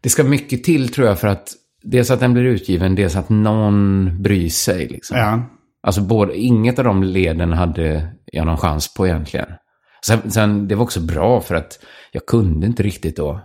Det 0.02 0.10
ska 0.10 0.24
mycket 0.24 0.63
till 0.63 0.89
tror 0.89 1.08
jag 1.08 1.19
för 1.19 1.28
att 1.28 1.47
dels 1.84 2.12
att 2.12 2.19
den 2.19 2.34
blir 2.34 2.43
utgiven, 2.43 2.95
dels 2.95 3.15
att 3.15 3.30
någon 3.30 4.10
bryr 4.21 4.50
sig. 4.50 4.88
Liksom. 4.88 5.17
Ja. 5.17 5.43
Alltså 5.84 6.02
både, 6.02 6.38
inget 6.38 6.80
av 6.80 6.86
de 6.86 7.04
leden 7.04 7.54
hade 7.54 8.08
jag 8.26 8.46
någon 8.46 8.58
chans 8.58 8.94
på 8.94 9.08
egentligen. 9.08 9.48
Sen, 10.06 10.32
sen, 10.32 10.67
det 10.67 10.76
var 10.76 10.84
också 10.84 11.00
bra 11.00 11.41
för 11.41 11.56
att 11.56 11.80
jag 12.12 12.26
kunde 12.26 12.67
inte 12.67 12.84
riktigt 12.84 13.17
då. 13.17 13.41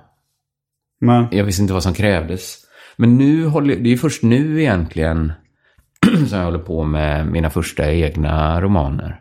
Men, 1.01 1.27
Jag 1.31 1.45
visste 1.45 1.63
inte 1.63 1.75
vad 1.75 1.83
som 1.83 1.95
krävdes. 1.95 2.57
Men 2.97 3.17
nu 3.19 3.47
håller, 3.47 3.77
det 3.77 3.93
är 3.93 3.97
först 3.97 4.23
nu 4.23 4.61
egentligen 4.63 5.33
som 6.29 6.39
jag 6.39 6.45
håller 6.45 6.59
på 6.59 6.85
med 6.85 7.27
mina 7.27 7.51
första 7.51 7.93
egna 7.93 8.61
romaner. 8.61 9.21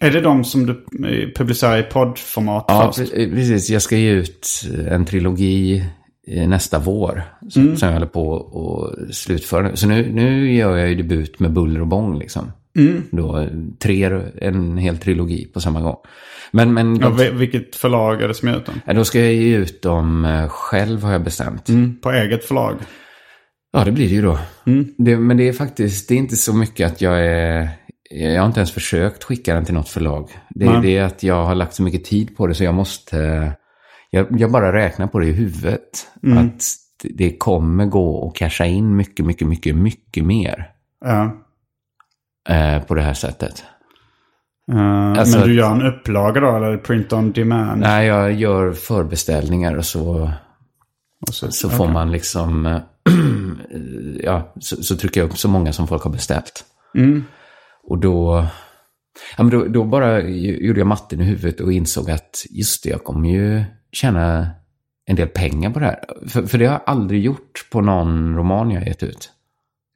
är 0.00 0.10
det 0.10 0.20
de 0.20 0.44
som 0.44 0.66
du 0.66 0.72
eh, 1.08 1.28
publicerar 1.36 1.78
i 1.78 1.82
poddformat 1.82 2.64
Ja, 2.68 2.92
först? 2.96 3.12
pre- 3.12 3.34
precis. 3.34 3.70
Jag 3.70 3.82
ska 3.82 3.96
ge 3.96 4.10
ut 4.10 4.48
en 4.88 5.04
trilogi 5.04 5.76
eh, 5.78 5.84
nästa 6.46 6.78
vår. 6.78 7.22
Som, 7.48 7.76
som 7.76 7.88
jag 7.88 7.94
håller 7.94 8.06
på 8.06 8.36
att 8.36 9.14
slutföra 9.14 9.62
nu. 9.62 9.76
Så 9.76 9.86
nu, 9.86 10.12
nu 10.12 10.52
gör 10.52 10.76
jag 10.76 10.88
ju 10.88 10.94
debut 10.94 11.40
med 11.40 11.52
buller 11.52 11.80
och 11.80 11.86
bång 11.86 12.18
liksom. 12.18 12.52
Då, 13.10 13.38
eh, 13.38 13.48
tre, 13.78 14.20
en 14.40 14.78
hel 14.78 14.98
trilogi 14.98 15.44
på 15.46 15.60
samma 15.60 15.80
gång. 15.80 15.96
Men, 16.50 16.74
men 16.74 17.00
Ja, 17.00 17.08
de, 17.10 17.30
vilket 17.30 17.76
förlag 17.76 18.22
är 18.22 18.28
det 18.28 18.34
som 18.34 18.48
ger 18.48 18.56
ut 18.56 18.66
dem? 18.66 18.80
då 18.96 19.04
ska 19.04 19.20
jag 19.20 19.34
ge 19.34 19.56
ut 19.56 19.82
dem 19.82 20.24
eh, 20.24 20.48
själv 20.48 21.02
har 21.02 21.12
jag 21.12 21.24
bestämt. 21.24 21.66
På 22.02 22.10
eget 22.10 22.44
förlag? 22.44 22.76
Ja, 23.72 23.84
det 23.84 23.92
blir 23.92 24.08
det 24.08 24.14
ju 24.14 24.22
då. 24.22 24.38
Det, 24.98 25.16
men 25.16 25.36
det 25.36 25.48
är 25.48 25.52
faktiskt, 25.52 26.08
det 26.08 26.14
är 26.14 26.18
inte 26.18 26.36
så 26.36 26.54
mycket 26.54 26.92
att 26.92 27.00
jag 27.00 27.26
är... 27.26 27.68
Jag 28.10 28.40
har 28.40 28.46
inte 28.46 28.60
ens 28.60 28.72
försökt 28.72 29.24
skicka 29.24 29.54
den 29.54 29.64
till 29.64 29.74
något 29.74 29.88
förlag. 29.88 30.30
Det 30.50 30.64
är 30.64 30.82
det 30.82 30.98
att 30.98 31.22
jag 31.22 31.44
har 31.44 31.54
lagt 31.54 31.74
så 31.74 31.82
mycket 31.82 32.04
tid 32.04 32.36
på 32.36 32.46
det 32.46 32.54
så 32.54 32.64
jag 32.64 32.74
måste... 32.74 33.52
Jag, 34.10 34.26
jag 34.40 34.50
bara 34.52 34.72
räknar 34.72 35.06
på 35.06 35.18
det 35.18 35.26
i 35.26 35.32
huvudet. 35.32 36.06
Att 36.36 36.62
det 37.02 37.36
kommer 37.38 37.86
gå 37.86 38.28
att 38.28 38.36
casha 38.36 38.66
in 38.66 38.96
mycket, 38.96 39.26
mycket, 39.26 39.48
mycket, 39.48 39.76
mycket 39.76 40.24
mer 40.24 40.70
Ja. 41.04 41.36
eh, 42.48 42.82
på 42.82 42.94
det 42.94 43.02
här 43.02 43.14
sättet. 43.14 43.64
Eh, 44.72 45.10
Alltså- 45.12 45.38
men 45.38 45.48
du 45.48 45.54
gör 45.54 45.72
en 45.72 45.82
upplaga 45.86 46.40
då, 46.40 46.56
eller 46.56 46.76
print 46.78 47.12
on 47.12 47.32
demand? 47.32 47.80
Nej, 47.80 48.06
jag 48.06 48.32
gör 48.32 48.72
förbeställningar 48.72 49.76
och 49.76 49.84
så, 49.84 50.30
Och 51.28 51.34
så, 51.34 51.50
så 51.50 51.70
får 51.70 51.88
man 51.88 52.10
liksom... 52.12 52.66
eh, 52.66 52.80
ja, 54.22 54.54
så, 54.60 54.82
så 54.82 54.96
trycker 54.96 55.20
jag 55.20 55.30
upp 55.30 55.38
så 55.38 55.48
många 55.48 55.72
som 55.72 55.86
folk 55.88 56.02
har 56.02 56.10
beställt. 56.10 56.64
Mm. 56.94 57.24
Och 57.82 57.98
då, 57.98 58.46
ja, 59.36 59.42
men 59.42 59.50
då, 59.50 59.64
då 59.64 59.84
bara 59.84 60.20
gjorde 60.22 60.80
jag 60.80 60.86
matten 60.86 61.20
i 61.20 61.24
huvudet 61.24 61.60
och 61.60 61.72
insåg 61.72 62.10
att 62.10 62.44
just 62.50 62.82
det, 62.84 62.90
jag 62.90 63.04
kommer 63.04 63.28
ju 63.30 63.64
tjäna 63.92 64.48
en 65.06 65.16
del 65.16 65.28
pengar 65.28 65.70
på 65.70 65.78
det 65.78 65.86
här. 65.86 65.98
För, 66.28 66.42
för 66.42 66.58
det 66.58 66.66
har 66.66 66.72
jag 66.72 66.82
aldrig 66.86 67.22
gjort 67.24 67.66
på 67.72 67.80
någon 67.80 68.36
roman 68.36 68.70
jag 68.70 68.86
gett 68.86 69.02
ut. 69.02 69.30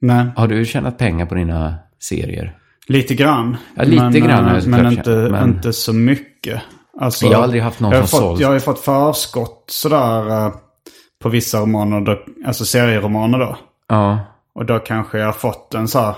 Nej, 0.01 0.25
Har 0.35 0.47
du 0.47 0.65
tjänat 0.65 0.97
pengar 0.97 1.25
på 1.25 1.35
dina 1.35 1.75
serier? 1.99 2.57
lite 2.87 3.15
grann. 3.15 3.57
Ja, 3.75 3.83
lite 3.83 4.03
men, 4.03 4.13
grann 4.13 4.55
jag 4.55 4.67
Men 4.67 4.91
inte, 4.91 5.09
men- 5.09 5.49
inte 5.49 5.73
så 5.73 5.93
mycket. 5.93 6.61
Alltså, 6.99 7.25
Jag 7.25 7.37
har 7.37 7.43
aldrig 7.43 7.61
haft 7.63 7.79
någon 7.79 7.91
jag 7.91 7.99
har 7.99 8.07
som 8.07 8.19
fått, 8.19 8.27
sålt. 8.29 8.41
Jag 8.41 8.47
har 8.47 8.53
ju 8.53 8.59
fått 8.59 8.79
förskott 8.79 9.65
sådär 9.67 10.29
eh, 10.45 10.53
på 11.21 11.29
vissa 11.29 11.59
romaner, 11.59 12.01
då, 12.01 12.19
alltså 12.45 12.65
serieromaner 12.65 13.39
då. 13.39 13.57
Ja, 13.89 14.19
Och 14.55 14.65
då 14.65 14.79
kanske 14.79 15.17
jag 15.19 15.25
har 15.25 15.33
fått 15.33 15.73
en 15.73 15.87
så 15.87 15.99
här 15.99 16.15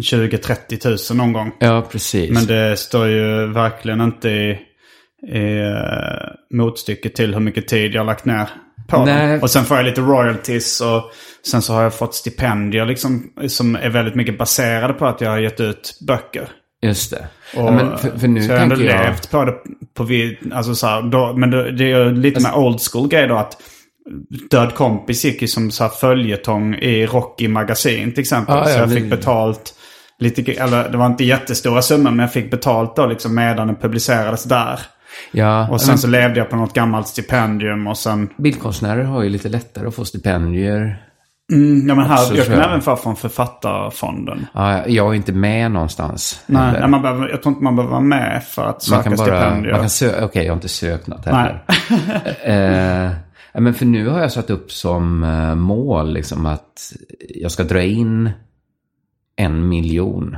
20-30 0.00 0.76
tusen 0.76 1.16
någon 1.16 1.32
gång. 1.32 1.52
ja 1.60 1.84
precis. 1.90 2.30
Men 2.30 2.46
det 2.46 2.76
står 2.78 3.06
ju 3.06 3.46
verkligen 3.52 4.00
inte 4.00 4.28
i, 4.28 4.58
uh, 5.34 6.58
motstycke 6.58 7.08
till 7.08 7.34
hur 7.34 7.40
mycket 7.40 7.68
tid 7.68 7.94
jag 7.94 8.00
har 8.00 8.06
lagt 8.06 8.24
ner. 8.24 8.48
på 8.88 9.04
Nej. 9.04 9.32
dem. 9.32 9.42
Och 9.42 9.50
sen 9.50 9.64
får 9.64 9.76
jag 9.76 9.86
lite 9.86 10.00
royalties 10.00 10.80
och 10.80 11.10
sen 11.46 11.62
så 11.62 11.72
har 11.72 11.82
jag 11.82 11.94
fått 11.94 12.14
stipendier 12.14 12.86
liksom 12.86 13.32
som 13.48 13.76
är 13.76 13.90
väldigt 13.90 14.14
mycket 14.14 14.38
baserade 14.38 14.94
på 14.94 15.06
att 15.06 15.20
jag 15.20 15.30
har 15.30 15.38
gett 15.38 15.60
ut 15.60 15.98
böcker. 16.06 16.48
Just 16.82 17.10
det. 17.10 17.28
Och, 17.56 17.74
ja, 17.74 17.96
för, 17.96 18.18
för 18.18 18.28
nu 18.28 18.42
så 18.42 18.52
jag 18.52 18.56
har 18.56 18.62
ändå 18.62 18.74
jag... 18.74 19.04
levt 19.04 19.30
på 19.30 19.44
det 19.44 19.54
på 19.94 20.04
vid, 20.04 20.52
alltså 20.52 20.74
så 20.74 20.86
här, 20.86 21.02
då, 21.02 21.32
men 21.36 21.50
det, 21.50 21.72
det 21.72 21.92
är 21.92 22.10
lite 22.10 22.42
mer 22.42 22.54
old 22.54 22.80
school 22.80 23.08
grej 23.08 23.28
då 23.28 23.36
att 23.36 23.56
Död 24.50 24.74
kompis 24.74 25.24
gick 25.24 25.42
ju 25.42 25.48
som 25.48 25.70
så 25.70 25.84
här 25.84 25.90
följetong 25.90 26.74
i 26.74 27.06
Rocky 27.06 27.48
magasin 27.48 28.12
till 28.12 28.20
exempel. 28.20 28.56
Ja, 28.56 28.64
så 28.64 28.70
ja, 28.70 28.76
jag 28.78 28.92
fick 28.92 29.10
betalt 29.10 29.74
lite, 30.18 30.52
eller 30.52 30.88
det 30.88 30.96
var 30.96 31.06
inte 31.06 31.24
jättestora 31.24 31.82
summor 31.82 32.10
men 32.10 32.18
jag 32.18 32.32
fick 32.32 32.50
betalt 32.50 32.96
då 32.96 33.06
liksom 33.06 33.34
medan 33.34 33.66
den 33.66 33.76
publicerades 33.76 34.44
där. 34.44 34.80
Ja, 35.30 35.68
Och 35.68 35.80
sen 35.80 35.88
men 35.88 35.98
så 35.98 36.06
levde 36.06 36.38
jag 36.38 36.50
på 36.50 36.56
något 36.56 36.72
gammalt 36.72 37.08
stipendium 37.08 37.86
och 37.86 37.98
sen... 37.98 38.28
bildkonstnärer 38.36 39.04
har 39.04 39.22
ju 39.22 39.28
lite 39.28 39.48
lättare 39.48 39.88
att 39.88 39.94
få 39.94 40.04
stipendier. 40.04 41.06
Mm, 41.52 41.88
ja 41.88 41.94
men 41.94 42.06
här, 42.06 42.22
Också, 42.22 42.34
jag 42.34 42.46
kan 42.46 42.60
även 42.60 42.80
få 42.80 42.96
från 42.96 43.16
Författarfonden. 43.16 44.46
Ja, 44.52 44.86
jag 44.86 45.10
är 45.10 45.14
inte 45.14 45.32
med 45.32 45.70
någonstans. 45.70 46.42
Nej, 46.46 46.72
nej 46.72 46.88
man 46.88 47.02
behöver, 47.02 47.28
jag 47.28 47.42
tror 47.42 47.52
inte 47.52 47.64
man 47.64 47.76
behöver 47.76 47.92
vara 47.92 48.04
med 48.04 48.44
för 48.44 48.66
att 48.66 48.82
söka 48.82 48.96
man 48.96 49.02
kan 49.04 49.16
bara... 49.16 49.40
stipendier. 49.40 49.72
Man 49.72 49.80
kan 49.80 49.90
söka... 49.90 50.24
Okej, 50.24 50.44
jag 50.44 50.52
har 50.52 50.56
inte 50.56 50.68
sökt 50.68 51.06
något 51.06 51.24
heller. 51.24 51.64
Nej. 51.88 52.44
eh, 53.54 53.60
men 53.60 53.74
för 53.74 53.86
nu 53.86 54.08
har 54.08 54.20
jag 54.20 54.32
satt 54.32 54.50
upp 54.50 54.72
som 54.72 55.24
eh, 55.24 55.54
mål 55.54 56.12
liksom 56.12 56.46
att 56.46 56.92
jag 57.34 57.52
ska 57.52 57.64
dra 57.64 57.82
in 57.82 58.30
en 59.36 59.68
miljon 59.68 60.36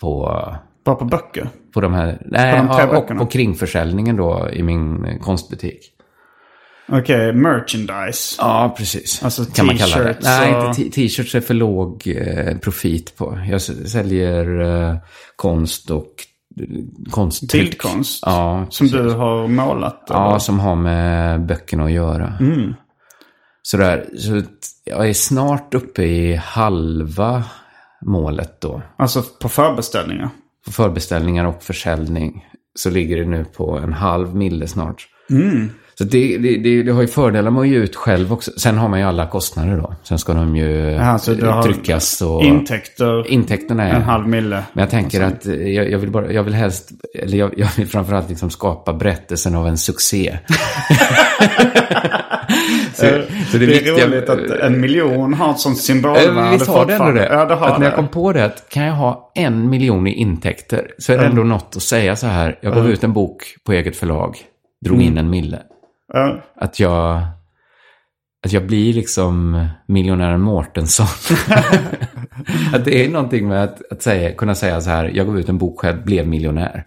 på, 0.00 0.42
Bara 0.84 0.96
på 0.96 1.04
böcker. 1.04 1.48
på 1.74 1.80
de 1.80 1.94
här... 1.94 2.22
Nej, 2.26 2.56
de 2.56 2.68
tre 2.68 2.86
ja, 2.92 2.98
och 2.98 3.08
på 3.08 3.26
kringförsäljningen 3.26 4.16
då 4.16 4.48
i 4.52 4.62
min 4.62 5.04
eh, 5.04 5.18
konstbutik. 5.18 5.92
Okej, 6.92 7.32
merchandise. 7.32 8.36
Ja, 8.38 8.74
precis. 8.78 9.22
Alltså 9.24 9.44
kan 9.44 9.66
man 9.66 9.76
kalla 9.76 9.98
det. 9.98 10.18
Nej, 10.22 10.66
inte 10.68 10.94
t-shirts 10.94 11.34
är 11.34 11.40
för 11.40 11.54
låg 11.54 12.06
eh, 12.06 12.58
profit 12.58 13.16
på. 13.16 13.38
Jag 13.50 13.62
säljer 13.62 14.60
eh, 14.60 14.96
konst 15.36 15.90
och 15.90 16.14
eh, 16.60 16.66
konsttryck. 17.10 17.62
Bildkonst. 17.62 18.22
Ja, 18.26 18.66
Som 18.70 18.88
precis. 18.88 19.02
du 19.02 19.10
har 19.10 19.48
målat. 19.48 20.04
Ja, 20.08 20.28
eller? 20.28 20.38
som 20.38 20.60
har 20.60 20.76
med 20.76 21.46
böckerna 21.46 21.84
att 21.84 21.92
göra. 21.92 22.36
Mm. 22.40 22.74
Sådär, 23.62 24.06
så 24.18 24.42
jag 24.84 25.08
är 25.08 25.12
snart 25.12 25.74
uppe 25.74 26.02
i 26.02 26.34
halva 26.36 27.44
målet 28.06 28.60
då. 28.60 28.82
Alltså 28.96 29.22
på 29.40 29.48
förbeställningar. 29.48 30.30
På 30.64 30.72
förbeställningar 30.72 31.44
och 31.44 31.62
försäljning 31.62 32.46
så 32.74 32.90
ligger 32.90 33.16
det 33.16 33.26
nu 33.26 33.44
på 33.44 33.78
en 33.78 33.92
halv 33.92 34.36
mille 34.36 34.66
snart. 34.66 35.08
Mm. 35.30 35.70
Så 36.00 36.06
det, 36.06 36.38
det, 36.38 36.56
det, 36.56 36.82
det 36.82 36.92
har 36.92 37.00
ju 37.00 37.08
fördelar 37.08 37.50
med 37.50 37.60
att 37.60 37.68
ge 37.68 37.76
ut 37.76 37.96
själv 37.96 38.32
också. 38.32 38.50
Sen 38.56 38.78
har 38.78 38.88
man 38.88 38.98
ju 38.98 39.04
alla 39.04 39.26
kostnader 39.26 39.76
då. 39.76 39.94
Sen 40.02 40.18
ska 40.18 40.34
de 40.34 40.56
ju 40.56 40.96
har 40.98 41.62
tryckas 41.62 42.22
och... 42.22 42.42
Intäkter 42.42 43.30
Intäkterna 43.30 43.88
är... 43.88 43.94
en 43.94 44.02
halv 44.02 44.28
mille. 44.28 44.64
Men 44.72 44.82
jag 44.82 44.90
tänker 44.90 45.20
att 45.20 45.46
eh, 45.46 45.54
jag, 45.54 45.90
jag 45.90 45.98
vill 45.98 46.10
bara, 46.10 46.32
jag 46.32 46.42
vill 46.42 46.54
helst, 46.54 46.90
eller 47.14 47.38
jag, 47.38 47.54
jag 47.56 47.68
vill 47.76 47.86
framförallt 47.86 48.28
liksom 48.28 48.50
skapa 48.50 48.92
berättelsen 48.92 49.54
av 49.54 49.66
en 49.68 49.78
succé. 49.78 50.38
så, 52.94 53.06
så 53.52 53.58
det, 53.58 53.66
viktiga- 53.66 54.04
är 54.04 54.08
roligt 54.08 54.28
att 54.28 54.50
en 54.50 54.80
miljon 54.80 55.34
har 55.34 55.50
ett 55.50 55.60
sånt 55.60 55.76
Eh, 55.78 55.80
symbolvärde 55.80 56.50
Visst 56.52 56.66
har 56.66 56.86
det 56.86 56.94
ändå 56.94 57.12
det? 57.12 57.28
Ja, 57.30 57.44
det 57.44 57.54
har 57.54 57.68
att 57.68 57.78
när 57.78 57.86
jag 57.86 57.96
kom 57.96 58.08
på 58.08 58.32
det, 58.32 58.44
att 58.44 58.68
kan 58.68 58.84
jag 58.84 58.94
ha 58.94 59.32
en 59.34 59.70
miljon 59.70 60.06
i 60.06 60.12
intäkter 60.12 60.90
så 60.98 61.12
är 61.12 61.18
det 61.18 61.26
ändå 61.26 61.42
något 61.42 61.76
att 61.76 61.82
säga 61.82 62.16
så 62.16 62.26
här. 62.26 62.58
Jag 62.62 62.74
gav 62.74 62.90
ut 62.90 63.04
en 63.04 63.12
bok 63.12 63.42
på 63.64 63.72
eget 63.72 63.96
förlag, 63.96 64.36
drog 64.84 65.02
in 65.02 65.18
en 65.18 65.30
mille. 65.30 65.58
Ja. 66.12 66.40
Att 66.56 66.80
jag, 66.80 67.22
att 68.46 68.52
jag 68.52 68.66
blir 68.66 68.94
liksom 68.94 69.66
miljonären 69.86 70.40
Mårtensson. 70.40 71.06
att 72.74 72.84
det 72.84 73.04
är 73.04 73.08
någonting 73.08 73.48
med 73.48 73.64
att, 73.64 73.92
att 73.92 74.02
säga, 74.02 74.32
kunna 74.32 74.54
säga 74.54 74.80
så 74.80 74.90
här, 74.90 75.10
jag 75.14 75.26
gav 75.26 75.38
ut 75.38 75.48
en 75.48 75.58
bok 75.58 75.80
själv, 75.80 76.04
blev 76.04 76.28
miljonär. 76.28 76.82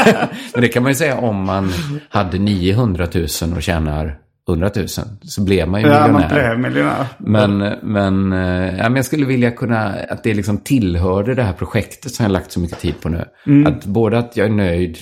Men 0.52 0.62
det 0.62 0.68
kan 0.68 0.82
man 0.82 0.92
ju 0.92 0.96
säga 0.96 1.18
om 1.18 1.44
man 1.44 1.70
hade 2.08 2.38
900 2.38 3.08
000 3.14 3.24
och 3.56 3.62
tjänar 3.62 4.18
100 4.48 4.70
000. 4.76 4.88
Så 5.22 5.44
blev 5.44 5.68
man 5.68 5.80
ju 5.80 5.86
Ja, 5.86 6.00
man 6.00 6.12
miljonär. 6.12 6.34
blev 6.34 6.58
miljonär. 6.58 7.06
Men, 7.18 7.58
men, 7.82 8.32
eh, 8.32 8.76
ja, 8.76 8.82
men 8.82 8.96
jag 8.96 9.04
skulle 9.04 9.26
vilja 9.26 9.50
kunna, 9.50 9.94
att 10.10 10.22
det 10.22 10.34
liksom 10.34 10.58
tillhörde 10.58 11.34
det 11.34 11.42
här 11.42 11.52
projektet 11.52 12.14
som 12.14 12.22
jag 12.24 12.32
lagt 12.32 12.52
så 12.52 12.60
mycket 12.60 12.78
tid 12.80 12.94
på 13.00 13.08
nu. 13.08 13.24
Att 13.66 13.84
både 13.84 14.18
att 14.18 14.36
jag 14.36 14.46
är 14.46 14.50
nöjd, 14.50 14.98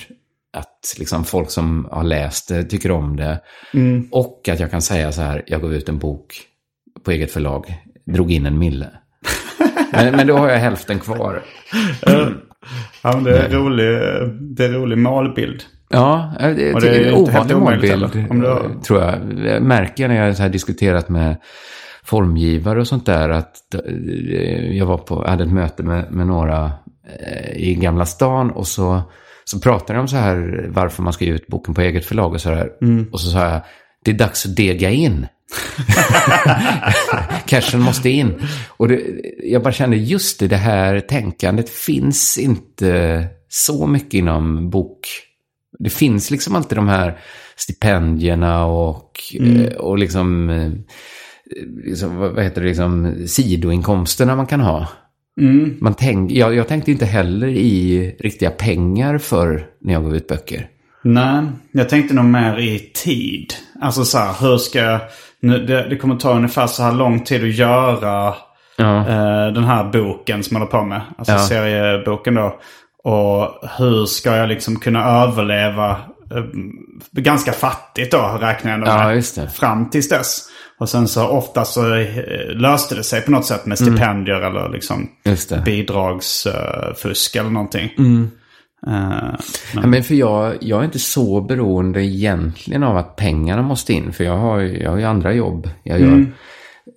att 0.52 0.94
liksom 0.98 1.24
folk 1.24 1.50
som 1.50 1.88
har 1.90 2.04
läst 2.04 2.48
det 2.48 2.64
tycker 2.64 2.90
om 2.90 3.16
det. 3.16 3.40
Och 4.10 4.48
att 4.52 4.60
jag 4.60 4.70
kan 4.70 4.82
säga 4.82 5.12
så 5.12 5.22
här, 5.22 5.42
jag 5.46 5.60
gav 5.62 5.74
ut 5.74 5.88
en 5.88 5.98
bok 5.98 6.34
på 7.04 7.10
eget 7.10 7.32
förlag, 7.32 7.74
drog 8.06 8.32
in 8.32 8.46
en 8.46 8.58
mille. 8.58 8.90
men, 9.92 10.16
men 10.16 10.26
då 10.26 10.36
har 10.36 10.48
jag 10.48 10.58
hälften 10.58 10.98
kvar. 10.98 11.42
Ja, 13.02 13.20
det 13.24 13.38
är 13.38 13.44
en 13.44 13.52
rolig, 13.52 13.86
det 14.56 14.64
är 14.64 14.68
en 14.68 14.74
rolig 14.74 14.98
målbild. 14.98 15.62
Ja, 15.88 16.32
det, 16.40 16.74
Och 16.74 16.80
det 16.80 16.88
är 16.88 17.04
helt 17.04 17.16
ovanlig 17.16 17.56
målbild, 17.56 18.02
har- 18.02 18.82
tror 18.82 19.00
jag. 19.00 19.14
Jag 19.46 19.62
märker 19.62 20.08
när 20.08 20.26
jag 20.26 20.34
har 20.34 20.48
diskuterat 20.48 21.08
med 21.08 21.36
formgivare 22.04 22.80
och 22.80 22.86
sånt 22.86 23.06
där 23.06 23.28
att 23.28 23.74
eh, 23.74 24.76
jag 24.78 24.86
var 24.86 24.98
på, 24.98 25.26
hade 25.28 25.44
ett 25.44 25.52
möte 25.52 25.82
med, 25.82 26.12
med 26.12 26.26
några 26.26 26.72
eh, 27.20 27.56
i 27.56 27.74
Gamla 27.74 28.06
stan 28.06 28.50
och 28.50 28.66
så, 28.66 29.02
så 29.44 29.60
pratade 29.60 29.98
de 29.98 30.00
om 30.00 30.08
så 30.08 30.16
här 30.16 30.66
varför 30.68 31.02
man 31.02 31.12
ska 31.12 31.24
ge 31.24 31.32
ut 31.32 31.46
boken 31.46 31.74
på 31.74 31.80
eget 31.80 32.04
förlag 32.04 32.32
och 32.32 32.40
så 32.40 32.50
här. 32.50 32.70
Mm. 32.82 33.08
Och 33.12 33.20
så 33.20 33.30
sa 33.30 33.48
jag, 33.48 33.60
det 34.04 34.10
är 34.10 34.14
dags 34.14 34.46
att 34.46 34.56
dega 34.56 34.90
in. 34.90 35.26
Cashen 37.46 37.80
måste 37.80 38.10
in. 38.10 38.34
Och 38.68 38.88
det, 38.88 39.00
jag 39.42 39.62
bara 39.62 39.72
kände, 39.72 39.96
just 39.96 40.40
det, 40.40 40.48
det 40.48 40.56
här 40.56 41.00
tänkandet 41.00 41.70
finns 41.70 42.38
inte 42.38 43.26
så 43.48 43.86
mycket 43.86 44.14
inom 44.14 44.70
bok. 44.70 45.08
Det 45.78 45.90
finns 45.90 46.30
liksom 46.30 46.56
alltid 46.56 46.78
de 46.78 46.88
här 46.88 47.18
stipendierna 47.56 48.64
och, 48.64 49.20
eh, 49.40 49.72
och 49.72 49.98
liksom, 49.98 50.50
eh, 50.50 50.70
liksom, 51.84 52.16
vad 52.16 52.44
heter 52.44 52.60
det, 52.60 52.68
liksom 52.68 53.16
sidoinkomsterna 53.26 54.36
man 54.36 54.46
kan 54.46 54.60
ha. 54.60 54.88
Man 55.80 55.94
tänk, 55.94 56.30
jag, 56.30 56.54
jag 56.54 56.68
tänkte 56.68 56.90
inte 56.90 57.04
heller 57.06 57.46
i 57.48 58.16
riktiga 58.20 58.50
pengar 58.50 59.18
för 59.18 59.66
när 59.80 59.92
jag 59.92 60.02
gav 60.02 60.16
ut 60.16 60.28
böcker. 60.28 60.66
Nej, 61.04 61.42
jag 61.72 61.88
tänkte 61.88 62.14
nog 62.14 62.24
mer 62.24 62.58
i 62.58 62.78
tid. 62.94 63.52
Alltså 63.80 64.04
så 64.04 64.18
här, 64.18 64.34
hur 64.40 64.56
ska 64.58 64.78
jag... 64.78 65.00
Nu, 65.40 65.66
det, 65.66 65.88
det 65.88 65.96
kommer 65.96 66.16
ta 66.16 66.32
ungefär 66.36 66.66
så 66.66 66.82
här 66.82 66.92
lång 66.92 67.20
tid 67.24 67.42
att 67.44 67.54
göra 67.54 68.34
Ja. 68.76 68.98
eh, 68.98 69.52
den 69.52 69.64
här 69.64 69.84
boken 69.92 70.42
som 70.42 70.54
jag 70.54 70.60
håller 70.60 70.70
på 70.80 70.84
med. 70.84 71.00
Alltså 71.18 71.32
Ja. 71.32 71.38
serieboken 71.38 72.34
då. 72.34 72.58
Och 73.04 73.68
hur 73.78 74.06
ska 74.06 74.36
jag 74.36 74.48
liksom 74.48 74.76
kunna 74.80 75.04
överleva 75.22 75.90
eh, 75.90 76.44
ganska 77.12 77.52
fattigt 77.52 78.12
då 78.12 78.38
räknar 78.40 78.78
jag 78.78 78.88
Ja, 78.88 79.06
med. 79.08 79.24
det. 79.36 79.48
Fram 79.54 79.90
tills 79.90 80.08
dess. 80.08 80.40
Och 80.82 80.88
sen 80.88 81.08
så 81.08 81.26
ofta 81.28 81.64
så 81.64 81.94
eh, 81.94 82.06
löste 82.54 82.94
det 82.94 83.02
sig 83.04 83.20
på 83.22 83.30
något 83.30 83.46
sätt 83.46 83.66
med 83.66 83.80
Mm. 83.80 83.92
stipendier 83.94 84.40
eller 84.40 84.68
liksom 84.72 85.08
bidragsfusk 85.64 87.36
eller 87.36 87.50
någonting. 87.50 87.90
Eh, 88.86 89.38
Ja, 89.74 89.86
men 89.86 90.04
för 90.04 90.14
jag, 90.14 90.54
jag 90.60 90.80
är 90.80 90.84
inte 90.84 90.98
så 90.98 91.40
beroende 91.40 92.04
egentligen 92.04 92.82
av 92.82 92.96
att 92.96 93.16
pengarna 93.16 93.62
måste 93.62 93.92
in. 93.92 94.12
För 94.12 94.24
jag 94.24 94.36
har, 94.36 94.60
jag 94.60 94.90
har 94.90 94.98
ju 94.98 95.04
andra 95.04 95.32
jobb 95.32 95.68
jag 95.82 96.00
gör. 96.00 96.26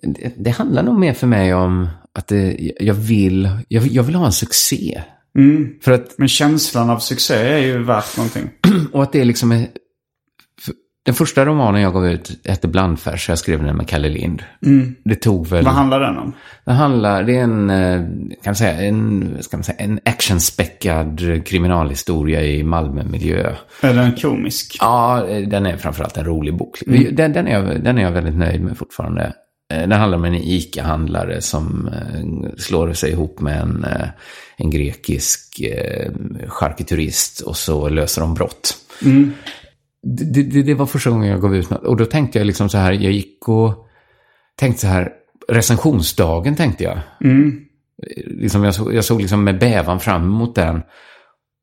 Det, 0.02 0.32
det 0.36 0.50
handlar 0.50 0.82
nog 0.82 0.98
mer 0.98 1.12
för 1.12 1.26
mig 1.26 1.54
om 1.54 1.88
att 2.14 2.26
det, 2.28 2.72
jag, 2.80 2.94
vill, 2.94 3.48
jag, 3.68 3.86
jag 3.86 4.02
vill 4.02 4.14
ha 4.14 4.26
en 4.26 4.32
succé. 4.32 5.02
För 5.82 5.92
att, 5.92 6.18
Men 6.18 6.28
känslan 6.28 6.90
av 6.90 6.98
succé 6.98 7.34
är 7.34 7.58
ju 7.58 7.82
värt 7.82 8.16
någonting. 8.16 8.50
och 8.92 9.02
att 9.02 9.12
det 9.12 9.20
är 9.20 9.24
liksom... 9.24 9.66
Den 11.06 11.14
första 11.14 11.44
romanen 11.44 11.82
jag 11.82 11.92
gav 11.92 12.06
ut 12.06 12.40
hette 12.44 12.68
Blandfärs. 12.68 13.28
Jag 13.28 13.38
skrev 13.38 13.64
den 13.64 13.76
med 13.76 13.88
Kalle 13.88 14.08
Lind. 14.08 14.42
Det 15.04 15.14
tog 15.14 15.46
väl... 15.46 15.64
Vad 15.64 15.74
handlar 15.74 16.00
den 16.00 16.18
om? 16.18 16.32
Det 16.64 16.72
handlar, 16.72 17.22
det 17.22 17.36
är 17.36 17.42
en, 17.42 17.70
eh, 17.70 18.00
kan 18.28 18.36
man 18.44 18.54
säga, 18.54 18.80
en, 18.80 19.36
ska 19.40 19.56
man 19.56 19.64
säga, 19.64 19.78
en 19.78 20.00
actionspäckad 20.04 21.20
kriminalhistoria 21.46 22.42
i 22.42 22.62
Malmö-miljö. 22.64 23.54
Är 23.80 23.94
den 23.94 24.12
komisk? 24.12 24.76
Ja, 24.80 25.26
den 25.46 25.66
är 25.66 25.76
framförallt 25.76 26.16
en 26.16 26.24
rolig 26.24 26.56
bok. 26.56 26.78
Den, 27.12 27.32
den, 27.32 27.46
är 27.48 27.52
jag, 27.52 27.82
den 27.84 27.98
är 27.98 28.02
jag 28.02 28.12
väldigt 28.12 28.36
nöjd 28.36 28.60
med 28.60 28.76
fortfarande. 28.78 29.32
Eh, 29.72 29.78
Den 29.80 29.92
handlar 29.92 30.18
om 30.18 30.24
en 30.24 30.34
ICA-handlare 30.34 31.40
som 31.40 31.88
eh, 31.88 32.50
slår 32.58 32.92
sig 32.92 33.10
ihop 33.10 33.40
med 33.40 33.60
en, 33.60 33.86
en 34.56 34.70
grekisk 34.70 35.60
charkuterist 36.48 37.40
och 37.40 37.56
så 37.56 37.88
löser 37.88 38.20
de 38.20 38.34
brott. 38.34 38.76
Det, 40.02 40.42
det, 40.42 40.62
det 40.62 40.74
var 40.74 40.86
första 40.86 41.10
gången 41.10 41.30
jag 41.30 41.40
gav 41.40 41.56
ut 41.56 41.70
något. 41.70 41.84
Och 41.84 41.96
då 41.96 42.04
tänkte 42.04 42.38
jag 42.38 42.46
liksom 42.46 42.68
så 42.68 42.78
här, 42.78 42.92
jag 42.92 43.12
gick 43.12 43.48
och 43.48 43.86
tänkte 44.58 44.80
så 44.80 44.86
här, 44.86 45.12
recensionsdagen 45.48 46.56
tänkte 46.56 46.84
jag. 46.84 46.98
Liksom 48.26 48.64
jag, 48.64 48.74
såg, 48.74 48.94
jag 48.94 49.04
såg 49.04 49.20
liksom 49.20 49.44
med 49.44 49.58
bävan 49.58 50.00
fram 50.00 50.22
emot 50.22 50.54
den. 50.54 50.82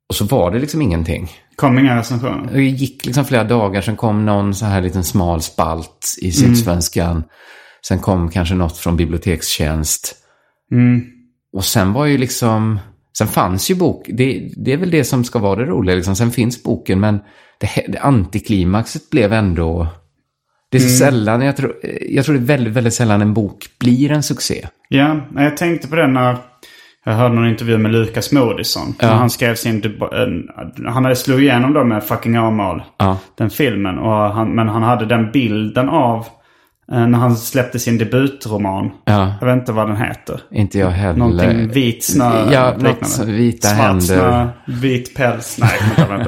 Och 0.10 0.16
så 0.16 0.26
var 0.26 0.52
det 0.52 0.60
liksom 0.60 0.82
ingenting. 0.82 1.30
Kom 1.56 1.80
inga 1.80 1.98
recensioner. 1.98 2.54
Det 2.54 2.64
gick 2.64 3.06
liksom 3.06 3.26
flera 3.26 3.44
dagar, 3.44 3.82
sen 3.82 3.96
kom 3.96 4.26
någon 4.26 4.54
så 4.54 4.66
här 4.66 4.82
liten 4.82 5.04
smal 5.04 5.42
spalt 5.42 6.16
i 6.22 6.32
Sydsvenskan. 6.32 7.24
Sen 7.88 8.00
kom 8.00 8.30
kanske 8.30 8.56
något 8.56 8.78
från 8.78 8.98
bibliotekstjänst. 8.98 10.16
Och 11.54 11.66
sen 11.66 11.94
var 11.94 12.06
ju 12.06 12.18
liksom... 12.18 12.80
Sen 13.18 13.28
fanns 13.28 13.72
ju 13.72 13.76
bok. 13.76 14.06
Det, 14.10 14.52
det 14.58 14.74
är 14.74 14.78
väl 14.78 14.92
det 14.92 15.04
som 15.04 15.24
ska 15.24 15.40
vara 15.40 15.60
det 15.60 15.66
roliga. 15.66 15.96
Liksom. 15.96 16.16
Sen 16.16 16.32
finns 16.32 16.64
boken, 16.64 17.00
men 17.00 17.20
det, 17.64 17.92
det 17.92 18.00
antiklimaxet 18.00 19.10
blev 19.10 19.34
ändå... 19.34 19.88
Det 20.72 20.78
är 20.78 20.82
så 20.82 20.90
sällan, 20.90 21.42
jag 21.42 21.58
tror, 21.58 21.76
jag 22.10 22.26
tror 22.26 22.36
det 22.36 22.42
är 22.42 22.46
väldigt, 22.46 22.74
väldigt 22.74 22.94
sällan 22.94 23.22
en 23.22 23.34
bok 23.34 23.66
blir 23.80 24.12
en 24.12 24.24
succé. 24.24 24.68
Ja, 24.90 25.22
jag 25.36 25.58
tänkte 25.58 25.88
på 25.88 25.96
det 25.96 26.08
när 26.08 26.38
jag 27.06 27.14
hörde 27.14 27.36
någon 27.36 27.50
intervju 27.50 27.78
med 27.78 27.92
Lukas 27.92 28.32
Moodysson. 28.32 28.96
När 29.02 29.14
han 29.14 29.30
skrev 29.30 29.56
sin... 29.56 30.00
Han 30.86 31.04
hade 31.04 31.16
slog 31.16 31.42
igenom 31.42 31.74
då 31.74 31.84
med 31.84 32.04
Fucking 32.04 32.40
Åmål. 32.40 32.84
Ja. 32.98 33.18
Den 33.38 33.50
filmen. 33.50 33.98
Och 33.98 34.12
han, 34.12 34.50
men 34.50 34.68
han 34.68 34.84
hade 34.84 35.06
den 35.06 35.32
bilden 35.32 35.90
av 35.90 36.26
när 36.88 37.20
han 37.20 37.36
släppte 37.36 37.80
sin 37.80 37.98
debutroman. 37.98 38.92
Ja. 39.06 39.34
Jag 39.42 39.48
vet 39.48 39.56
inte 39.58 39.72
vad 39.72 39.88
den 39.88 39.98
heter. 39.98 40.42
Inte 40.52 40.80
jag 40.80 40.90
heller. 40.90 41.20
Någonting 41.20 41.68
vit 41.70 42.04
snö. 42.04 42.52
Ja, 42.52 42.74
något 42.78 43.20
vita 43.26 43.68
Svart 43.68 43.78
händer. 43.80 44.02
Snö, 44.06 44.48
vit 44.66 45.16
päls. 45.16 45.58
Nej, 45.62 45.70
inte 45.90 46.14
ihåg. 46.14 46.22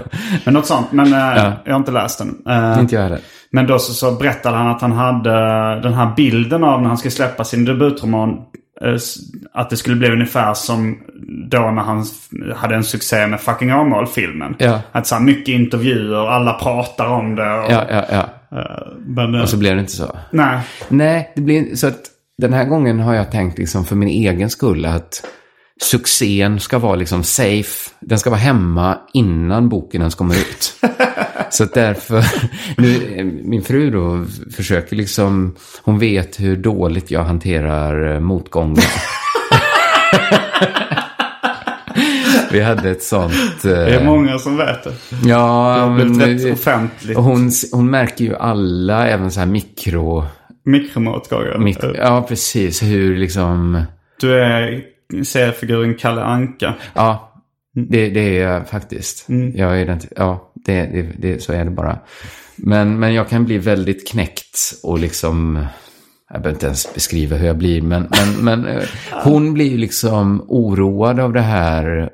Men 0.45 0.53
något 0.53 0.66
sånt. 0.66 0.91
Men 0.91 1.14
eh, 1.14 1.53
jag 1.66 1.72
har 1.74 1.80
inte 1.80 1.91
läst 1.91 2.18
den. 2.20 2.36
Eh, 2.49 2.80
Inte 2.80 2.95
jag 2.95 3.01
heller. 3.01 3.20
Men 3.51 3.68
då 3.68 3.80
så, 3.80 3.93
så 3.93 4.12
berättade 4.12 4.58
han 4.58 4.68
att 4.68 4.82
han 4.82 4.91
hade 4.91 5.32
den 5.82 5.93
här 5.93 6.14
bilden 6.16 6.64
av 6.64 6.82
när 6.82 6.88
han 6.88 6.97
skulle 6.97 7.12
släppa 7.12 7.43
sin 7.43 7.66
debutroman. 7.66 8.30
eh, 8.86 8.95
Att 9.53 9.70
det 9.70 9.78
skulle 9.78 9.95
bli 9.95 10.10
ungefär 10.12 10.53
som 10.53 10.97
då 11.51 11.60
när 11.72 11.82
han 11.82 12.06
hade 12.56 12.76
en 12.76 12.84
succé 12.84 13.28
med 13.28 13.39
Fucking 13.41 13.74
Åmål-filmen. 13.74 14.56
Ja. 14.60 14.80
Att 14.91 15.08
så 15.08 15.16
här, 15.16 15.22
mycket 15.22 15.47
intervjuer 15.47 16.28
alla 16.30 16.53
pratar 16.53 17.06
om 17.08 17.36
det. 17.36 17.53
Och, 17.60 17.72
Ja, 17.72 17.84
ja, 17.89 18.03
ja. 18.12 18.26
Eh, 18.56 18.88
men, 19.06 19.36
eh, 19.36 19.41
Och 19.41 19.49
så 19.49 19.58
blev 19.58 19.76
det 19.76 19.80
inte 19.80 19.91
så. 19.91 20.18
nej. 20.32 20.60
Nej, 20.89 21.32
det 21.36 21.41
blir 21.41 21.76
så 21.76 21.88
att 21.88 22.01
den 22.38 22.53
här 22.53 22.66
gången 22.66 22.99
har 22.99 23.14
jag 23.14 23.32
tänkt 23.32 23.58
liksom 23.58 23.86
för 23.86 23.95
min 23.95 24.10
egen 24.10 24.49
skull 24.49 24.86
att 24.86 25.26
succén 25.82 26.60
ska 26.60 26.80
vara 26.80 26.95
liksom 26.95 27.24
safe. 27.24 27.89
Den 27.99 28.20
ska 28.20 28.30
vara 28.30 28.39
hemma 28.39 28.97
innan 29.14 29.70
boken 29.70 30.01
ens 30.01 30.16
kommer 30.16 30.36
ut. 30.36 30.74
så 31.49 31.64
att 31.64 31.74
därför, 31.74 32.26
nu, 32.82 33.16
eh, 33.18 33.26
min 33.26 33.62
fru 33.64 33.89
då 33.91 34.26
försöker 34.56 34.95
liksom, 34.95 35.56
hon 35.84 35.99
vet 35.99 36.39
hur 36.39 36.58
dåligt 36.58 37.12
jag 37.12 37.24
hanterar 37.24 38.20
motgångar. 38.20 38.86
Vi 42.56 42.62
hade 42.62 42.89
ett 42.89 43.03
sånt... 43.03 43.34
Det 43.62 43.95
är 43.95 44.06
många 44.06 44.39
som 44.39 44.58
vet 44.58 44.84
det. 44.84 44.93
Ja, 45.24 45.74
Det 45.76 45.82
har 45.82 45.95
blivit 45.95 46.18
men, 46.18 46.38
rätt 46.38 46.53
offentligt. 46.53 47.18
hon, 47.18 47.51
hon 47.72 47.89
märker 47.89 48.26
ju 48.26 48.36
alla, 48.36 49.08
även 49.08 49.32
så 49.32 49.39
här 49.39 49.47
mikro... 49.47 50.26
Mikromotgångar. 50.66 51.58
mikro 51.58 51.89
Eh, 51.89 51.97
ja, 51.97 52.26
precis. 52.28 52.84
Hur 52.84 53.18
liksom... 53.18 53.82
Du 54.20 54.39
är 54.39 54.84
seriefiguren 55.24 55.95
Kalle 55.95 56.22
Anka. 56.22 56.74
Ja, 56.93 57.43
det, 57.74 58.10
det 58.10 58.39
är 58.39 58.49
jag 58.49 58.70
faktiskt. 58.70 59.26
Jag 59.53 59.82
är 59.82 59.86
den, 59.86 59.99
ja, 60.16 60.51
det, 60.66 60.82
det, 60.86 61.01
det, 61.18 61.43
så 61.43 61.53
är 61.53 61.66
det 61.66 61.72
bara. 61.72 61.99
Men, 62.56 62.99
men 62.99 63.14
jag 63.14 63.30
kan 63.30 63.45
bli 63.45 63.58
väldigt 63.58 64.08
knäckt 64.08 64.58
och 64.84 64.99
liksom... 64.99 65.66
Jag 66.30 66.41
behöver 66.41 66.56
inte 66.56 66.66
ens 66.66 66.93
beskriva 66.93 67.36
hur 67.36 67.47
jag 67.47 67.58
blir, 67.58 67.82
men, 67.82 68.08
men, 68.12 68.45
men 68.45 68.78
eh, 68.78 68.84
hon 69.24 69.53
blir 69.53 69.72
ju 69.72 69.78
liksom 69.78 70.45
oroad 70.47 71.20
av 71.20 71.34
det 71.34 71.41
här 71.41 72.10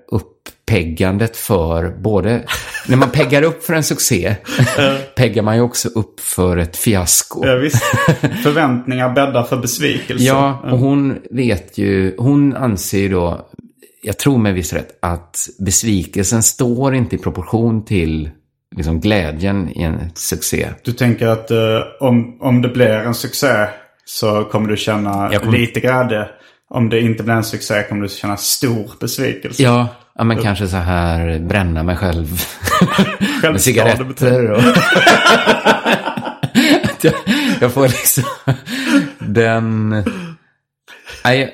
uppeggandet 0.72 1.38
för 1.38 1.90
både... 1.90 2.44
När 2.88 2.98
man 2.98 3.10
peggar 3.10 3.42
upp 3.42 3.64
för 3.64 3.74
en 3.74 3.84
succé, 3.84 4.36
peggar 5.16 5.44
man 5.44 5.56
ju 5.56 5.62
också 5.62 5.90
upp 5.90 6.20
för 6.20 6.58
ett 6.58 6.78
fiasko. 6.78 7.46
Ja, 7.46 7.56
visst. 7.56 7.84
Förväntningar 8.44 9.10
bäddar 9.10 9.44
för 9.44 9.58
besvikelse. 9.58 10.24
Ja, 10.24 10.62
och 10.72 10.80
hon 10.80 11.18
vet 11.32 11.78
ju, 11.78 12.16
hon 12.18 12.56
anser 12.56 13.00
ju 13.00 13.10
då, 13.10 13.50
jag 14.04 14.18
tror 14.18 14.38
med 14.38 14.54
viss 14.54 14.74
rätt, 14.74 15.00
att 15.02 15.50
besvikelsen 15.60 16.44
står 16.44 16.96
inte 16.96 17.16
i 17.16 17.20
proportion 17.20 17.86
till 17.86 18.30
liksom 18.76 19.00
glädjen 19.00 19.70
i 19.70 19.84
en 19.84 20.00
succé. 20.16 20.68
Du 20.84 20.92
tänker 20.92 21.28
att 21.28 21.52
eh, 21.52 21.80
om, 22.00 22.38
om 22.42 22.62
det 22.62 22.70
blir 22.70 22.90
en 22.90 23.14
succé 23.14 23.68
så 24.06 24.44
kommer 24.44 24.70
du 24.70 24.78
känna 24.78 25.40
kommer- 25.40 25.58
lite 25.58 25.80
glädje. 25.80 26.28
Om 26.74 26.90
det 26.90 27.02
inte 27.02 27.24
blir 27.24 27.34
en 27.34 27.44
succé 27.44 27.84
kommer 27.90 28.02
du 28.02 28.10
känna 28.10 28.38
stor 28.38 28.92
besvikelse. 29.00 29.64
Ja, 29.64 29.88
ja 30.16 30.24
men 30.24 30.38
kanske 30.38 30.68
så 30.68 30.78
här 30.78 31.40
bränna 31.40 31.84
mig 31.84 31.96
själv 31.96 32.42
med 33.44 33.62
cigaretter. 33.62 34.52
Och 34.52 34.62
jag, 37.02 37.14
jag 37.62 37.74
får 37.74 37.88
liksom 37.88 38.24
den... 39.20 39.90
Nej, 41.26 41.54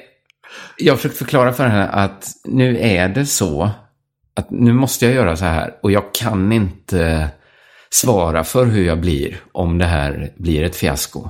jag 0.77 0.93
har 0.93 0.97
försökt 0.97 1.17
förklara 1.17 1.53
för 1.53 1.67
henne 1.67 1.87
att 1.87 2.27
nu 2.45 2.79
är 2.79 3.09
det 3.09 3.25
så 3.25 3.69
att 4.35 4.49
nu 4.49 4.73
måste 4.73 5.05
jag 5.05 5.15
göra 5.15 5.35
så 5.35 5.45
här 5.45 5.73
och 5.83 5.91
jag 5.91 6.13
kan 6.13 6.51
inte 6.51 7.29
svara 7.89 8.43
för 8.43 8.65
hur 8.65 8.85
jag 8.85 8.99
blir 8.99 9.37
om 9.51 9.77
det 9.77 9.85
här 9.85 10.33
blir 10.37 10.63
ett 10.63 10.75
fiasko. 10.75 11.29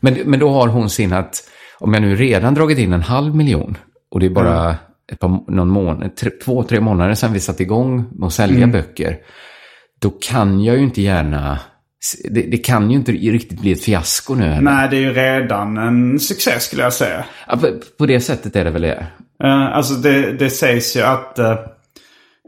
Men, 0.00 0.14
men 0.24 0.40
då 0.40 0.50
har 0.50 0.68
hon 0.68 0.90
sin 0.90 1.12
att, 1.12 1.50
om 1.78 1.94
jag 1.94 2.02
nu 2.02 2.16
redan 2.16 2.54
dragit 2.54 2.78
in 2.78 2.92
en 2.92 3.02
halv 3.02 3.36
miljon 3.36 3.76
och 4.10 4.20
det 4.20 4.26
är 4.26 4.30
bara 4.30 4.76
ett 5.12 5.18
par, 5.18 5.50
någon 5.50 5.68
månad, 5.68 6.16
tre, 6.16 6.30
två, 6.30 6.62
tre 6.62 6.80
månader 6.80 7.14
sedan 7.14 7.32
vi 7.32 7.40
satte 7.40 7.62
igång 7.62 8.04
med 8.12 8.26
att 8.26 8.32
sälja 8.32 8.66
böcker. 8.66 9.18
Då 10.00 10.10
kan 10.10 10.64
jag 10.64 10.76
ju 10.76 10.82
inte 10.82 11.02
gärna, 11.02 11.58
det, 12.30 12.42
det 12.42 12.58
kan 12.58 12.90
ju 12.90 12.96
inte 12.96 13.12
riktigt 13.12 13.60
bli 13.60 13.72
ett 13.72 13.84
fiasko 13.84 14.34
nu. 14.34 14.58
Nej, 14.60 14.88
det 14.90 14.96
är 14.96 15.00
ju 15.00 15.12
redan 15.12 15.78
en 15.78 16.20
succé 16.20 16.60
skulle 16.60 16.82
jag 16.82 16.92
säga. 16.92 17.24
Ja, 17.48 17.56
på, 17.56 17.72
på 17.98 18.06
det 18.06 18.20
sättet 18.20 18.56
är 18.56 18.64
det 18.64 18.70
väl 18.70 18.82
det. 18.82 19.06
Eh, 19.44 19.76
alltså 19.76 19.94
det, 19.94 20.32
det 20.32 20.50
sägs 20.50 20.96
ju 20.96 21.02
att... 21.02 21.38
eh, 21.38 21.54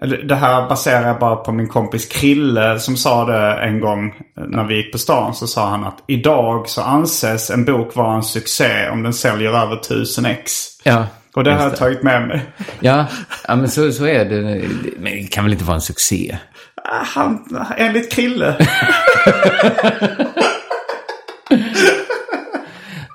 det 0.07 0.35
här 0.35 0.69
baserar 0.69 1.07
jag 1.07 1.19
bara 1.19 1.37
på 1.37 1.53
min 1.53 1.69
kompis 1.69 2.07
Krille 2.07 2.79
som 2.79 2.97
sa 2.97 3.25
det 3.25 3.53
en 3.63 3.81
gång 3.81 4.15
eh, 4.39 4.45
när 4.49 4.65
vi 4.65 4.77
gick 4.77 4.93
på 4.93 4.99
stan. 4.99 5.35
Så 5.35 5.47
sa 5.47 5.69
han 5.69 5.85
att 5.85 5.99
idag 6.07 6.69
så 6.69 6.83
anses 6.83 7.51
en 7.51 7.65
bok 7.65 7.97
vara 7.97 8.17
en 8.17 8.23
succé 8.23 8.89
om 8.91 9.03
den 9.03 9.13
säljer 9.15 9.51
över 9.63 9.77
1000 9.77 10.27
ex. 10.27 10.53
Ja, 10.83 11.07
Och 11.35 11.45
det 11.45 11.53
har 11.53 11.63
jag 11.63 11.77
tagit 11.77 12.03
med 12.03 12.29
mig. 12.29 12.43
Ja, 12.81 13.07
ja 13.49 13.57
men 13.57 13.69
så, 13.69 13.93
så 13.93 14.07
är 14.07 14.25
det. 14.25 14.69
Men 14.99 15.13
det 15.13 15.31
kan 15.31 15.45
väl 15.45 15.53
inte 15.53 15.65
vara 15.65 15.75
en 15.75 15.81
succé? 15.81 16.39
Ah, 16.85 17.05
Han, 17.05 17.65
enligt 17.77 18.13
Krille. 18.13 18.57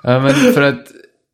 Ja, 0.02 0.20
men 0.20 0.34
för 0.34 0.62
att 0.62 0.86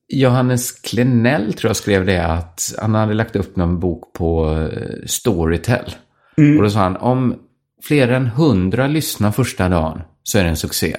Johannes 0.09 0.73
Klenell 0.73 1.53
tror 1.53 1.69
jag 1.69 1.77
skrev 1.77 2.07
det 2.07 2.27
att 2.27 2.75
han 2.79 2.95
hade 2.95 3.15
lagt 3.15 3.37
upp 3.37 3.57
någon 3.57 3.81
bok 3.81 4.13
på 4.13 4.59
eh, 4.73 5.07
Storytel. 5.07 5.95
Och 6.57 6.63
då 6.63 6.71
sa 6.71 6.79
han 6.79 6.97
om 6.97 7.35
fler 7.83 8.09
än 8.09 8.27
hundra 8.27 8.87
lyssnar 8.87 9.33
första 9.33 9.69
dagen 9.69 10.03
så 10.23 10.39
är 10.39 10.43
det 10.43 10.49
en 10.51 10.57
succé. 10.57 10.97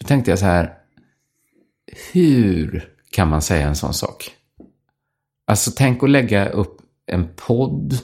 Då 0.00 0.06
tänkte 0.06 0.30
jag 0.30 0.38
så 0.38 0.44
här, 0.44 0.72
hur 2.12 2.88
kan 3.10 3.28
man 3.28 3.42
säga 3.42 3.66
en 3.66 3.76
sån 3.76 3.94
sak? 3.94 4.30
Alltså 5.46 5.70
tänk 5.76 6.02
att 6.02 6.10
lägga 6.10 6.48
upp 6.48 6.76
en 7.06 7.28
podd. 7.46 7.98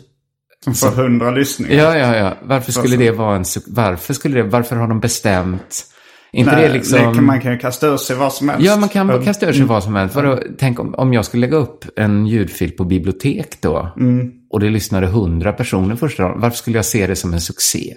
Som 0.65 0.75
får 0.75 1.03
100 1.03 1.31
lyssningar. 1.31 1.75
Ja, 1.75 1.97
ja, 1.99 2.17
ja. 2.17 2.37
Varför 2.43 2.73
skulle 2.73 2.97
det 2.97 3.11
vara 3.11 3.37
en? 3.37 3.45
Varför 3.67 4.15
skulle 4.15 4.43
det, 4.43 4.43
varför 4.43 4.77
har 4.77 4.89
de 4.89 5.01
bestämt? 5.01 5.87
Inte 6.33 6.53
Nej, 6.53 6.69
det 6.69 6.75
liksom... 6.75 7.17
det 7.17 7.21
man 7.23 7.41
kan 7.41 7.53
ju 7.53 7.59
kasta 7.59 7.87
ur 7.87 7.97
sig 7.97 8.17
vad 8.17 8.33
som 8.33 8.49
helst. 8.49 8.67
Ja, 8.67 8.77
man 8.77 8.89
kan 8.89 9.11
Mm. 9.11 9.25
kasta 9.25 9.49
ur 9.49 9.53
sig 9.53 9.65
vad 9.65 9.85
som 9.85 9.95
helst. 9.95 10.15
Vadå, 10.15 10.39
tänk 10.59 10.81
om, 10.81 10.95
om 10.95 11.13
jag 11.13 11.25
skulle 11.25 11.41
lägga 11.41 11.57
upp 11.57 11.85
en 11.97 12.27
ljudfil 12.27 12.71
på 12.73 12.85
bibliotek 12.85 13.61
då. 13.61 13.93
Mm. 13.97 14.31
Och 14.51 14.61
det 14.61 14.71
lyssnade 14.71 15.07
hundra 15.07 15.53
personer 15.53 15.97
första 15.97 16.23
dagen. 16.23 16.41
Varför 16.41 16.57
skulle 16.57 16.79
jag 16.79 16.85
se 16.85 17.07
det 17.07 17.17
som 17.17 17.33
en 17.35 17.41
succé? 17.41 17.95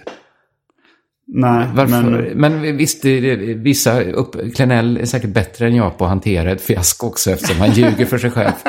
Nej, 1.34 1.66
Varför? 1.74 2.02
men... 2.02 2.60
Men, 2.62 2.76
visst, 2.76 3.04
vissa 3.56 4.00
upp, 4.02 4.54
Klenell 4.54 4.96
är 4.96 5.04
säkert 5.04 5.30
bättre 5.30 5.66
än 5.66 5.74
jag 5.74 5.98
på 5.98 6.04
att 6.04 6.10
hantera 6.10 6.50
ett 6.52 6.60
fiasko 6.62 7.06
också 7.06 7.30
eftersom 7.30 7.56
han 7.60 7.70
ljuger 7.70 8.04
för 8.06 8.18
sig 8.18 8.30
själv. 8.30 8.52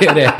Det 0.00 0.06
är 0.06 0.14
det. 0.14 0.32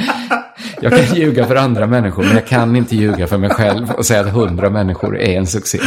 Jag 0.81 0.93
kan 0.93 1.17
ljuga 1.17 1.47
för 1.47 1.57
andra 1.57 1.87
människor, 1.87 2.23
men 2.23 2.35
jag 2.35 2.47
kan 2.47 2.77
inte 2.77 2.97
ljuga 2.97 3.27
för 3.27 3.39
mig 3.39 3.51
själv 3.51 3.91
och 3.91 4.07
säga 4.07 4.21
att 4.21 4.33
hundra 4.33 4.71
människor 4.71 5.19
är 5.19 5.39
en 5.39 5.47
succé. 5.47 5.79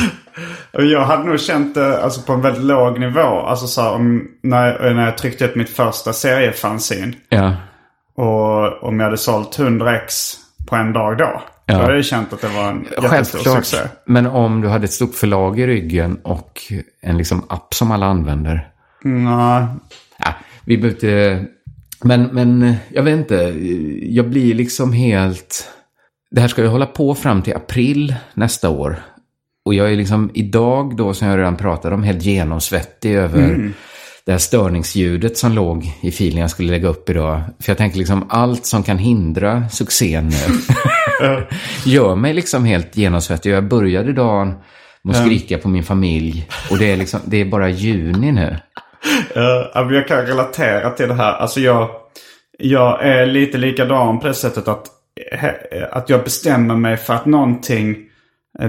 Jag 0.71 1.01
hade 1.05 1.23
nog 1.23 1.39
känt 1.39 1.75
det 1.75 2.03
alltså, 2.03 2.21
på 2.21 2.33
en 2.33 2.41
väldigt 2.41 2.63
låg 2.63 2.99
nivå. 2.99 3.21
Alltså 3.21 3.67
så 3.67 3.81
här, 3.81 3.91
om, 3.91 4.27
när, 4.43 4.93
när 4.93 5.05
jag 5.05 5.17
tryckte 5.17 5.45
upp 5.45 5.55
mitt 5.55 5.69
första 5.69 6.13
seriefanzine. 6.13 7.13
Ja, 7.29 7.55
Och 8.15 8.83
om 8.83 8.99
jag 8.99 9.05
hade 9.05 9.17
sålt 9.17 9.59
100 9.59 9.95
ex 9.95 10.33
på 10.67 10.75
en 10.75 10.93
dag 10.93 11.17
då. 11.17 11.41
Ja. 11.65 11.73
Då 11.75 11.81
hade 11.81 11.95
jag 11.95 12.05
känt 12.05 12.33
att 12.33 12.41
det 12.41 12.47
var 12.47 12.69
en 12.69 12.83
jättestor 12.83 13.09
självklart. 13.09 13.65
succé. 13.65 13.77
Men 14.05 14.27
om 14.27 14.61
du 14.61 14.67
hade 14.67 14.85
ett 14.85 14.93
stort 14.93 15.15
förlag 15.15 15.59
i 15.59 15.67
ryggen 15.67 16.19
och 16.23 16.61
en 17.01 17.17
liksom 17.17 17.45
app 17.49 17.73
som 17.73 17.91
alla 17.91 18.05
använder. 18.05 18.67
Nej. 19.03 19.65
Ja, 20.17 20.33
vi 20.65 20.77
behöver 20.77 20.95
inte... 20.95 21.45
Men, 22.03 22.23
men 22.23 22.75
jag 22.89 23.03
vet 23.03 23.17
inte. 23.17 23.35
Jag 24.01 24.29
blir 24.29 24.53
liksom 24.53 24.93
helt... 24.93 25.69
Det 26.31 26.41
här 26.41 26.47
ska 26.47 26.61
ju 26.61 26.67
hålla 26.67 26.85
på 26.85 27.15
fram 27.15 27.41
till 27.41 27.55
april 27.55 28.15
nästa 28.33 28.69
år. 28.69 29.03
Och 29.65 29.73
jag 29.73 29.91
är 29.91 29.95
liksom 29.95 30.31
idag 30.33 30.97
då, 30.97 31.13
som 31.13 31.27
jag 31.27 31.39
redan 31.39 31.57
pratade 31.57 31.95
om, 31.95 32.03
helt 32.03 32.23
genomsvettig 32.23 33.15
över 33.15 33.73
det 34.25 34.31
här 34.31 34.39
störningsljudet 34.39 35.37
som 35.37 35.51
låg 35.51 35.91
i 36.01 36.11
filen 36.11 36.41
jag 36.41 36.49
skulle 36.49 36.71
lägga 36.71 36.87
upp 36.87 37.09
idag. 37.09 37.41
För 37.59 37.69
jag 37.69 37.77
tänker 37.77 37.97
liksom 37.97 38.25
allt 38.29 38.65
som 38.65 38.83
kan 38.83 38.97
hindra 38.97 39.69
succén 39.69 40.27
nu 40.27 40.57
gör 41.91 42.15
mig 42.15 42.33
liksom 42.33 42.65
helt 42.65 42.97
genomsvettig. 42.97 43.51
Jag 43.51 43.67
började 43.67 44.13
dagen 44.13 44.53
med 45.03 45.15
att 45.15 45.25
skrika 45.25 45.57
på 45.57 45.69
min 45.69 45.83
familj. 45.83 46.47
Och 46.71 46.77
det 46.77 46.91
är, 46.91 46.97
liksom, 46.97 47.19
det 47.25 47.37
är 47.37 47.45
bara 47.45 47.69
juni 47.69 48.31
nu. 48.31 48.57
Men 49.75 49.93
jag 49.93 50.07
kan 50.07 50.25
relatera 50.25 50.89
till 50.89 51.07
det 51.07 51.13
här. 51.13 51.33
Alltså 51.33 51.59
jag, 51.59 51.89
jag 52.57 53.05
är 53.05 53.25
lite 53.25 53.57
likadan 53.57 54.19
på 54.19 54.27
det 54.27 54.33
sättet 54.33 54.67
att, 54.67 54.85
att 55.91 56.09
jag 56.09 56.23
bestämmer 56.23 56.75
mig 56.75 56.97
för 56.97 57.13
att 57.13 57.25
någonting, 57.25 57.97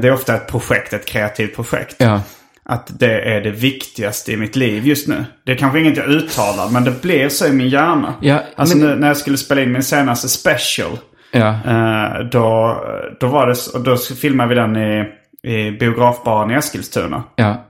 det 0.00 0.08
är 0.08 0.12
ofta 0.12 0.34
ett 0.34 0.46
projekt, 0.48 0.92
ett 0.92 1.06
kreativt 1.06 1.56
projekt. 1.56 1.96
Ja. 1.98 2.20
Att 2.66 2.98
det 2.98 3.20
är 3.20 3.40
det 3.40 3.50
viktigaste 3.50 4.32
i 4.32 4.36
mitt 4.36 4.56
liv 4.56 4.86
just 4.86 5.08
nu. 5.08 5.24
Det 5.46 5.52
är 5.52 5.56
kanske 5.56 5.80
inget 5.80 5.96
jag 5.96 6.08
uttalar, 6.08 6.70
men 6.70 6.84
det 6.84 7.02
blir 7.02 7.28
så 7.28 7.46
i 7.46 7.52
min 7.52 7.68
hjärna. 7.68 8.14
Ja, 8.20 8.38
alltså 8.56 8.76
men- 8.76 8.88
nu, 8.88 8.94
när 8.96 9.08
jag 9.08 9.16
skulle 9.16 9.36
spela 9.36 9.62
in 9.62 9.72
min 9.72 9.82
senaste 9.82 10.28
special. 10.28 10.98
Ja. 11.32 11.48
Eh, 11.66 12.24
då, 12.32 12.78
då 13.20 13.26
var 13.26 13.46
det, 13.46 13.84
då 13.84 13.96
filmade 13.96 14.48
vi 14.48 14.54
den 14.54 14.76
i, 14.76 15.04
i 15.42 15.70
biografbaren 15.70 16.50
i 16.50 16.54
Eskilstuna. 16.54 17.22
Ja. 17.36 17.64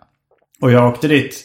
Och 0.60 0.72
jag 0.72 0.88
åkte 0.88 1.08
dit 1.08 1.44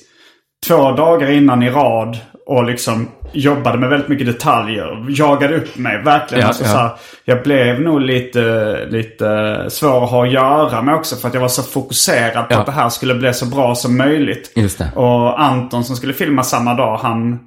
två 0.67 0.91
dagar 0.91 1.31
innan 1.31 1.63
i 1.63 1.69
rad 1.69 2.17
och 2.45 2.63
liksom 2.63 3.07
jobbade 3.33 3.77
med 3.77 3.89
väldigt 3.89 4.09
mycket 4.09 4.27
detaljer. 4.27 5.05
Jagade 5.09 5.57
upp 5.57 5.77
mig 5.77 6.03
verkligen. 6.03 6.41
Ja, 6.41 6.47
alltså, 6.47 6.63
ja. 6.63 6.69
Så 6.69 6.77
här, 6.77 6.91
jag 7.25 7.43
blev 7.43 7.81
nog 7.81 8.01
lite, 8.01 8.75
lite 8.89 9.65
svår 9.69 10.03
att 10.03 10.09
ha 10.09 10.25
att 10.25 10.31
göra 10.31 10.81
med 10.81 10.95
också. 10.95 11.15
För 11.15 11.27
att 11.27 11.33
jag 11.33 11.41
var 11.41 11.47
så 11.47 11.63
fokuserad 11.63 12.47
på 12.49 12.53
Ja. 12.53 12.59
att 12.59 12.65
det 12.65 12.71
här 12.71 12.89
skulle 12.89 13.15
bli 13.15 13.33
så 13.33 13.45
bra 13.45 13.75
som 13.75 13.97
möjligt. 13.97 14.53
Och 14.95 15.41
Anton 15.41 15.83
som 15.83 15.95
skulle 15.95 16.13
filma 16.13 16.43
samma 16.43 16.73
dag, 16.73 16.97
han, 16.97 17.39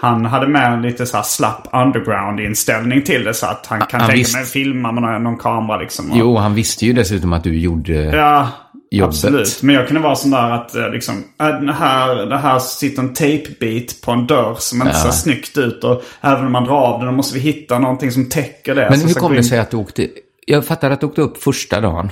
han 0.00 0.24
hade 0.24 0.46
med 0.48 0.72
en 0.72 0.82
lite 0.82 1.06
så 1.06 1.16
här 1.16 1.24
slapp 1.24 1.68
underground-inställning 1.72 3.02
till 3.02 3.24
det. 3.24 3.34
Så 3.34 3.46
att 3.46 3.66
han 3.66 3.80
kan 3.80 4.00
han 4.00 4.08
tänka 4.10 4.18
visst- 4.18 4.34
mig 4.34 4.42
att 4.42 4.48
filma 4.48 4.92
med 4.92 5.02
någon, 5.02 5.22
någon 5.24 5.38
kamera 5.38 5.76
liksom. 5.78 6.10
Och, 6.10 6.16
Jo, 6.16 6.36
han 6.36 6.54
visste 6.54 6.86
ju 6.86 6.92
dessutom 6.92 7.32
att 7.32 7.44
du 7.44 7.58
gjorde... 7.58 7.92
Ja, 7.94 8.48
jobbet. 8.96 9.14
absolut. 9.14 9.62
Men 9.62 9.74
jag 9.74 9.86
kunde 9.86 10.02
vara 10.02 10.16
sån 10.16 10.30
där 10.30 10.50
att 10.50 10.74
eh, 10.74 10.90
liksom, 10.90 11.24
äh, 11.40 11.46
här, 11.74 12.26
det 12.26 12.38
här 12.38 12.58
sitter 12.58 13.02
en 13.02 13.14
tejpbit 13.14 14.02
på 14.02 14.10
en 14.12 14.26
dörr 14.26 14.56
som 14.58 14.82
inte 14.82 14.92
Ja. 14.96 15.02
ser 15.02 15.10
snyggt 15.10 15.58
ut. 15.58 15.84
Och 15.84 16.02
även 16.20 16.46
om 16.46 16.52
man 16.52 16.64
drar 16.64 16.76
av 16.76 16.98
den 16.98 17.06
då 17.06 17.12
måste 17.12 17.34
vi 17.34 17.40
hitta 17.40 17.78
någonting 17.78 18.12
som 18.12 18.28
täcker 18.28 18.74
det. 18.74 18.86
Men 18.90 19.00
Så 19.00 19.06
hur 19.06 19.14
kom 19.14 19.34
det 19.34 19.44
sig 19.44 19.58
att 19.58 19.70
du 19.70 19.76
åkte... 19.76 20.08
Jag 20.46 20.64
fattar 20.66 20.90
att 20.90 21.00
du 21.00 21.06
åkte 21.06 21.20
upp 21.20 21.42
första 21.42 21.80
dagen. 21.80 22.10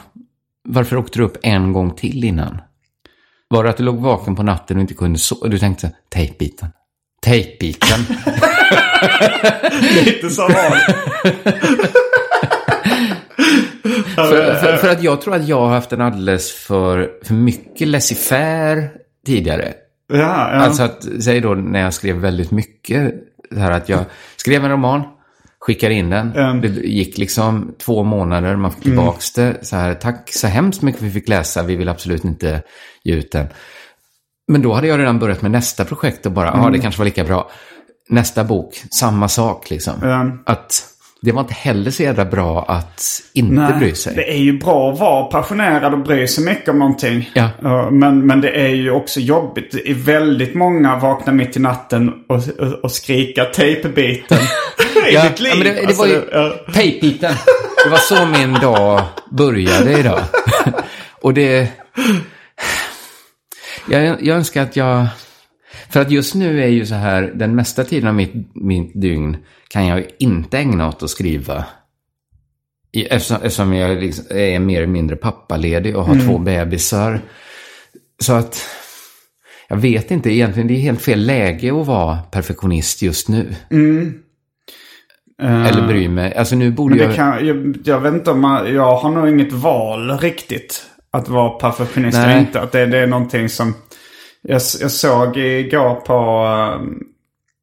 Varför 0.68 0.96
åkte 0.96 1.18
du 1.18 1.24
upp 1.24 1.36
en 1.42 1.72
gång 1.72 1.94
till 1.94 2.24
innan? 2.24 2.58
Var 3.48 3.64
det 3.64 3.70
att 3.70 3.76
du 3.76 3.82
låg 3.82 4.00
vaken 4.00 4.36
på 4.36 4.42
natten 4.42 4.76
och 4.76 4.80
inte 4.80 4.94
kunde 4.94 5.18
sova? 5.18 5.48
Du 5.48 5.58
tänkte, 5.58 5.92
tejpbiten. 6.08 6.68
Tejpbiten. 7.22 8.00
Lite 10.04 10.30
så 10.30 10.42
var. 10.42 10.78
För, 14.28 14.54
för, 14.54 14.76
för 14.76 14.88
att 14.88 15.02
jag 15.02 15.20
tror 15.20 15.34
att 15.34 15.48
jag 15.48 15.60
har 15.60 15.68
haft 15.68 15.92
en 15.92 16.00
alldeles 16.00 16.52
för, 16.52 17.10
för 17.24 17.34
mycket 17.34 17.88
laissez-faire 17.88 18.88
tidigare. 19.26 19.72
Ja, 20.12 20.18
ja. 20.18 20.24
Alltså 20.58 20.82
att, 20.82 21.06
säg 21.22 21.40
då 21.40 21.54
när 21.54 21.80
jag 21.80 21.94
skrev 21.94 22.16
väldigt 22.16 22.50
mycket, 22.50 23.14
så 23.52 23.58
här 23.58 23.70
att 23.70 23.88
jag 23.88 24.04
skrev 24.36 24.64
en 24.64 24.70
roman, 24.70 25.02
skickade 25.60 25.94
in 25.94 26.10
den. 26.10 26.32
Mm. 26.32 26.60
Det 26.60 26.68
gick 26.68 27.18
liksom 27.18 27.74
två 27.78 28.02
månader, 28.04 28.56
man 28.56 28.72
fick 28.72 28.82
tillbaks 28.82 29.32
det. 29.32 29.56
Så 29.62 29.76
här, 29.76 29.94
tack 29.94 30.32
så 30.32 30.46
hemskt 30.46 30.82
mycket 30.82 31.02
vi 31.02 31.10
fick 31.10 31.28
läsa, 31.28 31.62
vi 31.62 31.76
vill 31.76 31.88
absolut 31.88 32.24
inte 32.24 32.62
ge 33.04 33.14
ut 33.14 33.32
den. 33.32 33.46
Men 34.48 34.62
då 34.62 34.72
hade 34.72 34.86
jag 34.86 34.98
redan 35.00 35.18
börjat 35.18 35.42
med 35.42 35.50
nästa 35.50 35.84
projekt 35.84 36.26
och 36.26 36.32
bara, 36.32 36.46
ja 36.46 36.58
Mm. 36.60 36.72
det 36.72 36.78
kanske 36.78 36.98
var 36.98 37.04
lika 37.04 37.24
bra. 37.24 37.50
Nästa 38.08 38.44
bok, 38.44 38.82
samma 38.90 39.28
sak 39.28 39.70
liksom. 39.70 39.94
Ja. 40.02 40.52
Att 40.52 40.84
det 41.22 41.32
var 41.32 41.40
inte 41.40 41.54
heller 41.54 41.90
så 41.90 42.02
jävla 42.02 42.24
bra 42.24 42.64
att 42.68 43.22
inte 43.32 43.76
bry 43.78 43.94
sig. 43.94 44.14
Det 44.14 44.30
är 44.32 44.38
ju 44.38 44.58
bra 44.58 44.92
att 44.92 44.98
vara 44.98 45.24
passionerad 45.24 45.92
och 45.94 45.98
bry 46.02 46.26
sig 46.28 46.44
mycket 46.44 46.68
om 46.68 46.78
någonting. 46.78 47.30
Ja. 47.34 47.50
Men, 47.90 48.26
men 48.26 48.40
det 48.40 48.50
är 48.50 48.68
ju 48.68 48.90
också 48.90 49.20
jobbigt. 49.20 49.74
Är 49.74 49.94
väldigt 49.94 50.54
många 50.54 50.98
vaknar 50.98 51.32
mitt 51.32 51.56
i 51.56 51.60
natten 51.60 52.12
och, 52.28 52.36
och, 52.58 52.72
och 52.82 52.92
skrika 52.92 53.44
tejpbiten 53.44 54.38
i 55.10 55.14
Ja, 55.14 55.28
ditt 55.28 55.40
liv. 55.40 55.52
ja, 55.52 55.56
men 55.58 55.66
det, 55.66 55.80
det 55.80 55.86
Alltså, 55.86 56.02
var 56.02 56.08
ju 56.08 56.22
ja. 56.32 56.52
tejpbiten. 56.74 57.34
Det 57.84 57.90
var 57.90 57.98
så 57.98 58.26
min 58.26 58.54
dag 58.54 59.02
började 59.30 59.98
idag. 59.98 60.20
Och 61.22 61.34
det... 61.34 61.68
Jag, 63.88 64.22
jag 64.22 64.36
önskar 64.36 64.62
att 64.62 64.76
jag... 64.76 65.06
För 65.90 66.00
att 66.00 66.10
just 66.10 66.34
nu 66.34 66.62
är 66.62 66.68
ju 66.68 66.86
så 66.86 66.94
här, 66.94 67.32
den 67.34 67.54
mesta 67.54 67.84
tiden 67.84 68.08
av 68.08 68.14
mitt, 68.14 68.32
mitt 68.54 69.00
dygn 69.02 69.36
kan 69.72 69.86
jag 69.86 70.06
inte 70.18 70.58
ägna 70.58 70.88
åt 70.88 71.02
att 71.02 71.10
skriva. 71.10 71.64
Eftersom, 72.92 73.36
eftersom 73.36 73.74
jag 73.74 74.00
liksom 74.00 74.24
är 74.30 74.58
mer 74.58 74.76
eller 74.76 74.92
mindre 74.92 75.16
pappaledig 75.16 75.96
och 75.96 76.04
har 76.04 76.26
två 76.26 76.38
bebisar. 76.38 77.20
Så 78.22 78.32
att... 78.32 78.62
Jag 79.68 79.76
vet 79.76 80.10
inte 80.10 80.30
egentligen, 80.30 80.68
det 80.68 80.74
är 80.74 80.80
helt 80.80 81.02
fel 81.02 81.26
läge 81.26 81.80
att 81.80 81.86
vara 81.86 82.16
perfektionist 82.16 83.02
just 83.02 83.28
nu. 83.28 83.54
Eller 85.42 85.86
bryr 85.86 86.08
mig. 86.08 86.34
Alltså 86.34 86.56
nu 86.56 86.70
borde 86.70 86.94
Men 86.94 86.98
det 86.98 87.04
jag... 87.04 87.16
kan, 87.16 87.46
jag, 87.46 87.76
jag 87.84 88.00
vet 88.00 88.14
inte 88.14 88.30
om 88.30 88.40
man, 88.40 88.74
jag 88.74 88.96
har 88.96 89.10
nog 89.10 89.28
inget 89.28 89.52
val 89.52 90.18
riktigt. 90.18 90.86
Att 91.10 91.28
vara 91.28 91.50
perfektionist 91.50 92.18
eller 92.18 92.38
inte. 92.38 92.60
Att 92.60 92.72
det, 92.72 92.86
det 92.86 92.98
är 92.98 93.06
någonting 93.06 93.48
som... 93.48 93.74
Jag, 94.42 94.60
jag 94.80 94.90
såg 94.90 95.36
igår 95.36 95.94
på 95.94 96.46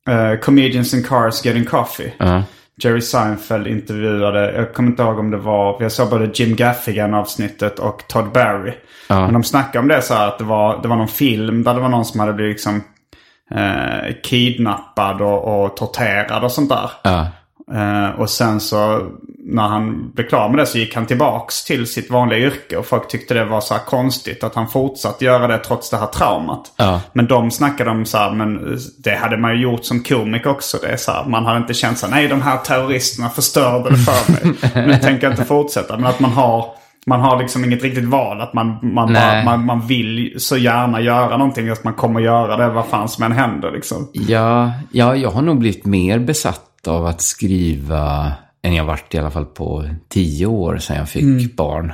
uh, 0.07 0.39
Comedians 0.39 0.93
in 0.93 1.03
Cars 1.03 1.45
Getting 1.45 1.65
Coffee. 1.65 2.13
Ja. 2.17 2.43
Jerry 2.79 3.01
Seinfeld 3.01 3.67
intervjuade, 3.67 4.51
jag 4.51 4.73
kommer 4.73 4.89
inte 4.89 5.03
ihåg 5.03 5.19
om 5.19 5.31
det 5.31 5.37
var, 5.37 5.77
jag 5.79 5.91
såg 5.91 6.09
både 6.09 6.29
Jim 6.33 6.55
Gaffigan 6.55 7.13
avsnittet 7.13 7.79
och 7.79 8.03
Todd 8.07 8.31
Barry. 8.31 8.73
Men 9.09 9.33
de 9.33 9.43
snackade 9.43 9.79
om 9.79 9.87
det 9.87 10.01
så 10.01 10.13
här 10.13 10.27
att 10.27 10.37
det 10.37 10.43
var, 10.43 10.81
det 10.81 10.87
var 10.87 10.95
någon 10.95 11.07
film 11.07 11.63
där 11.63 11.73
det 11.73 11.79
var 11.79 11.89
någon 11.89 12.05
som 12.05 12.19
hade 12.19 12.33
blivit 12.33 12.53
liksom 12.53 12.83
eh, 13.51 14.15
kidnappad 14.23 15.21
och, 15.21 15.63
och 15.63 15.77
torterad 15.77 16.43
och 16.43 16.51
sånt 16.51 16.69
där. 16.69 16.91
Ja. 17.03 17.27
Eh, 17.73 18.19
och 18.19 18.29
sen 18.29 18.59
så 18.59 19.07
när 19.49 19.67
han 19.67 20.11
blev 20.11 20.27
klar 20.27 20.49
med 20.49 20.57
det 20.57 20.65
så 20.65 20.77
gick 20.77 20.95
han 20.95 21.05
tillbaks 21.05 21.63
till 21.63 21.87
sitt 21.87 22.11
vanliga 22.11 22.39
yrke. 22.39 22.77
Och 22.77 22.85
folk 22.85 23.07
tyckte 23.07 23.33
det 23.33 23.45
var 23.45 23.61
så 23.61 23.73
här 23.73 23.81
konstigt 23.81 24.43
att 24.43 24.55
han 24.55 24.67
fortsatte 24.67 25.25
göra 25.25 25.47
det 25.47 25.57
trots 25.57 25.89
det 25.89 25.97
här 25.97 26.07
traumat. 26.07 26.73
Ja. 26.77 27.01
Men 27.13 27.27
de 27.27 27.51
snackade 27.51 27.89
om 27.89 28.05
så 28.05 28.17
här, 28.17 28.31
men 28.31 28.79
det 28.97 29.15
hade 29.15 29.37
man 29.37 29.55
ju 29.55 29.61
gjort 29.61 29.85
som 29.85 30.03
komiker 30.03 30.49
också. 30.49 30.77
Det 30.81 30.87
är 30.87 30.97
så 30.97 31.11
här, 31.11 31.25
man 31.25 31.45
hade 31.45 31.57
inte 31.57 31.73
känt 31.73 31.97
så 31.97 32.05
här, 32.05 32.13
nej 32.13 32.27
de 32.27 32.41
här 32.41 32.57
terroristerna 32.57 33.29
förstörde 33.29 33.89
det 33.89 33.97
för 33.97 34.31
mig. 34.31 34.55
nu 34.87 34.93
tänker 34.93 35.23
jag 35.23 35.33
inte 35.33 35.45
fortsätta. 35.45 35.97
Men 35.97 36.05
att 36.05 36.19
man 36.19 36.31
har, 36.31 36.65
man 37.05 37.21
har 37.21 37.39
liksom 37.39 37.65
inget 37.65 37.83
riktigt 37.83 38.05
val. 38.05 38.41
Att 38.41 38.53
man, 38.53 38.77
man, 38.81 39.13
bara, 39.13 39.43
man, 39.43 39.65
man 39.65 39.87
vill 39.87 40.35
så 40.37 40.57
gärna 40.57 41.01
göra 41.01 41.37
någonting. 41.37 41.69
Att 41.69 41.83
man 41.83 41.93
kommer 41.93 42.19
göra 42.19 42.57
det 42.57 42.69
vad 42.69 42.85
fan 42.85 43.09
som 43.09 43.23
än 43.23 43.31
händer 43.31 43.71
liksom. 43.71 44.09
Ja, 44.13 44.71
ja, 44.91 45.15
jag 45.15 45.29
har 45.29 45.41
nog 45.41 45.57
blivit 45.59 45.85
mer 45.85 46.19
besatt 46.19 46.66
av 46.87 47.05
att 47.05 47.21
skriva 47.21 48.31
än 48.63 48.75
jag 48.75 48.85
varit 48.85 49.15
i 49.15 49.17
alla 49.17 49.31
fall 49.31 49.45
på 49.45 49.89
tio 50.09 50.45
år 50.45 50.77
sedan 50.77 50.97
jag 50.97 51.09
fick 51.09 51.23
Mm. 51.23 51.49
barn. 51.57 51.93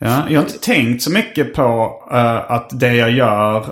Ja, 0.00 0.22
jag 0.28 0.40
har 0.40 0.46
inte 0.46 0.58
tänkt 0.58 1.02
så 1.02 1.10
mycket 1.10 1.54
på 1.54 1.92
eh, 2.12 2.50
att 2.50 2.80
det 2.80 2.94
jag 2.94 3.10
gör 3.10 3.64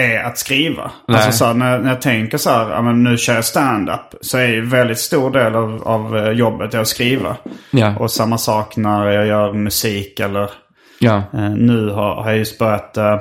är 0.00 0.24
att 0.24 0.38
skriva. 0.38 0.90
Nej. 1.08 1.16
Alltså 1.16 1.32
så 1.32 1.44
här, 1.44 1.54
när, 1.54 1.78
när 1.78 1.88
jag 1.88 2.02
tänker 2.02 2.38
så 2.38 2.50
här, 2.50 2.70
ja, 2.70 2.82
men 2.82 3.02
nu 3.02 3.16
kör 3.18 3.34
jag 3.34 3.44
stand-up. 3.44 4.14
Så 4.20 4.38
är 4.38 4.46
ju 4.48 4.66
väldigt 4.66 4.98
stor 4.98 5.30
del 5.30 5.54
av, 5.54 5.82
av 5.82 6.16
eh, 6.16 6.30
jobbet 6.30 6.74
är 6.74 6.78
att 6.78 6.88
skriva. 6.88 7.36
Ja. 7.70 7.96
Och 7.98 8.10
samma 8.10 8.38
sak 8.38 8.76
när 8.76 9.06
jag 9.06 9.26
gör 9.26 9.52
musik 9.52 10.20
eller 10.20 10.50
Ja, 11.00 11.16
eh, 11.34 11.50
nu 11.50 11.88
har, 11.90 12.14
har 12.14 12.28
jag 12.30 12.38
just 12.38 12.58
börjat 12.58 12.96
eh, 12.96 13.20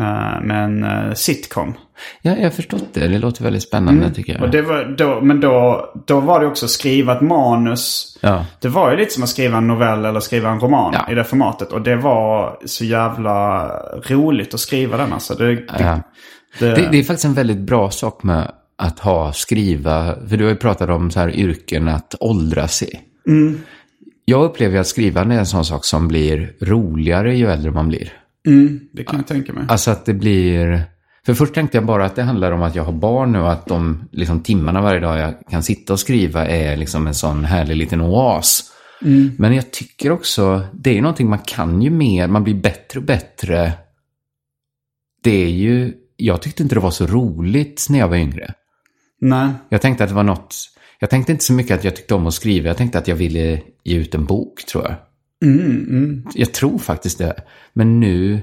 eh, 0.00 0.42
med 0.46 0.64
en 0.64 0.84
eh, 0.84 1.12
sitcom. 1.14 1.74
ja, 2.22 2.36
jag 2.36 2.42
har 2.42 2.50
förstått 2.50 2.84
det. 2.92 3.08
Det 3.08 3.18
låter 3.18 3.44
väldigt 3.44 3.62
spännande 3.62 4.10
tycker 4.14 4.32
jag. 4.32 4.36
Mm. 4.38 4.46
Och 4.48 4.52
det 4.56 4.62
var 4.62 4.94
då, 4.98 5.20
men 5.20 5.40
då, 5.40 5.84
då 6.06 6.20
var 6.20 6.40
det 6.40 6.46
också 6.46 6.68
skriva 6.68 7.16
ett 7.16 7.20
manus. 7.22 8.18
Ja. 8.22 8.46
Det 8.60 8.68
var 8.68 8.90
ju 8.90 8.96
lite 8.96 9.14
som 9.14 9.22
att 9.22 9.28
skriva 9.28 9.58
en 9.58 9.66
novell 9.66 10.04
eller 10.04 10.20
skriva 10.20 10.50
en 10.50 10.60
roman 10.60 10.94
Ja. 10.94 11.12
i 11.12 11.14
det 11.14 11.24
formatet. 11.24 11.72
Och 11.72 11.82
det 11.82 11.96
var 11.96 12.58
så 12.64 12.84
jävla 12.84 13.66
roligt 14.06 14.54
att 14.54 14.60
skriva 14.60 14.96
den 14.96 15.12
alltså. 15.12 15.34
Det, 15.34 15.54
det, 15.54 15.62
Ja. 15.78 16.00
det, 16.58 16.66
Det, 16.74 16.88
det 16.92 16.98
är 16.98 17.02
faktiskt 17.04 17.24
en 17.24 17.34
väldigt 17.34 17.58
bra 17.60 17.90
sak 17.90 18.22
med 18.22 18.50
att 18.78 18.98
ha, 18.98 19.32
skriva, 19.32 20.14
för 20.28 20.36
du 20.36 20.44
har 20.44 20.50
ju 20.50 20.56
pratat 20.56 20.90
om 20.90 21.10
så 21.10 21.20
här 21.20 21.30
yrken 21.36 21.88
att 21.88 22.14
åldras 22.20 22.82
i. 22.82 23.00
Mm. 23.28 23.60
Jag 24.24 24.44
upplever 24.44 24.78
att 24.80 24.86
skrivande 24.86 25.34
är 25.34 25.38
en 25.38 25.46
sån 25.46 25.64
sak 25.64 25.84
som 25.84 26.08
blir 26.08 26.52
roligare 26.60 27.36
ju 27.36 27.46
äldre 27.46 27.70
man 27.70 27.88
blir. 27.88 28.12
Det 28.92 29.04
kan 29.04 29.16
jag 29.16 29.26
tänka 29.26 29.52
mig. 29.52 29.64
Alltså 29.68 29.90
att 29.90 30.04
det 30.04 30.14
blir... 30.14 30.82
För 31.26 31.34
först 31.34 31.54
tänkte 31.54 31.76
jag 31.76 31.86
bara 31.86 32.04
att 32.04 32.16
det 32.16 32.22
handlar 32.22 32.52
om 32.52 32.62
att 32.62 32.74
jag 32.74 32.84
har 32.84 32.92
barn 32.92 33.32
nu 33.32 33.38
och 33.38 33.52
att 33.52 33.66
de 33.66 34.08
liksom, 34.12 34.42
timmarna 34.42 34.80
varje 34.80 35.00
dag 35.00 35.18
jag 35.18 35.34
kan 35.50 35.62
sitta 35.62 35.92
och 35.92 36.00
skriva 36.00 36.46
är 36.46 36.76
liksom 36.76 37.06
en 37.06 37.14
sån 37.14 37.44
härlig 37.44 37.76
liten 37.76 38.00
oas. 38.00 38.72
Men 39.38 39.54
jag 39.54 39.70
tycker 39.70 40.10
också, 40.10 40.62
det 40.72 40.98
är 40.98 41.02
någonting 41.02 41.28
man 41.28 41.38
kan 41.38 41.82
ju 41.82 41.90
mer, 41.90 42.28
man 42.28 42.44
blir 42.44 42.54
bättre 42.54 43.00
och 43.00 43.06
bättre. 43.06 43.72
Det 45.22 45.44
är 45.44 45.50
ju, 45.50 45.92
jag 46.16 46.42
tyckte 46.42 46.62
inte 46.62 46.74
det 46.74 46.80
var 46.80 46.90
så 46.90 47.06
roligt 47.06 47.86
när 47.90 47.98
jag 47.98 48.08
var 48.08 48.16
yngre. 48.16 48.54
Nej. 49.20 49.48
Jag 49.68 49.82
tänkte 49.82 50.04
att 50.04 50.10
det 50.10 50.16
var 50.16 50.22
något, 50.22 50.54
jag 50.98 51.10
tänkte 51.10 51.32
inte 51.32 51.44
så 51.44 51.52
mycket 51.52 51.78
att 51.78 51.84
jag 51.84 51.96
tyckte 51.96 52.14
om 52.14 52.26
att 52.26 52.34
skriva, 52.34 52.68
jag 52.68 52.76
tänkte 52.76 52.98
att 52.98 53.08
jag 53.08 53.16
ville 53.16 53.62
ge 53.84 53.96
ut 53.96 54.14
en 54.14 54.24
bok 54.24 54.66
tror 54.66 54.84
jag. 54.84 54.94
Jag 56.34 56.54
tror 56.54 56.78
faktiskt 56.78 57.18
det. 57.18 57.42
Men 57.72 58.00
nu, 58.00 58.42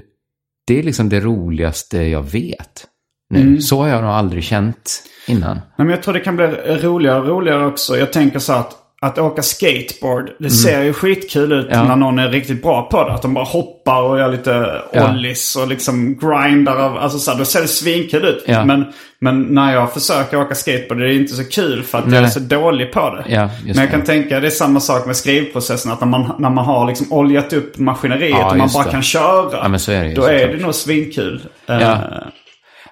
det 0.66 0.78
är 0.78 0.82
liksom 0.82 1.08
det 1.08 1.20
roligaste 1.20 2.02
jag 2.02 2.22
vet. 2.22 2.86
Nu. 3.30 3.60
Så 3.60 3.82
har 3.82 3.88
jag 3.88 4.02
nog 4.02 4.10
aldrig 4.10 4.44
känt 4.44 5.02
innan. 5.28 5.56
Nej, 5.56 5.64
men 5.76 5.88
jag 5.88 6.02
tror 6.02 6.14
det 6.14 6.20
kan 6.20 6.36
bli 6.36 6.46
roligare 6.46 7.20
och 7.20 7.28
roligare 7.28 7.66
också. 7.66 7.96
Jag 7.96 8.12
tänker 8.12 8.38
så 8.38 8.52
att, 8.52 8.76
att 9.04 9.18
åka 9.18 9.42
skateboard, 9.42 10.30
det 10.38 10.50
ser 10.50 10.82
ju 10.82 10.92
skitkul 10.92 11.52
ut 11.52 11.66
Mm. 11.66 11.78
Ja. 11.78 11.84
när 11.88 11.96
någon 11.96 12.18
är 12.18 12.28
riktigt 12.28 12.62
bra 12.62 12.88
på 12.90 13.04
det. 13.08 13.12
Att 13.12 13.22
de 13.22 13.34
bara 13.34 13.44
hoppar 13.44 14.02
och 14.02 14.18
gör 14.18 14.28
lite 14.32 14.82
Ja. 14.92 15.10
ollies 15.10 15.56
och 15.56 15.68
liksom 15.68 16.18
grindar. 16.18 16.76
Av, 16.76 16.96
alltså 16.98 17.18
så 17.18 17.30
här, 17.30 17.38
då 17.38 17.44
ser 17.44 17.60
det 17.60 17.68
svinkul 17.68 18.24
ut. 18.24 18.44
Ja. 18.46 18.64
Men, 18.64 18.84
men 19.18 19.42
när 19.42 19.74
jag 19.74 19.92
försöker 19.92 20.40
åka 20.40 20.54
skateboard 20.54 21.00
det 21.00 21.06
är 21.08 21.12
inte 21.12 21.34
så 21.34 21.44
kul 21.44 21.82
för 21.82 21.98
att 21.98 22.04
jag 22.06 22.14
är 22.14 22.20
Nej. 22.20 22.30
så 22.30 22.40
dålig 22.40 22.92
på 22.92 23.00
det. 23.10 23.24
Ja, 23.34 23.40
men 23.64 23.74
jag 23.74 23.76
det. 23.76 23.86
kan 23.86 24.02
tänka 24.04 24.40
det 24.40 24.46
är 24.46 24.50
samma 24.50 24.80
sak 24.80 25.06
med 25.06 25.16
skrivprocessen. 25.16 25.92
Att 25.92 26.00
när 26.00 26.08
man, 26.08 26.32
när 26.38 26.50
man 26.50 26.64
har 26.64 26.86
liksom 26.86 27.12
oljat 27.12 27.52
upp 27.52 27.78
maskineriet 27.78 28.30
Ja, 28.30 28.50
och 28.50 28.56
man 28.56 28.68
bara 28.74 28.84
det. 28.84 28.90
kan 28.90 29.02
köra. 29.02 29.50
Ja, 29.52 29.64
är 29.94 30.04
det 30.08 30.14
Då 30.14 30.24
är 30.24 30.48
det 30.48 30.62
nog 30.62 30.74
svinkul. 30.74 31.40
Eh, 31.68 31.80
Ja. 31.80 31.98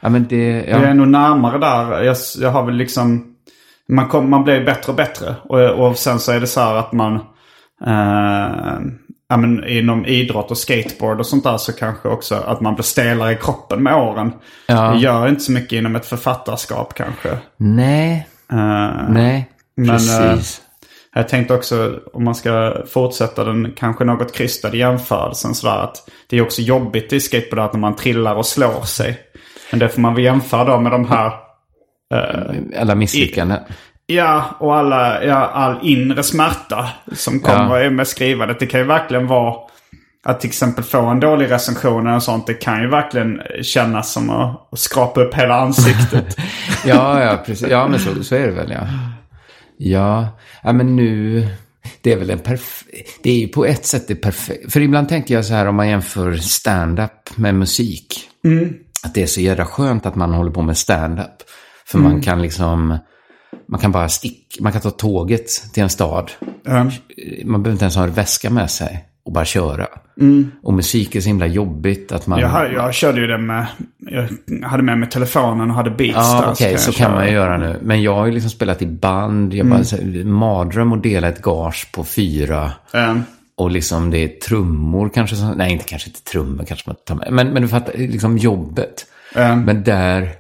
Ja, 0.04 0.08
men 0.08 0.26
det, 0.28 0.46
jag 0.68 0.82
är 0.82 0.86
ja. 0.88 0.94
nog 0.94 1.08
närmare 1.08 1.58
där. 1.58 2.02
Jag, 2.02 2.16
jag 2.40 2.50
har 2.50 2.62
väl 2.66 2.74
liksom... 2.74 3.31
Man, 3.88 4.08
kom, 4.08 4.30
man 4.30 4.44
blir 4.44 4.64
bättre 4.64 4.92
och 4.92 4.96
bättre. 4.96 5.34
Och, 5.44 5.60
och 5.60 5.98
sen 5.98 6.18
så 6.18 6.32
är 6.32 6.40
det 6.40 6.46
så 6.46 6.60
här 6.60 6.74
att 6.74 6.92
man... 6.92 7.14
Eh, 7.86 8.80
ja, 9.28 9.36
men 9.36 9.68
inom 9.68 10.06
idrott 10.06 10.50
och 10.50 10.58
skateboard 10.58 11.20
och 11.20 11.26
sånt 11.26 11.44
där 11.44 11.56
så 11.56 11.72
kanske 11.72 12.08
också 12.08 12.34
att 12.34 12.60
man 12.60 12.74
blir 12.74 12.84
stelare 12.84 13.32
i 13.32 13.36
kroppen 13.36 13.82
med 13.82 13.94
åren. 13.94 14.32
Ja. 14.66 14.90
Det 14.90 14.98
gör 14.98 15.28
inte 15.28 15.40
så 15.40 15.52
mycket 15.52 15.72
inom 15.72 15.96
ett 15.96 16.06
författarskap 16.06 16.94
kanske. 16.94 17.38
Nej, 17.56 18.28
Eh, 18.52 19.08
nej, 19.08 19.50
Men, 19.76 19.88
precis. 19.88 20.62
jag 21.14 21.28
tänkte 21.28 21.54
också 21.54 22.00
om 22.12 22.24
man 22.24 22.34
ska 22.34 22.74
fortsätta 22.88 23.44
den 23.44 23.72
kanske 23.76 24.04
något 24.04 24.34
krystade 24.34 24.76
jämförelsen 24.76 25.54
sådär 25.54 25.78
att 25.78 26.10
det 26.28 26.38
är 26.38 26.42
också 26.42 26.62
jobbigt 26.62 27.12
i 27.12 27.20
skateboard 27.20 27.58
att 27.58 27.72
när 27.72 27.80
man 27.80 27.96
trillar 27.96 28.34
och 28.34 28.46
slår 28.46 28.82
sig. 28.82 29.18
Men 29.70 29.80
det 29.80 29.88
får 29.88 30.00
man 30.00 30.14
väl 30.14 30.24
jämföra 30.24 30.64
då 30.64 30.80
med 30.80 30.92
de 30.92 31.08
här 31.08 31.32
Alla 32.78 32.94
misslyckanden. 32.94 33.58
Ja, 34.06 34.56
och 34.58 34.76
alla, 34.76 35.24
ja, 35.24 35.36
all 35.36 35.78
inre 35.82 36.22
smärta 36.22 36.88
som 37.12 37.40
kommer 37.40 37.90
med 37.90 38.06
skrivandet. 38.06 38.58
Det 38.60 38.66
kan 38.66 38.80
ju 38.80 38.86
verkligen 38.86 39.26
vara 39.26 39.54
att 40.24 40.40
till 40.40 40.50
exempel 40.50 40.84
få 40.84 41.00
en 41.06 41.20
dålig 41.20 41.50
recension 41.50 42.06
eller 42.06 42.20
sånt. 42.20 42.46
Det 42.46 42.54
kan 42.54 42.82
ju 42.82 42.88
verkligen 42.88 43.40
kännas 43.62 44.12
som 44.12 44.30
att, 44.30 44.72
att 44.72 44.78
skrapa 44.78 45.20
upp 45.20 45.34
hela 45.34 45.54
ansiktet. 45.54 46.36
Ja, 46.84 47.22
ja, 47.22 47.42
precis. 47.46 47.68
Ja, 47.68 47.88
men 47.88 48.00
så, 48.00 48.24
så 48.24 48.34
är 48.34 48.46
det 48.46 48.52
väl, 48.52 48.70
ja. 48.70 48.86
Ja, 49.76 50.28
ja 50.62 50.72
men 50.72 50.96
nu... 50.96 51.48
Det 52.00 52.12
är 52.12 52.18
väl 52.18 52.30
en 52.30 52.38
perf... 52.38 52.84
Det 53.22 53.30
är 53.30 53.38
ju 53.38 53.48
på 53.48 53.64
ett 53.64 53.86
sätt 53.86 54.08
det 54.08 54.14
perfekt. 54.14 54.72
För 54.72 54.80
ibland 54.80 55.08
tänker 55.08 55.34
jag 55.34 55.44
så 55.44 55.54
här 55.54 55.66
om 55.66 55.76
man 55.76 55.88
jämför 55.88 56.34
stand-up 56.34 57.36
med 57.36 57.54
musik. 57.54 58.28
Att 59.04 59.14
det 59.14 59.22
är 59.22 59.26
så 59.26 59.40
jävla 59.40 59.64
skönt 59.64 60.06
att 60.06 60.14
man 60.14 60.32
håller 60.32 60.50
på 60.50 60.62
med 60.62 60.78
stand-up. 60.78 61.42
För 61.93 61.99
man 61.99 62.20
kan 62.20 62.43
liksom... 62.43 62.99
Man 63.68 63.80
kan 63.80 63.93
bara 63.93 64.09
sticka, 64.09 64.62
man 64.62 64.72
kan 64.72 64.80
ta 64.80 64.90
tåget 64.90 65.47
till 65.72 65.82
en 65.82 65.88
stad. 65.88 66.30
Ja. 66.64 66.90
Man 67.45 67.62
behöver 67.62 67.70
inte 67.72 67.84
ens 67.84 67.97
ha 67.97 68.05
en 68.05 68.12
väska 68.12 68.51
med 68.51 68.70
sig 68.70 69.05
och 69.24 69.32
bara 69.32 69.45
köra. 69.45 69.86
Och 70.62 70.72
musik 70.72 71.14
är 71.14 71.20
så 71.20 71.28
himla 71.28 71.47
jobbigt 71.47 72.12
att 72.12 72.26
man... 72.26 72.40
Jag, 72.40 72.72
jag 72.72 72.95
körde 72.95 73.20
ju 73.20 73.26
det 73.26 73.38
med, 73.38 73.66
jag 73.99 74.28
hade 74.68 74.82
med 74.82 74.99
mig 74.99 75.09
telefonen 75.09 75.70
och 75.70 75.76
hade 75.76 75.90
beats 75.90 76.32
där. 76.32 76.43
Ja, 76.43 76.51
okej, 76.53 76.78
så, 76.78 76.88
jag 76.88 76.95
kan 76.97 77.12
man 77.12 77.26
ju 77.26 77.32
göra 77.32 77.57
nu. 77.59 77.78
Men 77.82 78.03
jag 78.03 78.14
har 78.14 78.26
ju 78.26 78.32
liksom 78.32 78.51
spelat 78.51 78.82
i 78.82 78.86
band. 78.86 79.55
Jag 79.55 79.66
bara, 79.66 79.84
så, 79.84 79.97
mardröm 80.24 80.93
att 80.93 81.03
dela 81.03 81.28
ett 81.28 81.43
gage 81.43 81.93
på 81.93 82.05
fyra. 82.05 82.72
Eh, 82.95 83.16
Och 83.57 83.70
liksom 83.70 84.11
det 84.11 84.18
är 84.18 84.28
trummor 84.28 85.11
kanske. 85.14 85.36
Som, 85.36 85.51
nej, 85.51 85.72
inte 85.72 85.84
kanske 85.84 86.09
inte 86.09 86.22
trummor 86.22 86.64
kanske 86.64 86.90
man 86.90 86.97
tar 87.07 87.14
med. 87.14 87.28
Men, 87.32 87.49
men 87.49 87.62
du 87.62 87.68
fattar, 87.68 87.93
liksom 87.99 88.38
jobbet. 88.38 89.07
Men 89.34 89.82
där, 89.82 90.30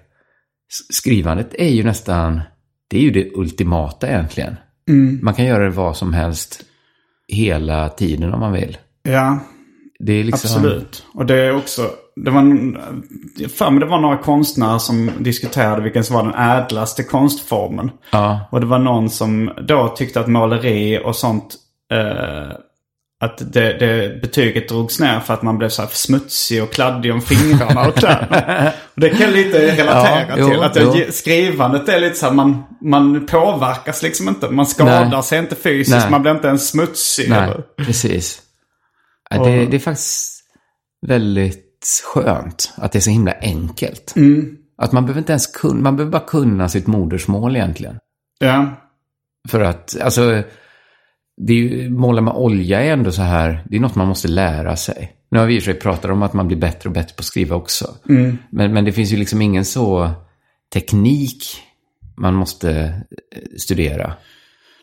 skrivandet 0.90 1.54
är 1.54 1.68
ju 1.68 1.84
nästan, 1.84 2.40
det 2.88 2.98
är 2.98 3.02
ju 3.02 3.10
det 3.10 3.30
ultimata 3.34 4.08
egentligen. 4.08 4.56
Man 5.22 5.34
kan 5.34 5.44
göra 5.44 5.64
det 5.64 5.70
vad 5.70 5.96
som 5.96 6.12
helst 6.12 6.62
hela 7.28 7.88
tiden 7.88 8.34
om 8.34 8.40
man 8.40 8.52
vill. 8.52 8.78
ja, 9.02 9.38
Det 9.98 10.12
är 10.12 10.24
liksom... 10.24 10.50
absolut. 10.50 11.04
Och 11.14 11.26
det 11.26 11.34
är 11.34 11.56
också, 11.56 11.90
det 12.16 12.30
var, 12.30 12.42
för 13.48 13.70
mig 13.70 13.80
det 13.80 13.86
var 13.86 14.00
några 14.00 14.18
konstnärer 14.18 14.78
som 14.78 15.10
diskuterade 15.18 15.82
vilken 15.82 16.04
som 16.04 16.16
var 16.16 16.22
den 16.22 16.34
ädlaste 16.34 17.02
konstformen. 17.02 17.90
Ja, 18.12 18.48
Och 18.50 18.60
det 18.60 18.66
var 18.66 18.78
någon 18.78 19.10
som 19.10 19.50
då 19.68 19.88
tyckte 19.88 20.20
att 20.20 20.28
måleri 20.28 21.00
och 21.04 21.16
sånt, 21.16 21.54
eh, 21.92 22.56
att 23.22 23.52
det, 23.52 23.72
det 23.78 24.20
betyget 24.22 24.68
drogs 24.68 25.00
ner 25.00 25.20
för 25.20 25.34
att 25.34 25.42
man 25.42 25.58
blev 25.58 25.68
så 25.68 25.82
här 25.82 25.88
smutsig 25.92 26.62
och 26.62 26.72
kladdig 26.72 27.12
om 27.12 27.20
fingrarna 27.20 27.88
och 27.88 27.94
kläderna. 27.94 28.72
det 28.94 29.10
kan 29.10 29.20
jag 29.20 29.32
lite 29.32 29.76
relatera 29.76 30.26
Ja, 30.28 30.34
jo, 30.38 30.48
till. 30.48 30.62
Att 30.62 30.76
jag, 30.76 31.14
skrivandet 31.14 31.88
är 31.88 32.00
lite 32.00 32.16
så 32.16 32.26
här, 32.26 32.32
man, 32.32 32.62
man 32.80 33.26
påverkas 33.26 34.02
liksom 34.02 34.28
inte. 34.28 34.50
Man 34.50 34.66
skadar 34.66 35.08
Nej. 35.08 35.22
sig 35.22 35.38
inte 35.38 35.54
fysiskt, 35.54 35.96
Nej. 35.96 36.10
man 36.10 36.22
blir 36.22 36.32
inte 36.32 36.48
ens 36.48 36.68
smutsig. 36.68 37.30
Nej, 37.30 37.38
eller- 37.44 37.62
precis. 37.76 38.42
Ja, 39.30 39.44
det, 39.44 39.66
det 39.66 39.76
är 39.76 39.80
faktiskt 39.80 40.44
väldigt 41.06 42.02
skönt 42.14 42.72
att 42.76 42.92
det 42.92 42.98
är 42.98 43.00
så 43.00 43.10
himla 43.10 43.34
enkelt. 43.40 44.14
Att 44.78 44.92
man 44.92 45.04
behöver 45.04 45.18
inte 45.18 45.32
ens 45.32 45.46
kunna, 45.46 45.80
man 45.80 45.96
behöver 45.96 46.12
bara 46.12 46.26
kunna 46.26 46.68
sitt 46.68 46.86
modersmål 46.86 47.56
egentligen. 47.56 47.96
Ja. 48.38 48.66
För 49.48 49.60
att, 49.60 50.00
alltså, 50.00 50.42
det 51.36 51.52
är 51.52 51.56
ju, 51.56 51.90
måla 51.90 52.20
med 52.20 52.34
olja 52.34 52.82
är 52.82 52.92
ändå 52.92 53.12
så 53.12 53.22
här, 53.22 53.64
det 53.68 53.76
är 53.76 53.80
något 53.80 53.94
man 53.94 54.08
måste 54.08 54.28
lära 54.28 54.76
sig. 54.76 55.12
Nu 55.30 55.38
har 55.38 55.46
vi 55.46 55.56
i 55.56 55.58
och 55.58 55.62
för 55.62 55.72
sig 55.72 55.80
pratat 55.80 56.10
om 56.10 56.22
att 56.22 56.32
man 56.32 56.46
blir 56.46 56.58
bättre 56.58 56.88
och 56.88 56.94
bättre 56.94 57.14
på 57.16 57.20
att 57.20 57.24
skriva 57.24 57.56
också. 57.56 57.94
Men, 58.50 58.72
men 58.72 58.84
det 58.84 58.92
finns 58.92 59.12
ju 59.12 59.16
liksom 59.16 59.42
ingen 59.42 59.64
så 59.64 60.10
teknik 60.72 61.44
man 62.16 62.34
måste 62.34 62.70
eh, 62.70 63.42
studera. 63.58 64.12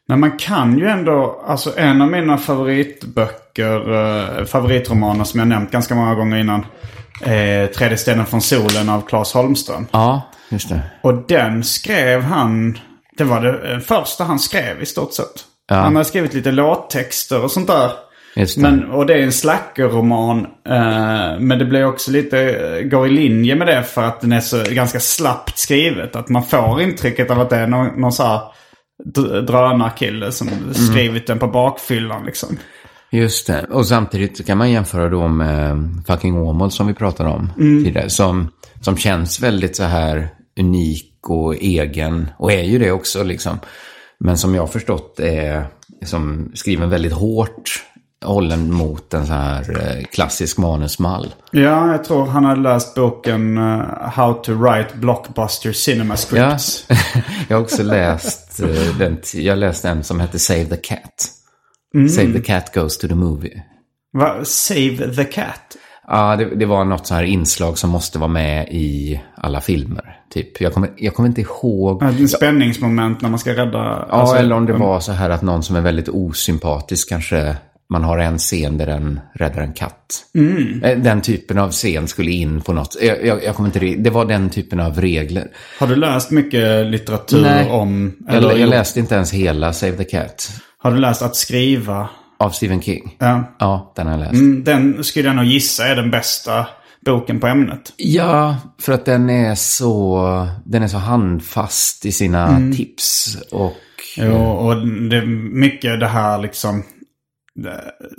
Men 0.07 0.19
man 0.19 0.37
kan 0.37 0.77
ju 0.77 0.87
ändå, 0.87 1.43
alltså 1.47 1.77
en 1.77 2.01
av 2.01 2.11
mina 2.11 2.37
favoritböcker, 2.37 3.93
eh, 4.39 4.45
favoritromaner 4.45 5.23
som 5.23 5.39
jag 5.39 5.47
nämnt 5.47 5.71
ganska 5.71 5.95
många 5.95 6.15
gånger 6.15 6.37
innan. 6.37 6.65
Eh, 7.21 7.69
Tredje 7.69 7.97
stenen 7.97 8.25
från 8.25 8.41
solen 8.41 8.89
av 8.89 9.01
Claes 9.01 9.33
Holmström. 9.33 9.87
Ja, 9.91 10.21
just 10.49 10.69
det. 10.69 10.81
Och 11.01 11.27
den 11.27 11.63
skrev 11.63 12.21
han, 12.21 12.79
det 13.17 13.23
var 13.23 13.41
det 13.41 13.81
första 13.81 14.23
han 14.23 14.39
skrev 14.39 14.81
i 14.81 14.85
stort 14.85 15.13
sett. 15.13 15.45
Han 15.75 15.95
har 15.95 16.03
skrivit 16.03 16.33
lite 16.33 16.51
låttexter 16.51 17.43
och 17.43 17.51
sånt 17.51 17.67
där. 17.67 17.91
Det. 18.35 18.57
Men, 18.57 18.83
och 18.91 19.05
det 19.05 19.13
är 19.13 19.19
en 19.19 19.31
slackerroman. 19.31 20.39
Eh, 20.69 21.39
men 21.39 21.59
det 21.59 21.65
blir 21.65 21.85
också 21.85 22.11
lite, 22.11 22.39
eh, 22.39 22.81
går 22.87 23.07
i 23.07 23.09
linje 23.09 23.55
med 23.55 23.67
det 23.67 23.83
för 23.83 24.03
att 24.03 24.21
den 24.21 24.31
är 24.31 24.39
så 24.39 24.63
ganska 24.69 24.99
slappt 24.99 25.57
skrivet. 25.57 26.15
Att 26.15 26.29
man 26.29 26.43
får 26.43 26.81
intrycket 26.81 27.31
av 27.31 27.39
att 27.39 27.49
det 27.49 27.55
är 27.55 27.67
någon, 27.67 28.01
någon 28.01 28.11
så 28.11 28.23
här 28.23 28.41
dr- 29.15 29.41
drönarkille 29.41 30.31
som 30.31 30.47
Mm. 30.47 30.73
skrivit 30.73 31.27
den 31.27 31.39
på 31.39 31.47
bakfyllan 31.47 32.25
liksom. 32.25 32.57
Just 33.11 33.47
det. 33.47 33.65
Och 33.71 33.85
samtidigt 33.85 34.47
kan 34.47 34.57
man 34.57 34.71
jämföra 34.71 35.09
då 35.09 35.27
med 35.27 35.77
Fucking 36.07 36.37
Åmål 36.37 36.71
som 36.71 36.87
vi 36.87 36.93
pratade 36.93 37.29
om 37.29 37.49
tidigare. 37.57 38.09
Som, 38.09 38.51
som 38.81 38.97
känns 38.97 39.39
väldigt 39.43 39.75
så 39.75 39.83
här 39.83 40.27
unik 40.59 41.29
och 41.29 41.55
egen. 41.55 42.27
Och 42.37 42.51
är 42.51 42.63
ju 42.63 42.79
det 42.79 42.91
också 42.91 43.23
liksom. 43.23 43.59
Men 44.19 44.37
som 44.37 44.55
jag 44.55 44.61
har 44.61 44.67
förstått 44.67 45.19
är 45.19 45.67
som 46.05 46.51
skriven 46.53 46.89
väldigt 46.89 47.13
hårt. 47.13 47.85
Hållen 48.25 48.73
mot 48.73 49.13
en 49.13 49.27
så 49.27 49.33
här 49.33 49.81
eh, 49.81 50.03
klassisk 50.05 50.57
manusmall. 50.57 51.33
Ja, 51.51 51.91
jag 51.91 52.03
tror 52.03 52.25
han 52.25 52.45
hade 52.45 52.61
läst 52.61 52.95
boken 52.95 53.57
eh, 53.57 54.09
How 54.09 54.33
to 54.33 54.53
Write 54.53 54.97
Blockbuster 54.97 55.71
Cinema 55.71 56.13
Ja, 56.13 56.17
Scripts. 56.17 56.87
jag 57.47 57.57
har 57.57 57.63
också 57.63 57.83
läst 57.83 58.59
eh, 58.59 58.97
den. 58.97 59.17
Jag 59.33 59.57
läste 59.57 59.89
en 59.89 60.03
som 60.03 60.19
hette 60.19 60.39
Save 60.39 60.65
the 60.65 60.77
Cat. 60.77 61.31
Save 62.09 62.33
the 62.33 62.41
Cat 62.41 62.73
Goes 62.73 62.97
to 62.97 63.07
the 63.07 63.15
Movie. 63.15 63.61
Va? 64.13 64.45
Save 64.45 65.15
the 65.15 65.25
Cat? 65.25 65.77
Ja, 66.09 66.35
det, 66.35 66.45
det 66.55 66.65
var 66.65 66.85
något 66.85 67.07
så 67.07 67.13
här 67.15 67.23
inslag 67.23 67.77
som 67.77 67.89
måste 67.89 68.19
vara 68.19 68.27
med 68.31 68.67
i 68.71 69.21
alla 69.37 69.61
filmer. 69.61 70.15
Typ. 70.33 70.61
Jag 70.61 70.73
kommer, 70.73 70.89
jag 70.97 71.13
kommer 71.15 71.29
inte 71.29 71.41
ihåg. 71.41 72.03
Ett 72.03 72.29
spänningsmoment 72.31 73.21
när 73.21 73.29
man 73.29 73.39
ska 73.39 73.51
rädda... 73.51 73.77
Ja, 73.77 74.05
alltså, 74.09 74.35
eller 74.35 74.55
om 74.55 74.65
det 74.65 74.73
var 74.73 74.99
så 74.99 75.11
här 75.11 75.29
att 75.29 75.41
någon 75.41 75.63
som 75.63 75.75
är 75.75 75.81
väldigt 75.81 76.09
osympatisk 76.09 77.09
kanske 77.09 77.55
man 77.89 78.03
har 78.03 78.17
en 78.17 78.37
scen 78.37 78.77
där 78.77 78.85
den 78.85 79.19
räddar 79.33 79.61
en 79.61 79.73
katt. 79.73 80.25
Eh, 80.83 80.97
Den 80.97 81.21
typen 81.21 81.57
av 81.57 81.71
scen 81.71 82.07
skulle 82.07 82.31
in 82.31 82.61
på 82.61 82.73
något. 82.73 82.95
Jag, 83.01 83.25
jag, 83.25 83.43
jag 83.43 83.55
kommer 83.55 83.69
inte 83.69 83.79
re- 83.79 84.03
Det 84.03 84.09
var 84.09 84.25
den 84.25 84.49
typen 84.49 84.79
av 84.79 85.01
regler. 85.01 85.47
Har 85.79 85.87
du 85.87 85.95
läst 85.95 86.31
mycket 86.31 86.85
litteratur 86.85 87.71
om... 87.71 88.15
Eller, 88.29 88.49
jag, 88.49 88.59
jag 88.59 88.69
läste 88.69 88.99
inte 88.99 89.15
ens 89.15 89.33
hela 89.33 89.73
Save 89.73 89.91
the 89.97 90.03
Cat 90.03 90.51
Har 90.77 90.91
du 90.91 90.97
läst 90.97 91.21
Att 91.21 91.35
skriva? 91.35 92.09
Av 92.39 92.49
Stephen 92.49 92.81
King. 92.81 93.15
Ja. 93.19 93.43
Ja, 93.59 93.93
den 93.95 94.07
har 94.07 94.13
jag 94.13 94.19
läst. 94.19 94.33
Mm, 94.33 94.63
Den 94.63 95.03
skulle 95.03 95.27
jag 95.27 95.35
nog 95.35 95.45
gissa 95.45 95.87
är 95.87 95.95
den 95.95 96.11
bästa 96.11 96.67
boken 97.05 97.39
på 97.39 97.47
ämnet. 97.47 97.93
Ja, 97.97 98.57
för 98.81 98.93
att 98.93 99.05
den 99.05 99.29
är 99.29 99.55
så, 99.55 100.47
den 100.65 100.83
är 100.83 100.87
så 100.87 100.97
handfast 100.97 102.05
i 102.05 102.11
sina 102.11 102.57
tips. 102.75 103.37
Och 103.51 103.73
Jo, 104.17 104.35
och 104.35 104.87
det 104.87 105.17
är 105.17 105.25
mycket 105.53 105.99
det 105.99 106.07
här 106.07 106.37
liksom... 106.39 106.83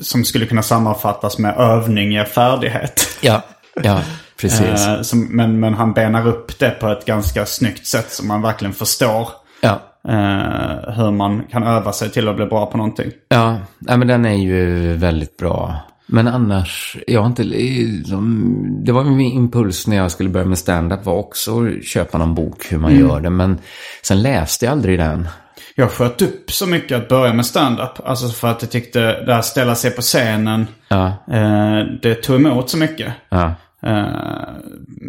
Som 0.01 0.25
skulle 0.25 0.47
kunna 0.47 0.63
sammanfattas 0.63 1.39
med 1.39 1.57
övning 1.57 2.13
ger 2.13 2.25
färdighet. 2.25 3.19
ja, 3.21 3.43
ja, 3.83 4.01
precis. 4.41 4.87
Eh, 4.87 5.03
som, 5.03 5.25
men, 5.25 5.61
men 5.61 5.75
han 5.75 5.93
benar 5.93 6.29
upp 6.29 6.59
det 6.59 6.71
på 6.71 6.89
ett 6.89 7.05
ganska 7.05 7.47
snyggt 7.47 7.87
sätt 7.87 8.13
som 8.13 8.29
man 8.29 8.43
verkligen 8.43 8.73
förstår. 8.75 9.29
ja. 9.61 9.83
Eh, 10.09 10.93
hur 10.95 11.11
man 11.11 11.43
kan 11.51 11.63
öva 11.63 11.93
sig 11.93 12.11
till 12.11 12.29
att 12.29 12.37
bli 12.37 12.47
bra 12.47 12.67
på 12.67 12.77
någonting. 12.77 13.11
Ja, 13.29 13.59
nej, 13.79 13.99
men 13.99 14.09
den 14.09 14.25
är 14.25 14.35
ju 14.35 14.93
väldigt 14.97 15.37
bra. 15.37 15.77
Men 16.07 16.29
annars, 16.29 16.97
jag 17.07 17.21
har 17.21 17.27
inte... 17.27 17.43
liksom- 17.45 18.85
Det 18.85 18.93
var 18.93 19.05
min 19.05 19.33
impuls 19.33 19.87
när 19.87 19.97
jag 19.97 20.11
skulle 20.11 20.29
börja 20.31 20.47
med 20.47 20.59
stand-up 20.59 21.05
var 21.07 21.15
också 21.15 21.67
att 21.67 21.85
köpa 21.85 22.19
någon 22.19 22.35
bok 22.35 22.67
hur 22.73 22.79
man 22.79 22.97
gör 22.99 23.21
det. 23.21 23.31
Men 23.31 23.59
sen 24.03 24.23
läste 24.23 24.65
jag 24.65 24.73
aldrig 24.73 24.99
den. 24.99 25.29
Jag 25.75 25.91
sköt 25.91 26.23
upp 26.23 26.51
så 26.51 26.67
mycket 26.67 26.97
att 27.03 27.09
börja 27.09 27.33
med 27.33 27.47
stand-up. 27.47 27.91
Alltså 28.05 28.29
för 28.29 28.49
att 28.49 28.63
jag 28.63 28.71
tyckte 28.71 29.25
det 29.25 29.35
här 29.35 29.43
ställa 29.43 29.75
sig 29.75 29.91
på 29.91 30.03
scenen, 30.03 30.67
Ja, 30.89 31.07
eh, 31.33 31.79
det 32.03 32.15
tog 32.15 32.37
emot 32.37 32.71
så 32.71 32.79
mycket. 32.79 33.13
ja. 33.29 33.55
Eh, 33.83 34.05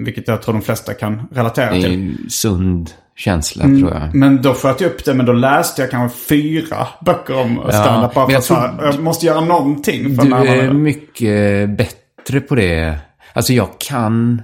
vilket 0.05 0.27
jag 0.27 0.41
tror 0.41 0.53
de 0.53 0.61
flesta 0.61 0.93
kan 0.93 1.21
relatera 1.31 1.71
till. 1.71 2.17
sund 2.29 2.89
känsla 3.15 3.63
tror 3.63 3.93
jag. 3.93 4.15
Men 4.15 4.41
då 4.41 4.53
sköt 4.53 4.81
jag 4.81 4.91
upp 4.91 5.05
det, 5.05 5.13
men 5.13 5.25
då 5.25 5.33
läste 5.33 5.81
jag 5.81 5.91
kanske 5.91 6.17
fyra 6.17 6.87
böcker 7.05 7.39
om 7.39 7.61
stand-up. 7.69 8.13
Bara 8.13 8.27
men 8.27 8.27
för 8.27 8.33
jag 8.33 8.43
så 8.43 8.53
här, 8.55 8.83
jag 8.83 8.99
måste 9.03 9.25
göra 9.25 9.41
någonting 9.41 10.15
för 10.15 10.25
Du 10.25 10.35
är 10.35 10.73
mycket 10.73 11.69
bättre 11.77 12.39
på 12.41 12.55
det. 12.55 12.99
Alltså 13.33 13.53
jag 13.53 13.69
kan... 13.79 14.41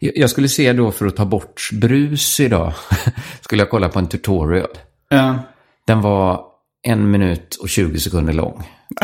Jag 0.00 0.30
skulle 0.30 0.48
se 0.48 0.72
då 0.72 0.90
för 0.92 1.06
att 1.06 1.16
ta 1.16 1.24
bort 1.24 1.68
brus 1.72 2.40
idag. 2.40 2.72
skulle 3.40 3.62
jag 3.62 3.70
kolla 3.70 3.88
på 3.88 3.98
en 3.98 4.06
tutorial. 4.08 4.66
Eh, 5.12 5.34
Den 5.86 6.00
var 6.00 6.40
en 6.86 7.10
minut 7.10 7.56
och 7.62 7.68
20 7.68 7.98
sekunder 8.00 8.32
lång. 8.32 8.62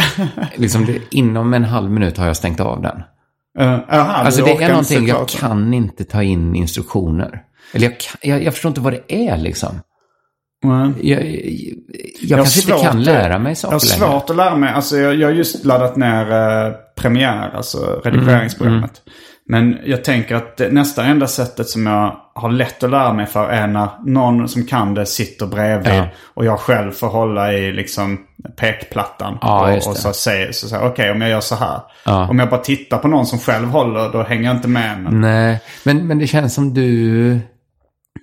liksom 0.56 0.86
det, 0.86 0.98
inom 1.10 1.54
en 1.54 1.64
halv 1.64 1.90
minut 1.90 2.18
har 2.18 2.26
jag 2.26 2.36
stängt 2.36 2.60
av 2.60 2.82
den. 2.82 3.02
eh, 3.58 3.72
aha, 4.00 4.12
Alltså 4.12 4.44
det 4.44 4.50
är 4.62 4.68
någonting, 4.68 5.06
jag 5.06 5.28
kan 5.28 5.74
inte 5.74 6.04
ta 6.04 6.22
in 6.22 6.54
instruktioner. 6.56 7.42
Eller 7.72 7.86
jag, 7.86 8.00
kan, 8.00 8.16
jag, 8.30 8.42
jag 8.42 8.52
förstår 8.52 8.68
inte 8.68 8.80
vad 8.80 8.92
det 8.92 9.28
är 9.28 9.36
liksom. 9.36 9.80
Mm. 10.64 10.94
Jag, 11.02 11.24
jag, 11.24 11.34
jag, 12.20 12.38
kanske 12.38 12.72
inte 12.72 12.84
kan 12.84 13.02
lära 13.02 13.38
mig 13.38 13.50
Jag 13.50 13.56
saker 13.58 13.74
har 13.74 13.98
längre. 14.00 14.12
svårt 14.12 14.30
att 14.30 14.36
lära 14.36 14.56
mig. 14.56 14.72
Alltså 14.72 14.96
jag, 14.96 15.14
jag 15.14 15.28
har 15.28 15.34
just 15.34 15.64
laddat 15.64 15.96
ner 15.96 16.32
eh, 16.32 16.72
Premiere, 16.96 17.50
alltså 17.56 18.00
redigeringsprogrammet. 18.04 19.02
Mm, 19.06 19.12
Men 19.46 19.78
jag 19.86 20.04
tänker 20.04 20.34
att 20.34 20.60
nästa 20.70 21.04
enda 21.04 21.26
sättet 21.26 21.68
som 21.68 21.86
jag 21.86 22.16
har 22.34 22.50
lätt 22.50 22.82
att 22.82 22.90
lära 22.90 23.12
mig 23.12 23.26
för 23.26 23.48
är 23.48 23.66
när 23.66 23.88
någon 24.06 24.48
som 24.48 24.66
kan 24.66 24.94
det 24.94 25.06
sitter 25.06 25.46
bredvid. 25.46 25.92
Ja. 25.94 26.06
Och 26.34 26.44
jag 26.44 26.58
själv 26.60 26.92
får 26.92 27.08
hålla 27.08 27.52
i 27.52 27.72
liksom 27.72 28.18
pekplattan. 28.56 29.38
Ja, 29.40 29.70
och 29.70 29.76
och 29.76 29.96
så 29.96 30.12
säger 30.12 30.52
så, 30.52 30.68
så 30.68 30.78
okej 30.80 31.10
om 31.10 31.20
jag 31.20 31.30
gör 31.30 31.40
så 31.40 31.54
här. 31.54 31.80
Ja. 32.04 32.28
Om 32.28 32.38
jag 32.38 32.50
bara 32.50 32.60
tittar 32.60 32.98
på 32.98 33.08
någon 33.08 33.26
som 33.26 33.38
själv 33.38 33.68
håller, 33.68 34.12
då 34.12 34.22
hänger 34.22 34.44
jag 34.44 34.56
inte 34.56 34.68
med. 34.68 34.98
Men, 35.02 35.20
Nej, 35.20 35.60
men, 35.84 36.06
men 36.06 36.18
det 36.18 36.26
känns 36.26 36.54
som 36.54 36.74
du... 36.74 37.40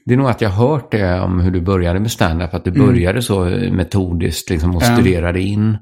Det 0.06 0.14
är 0.14 0.18
nog 0.18 0.30
att 0.30 0.42
jag 0.42 0.50
har 0.50 0.68
hört 0.68 0.92
det 0.92 1.20
om 1.20 1.40
hur 1.40 1.52
du 1.52 1.62
började 1.62 2.00
med 2.00 2.12
stand-up. 2.12 2.54
Att 2.54 2.64
du 2.64 2.72
började 2.72 3.22
så 3.22 3.40
metodiskt 3.72 4.50
liksom 4.50 4.76
och 4.76 4.84
studerade 4.84 5.42
in. 5.42 5.78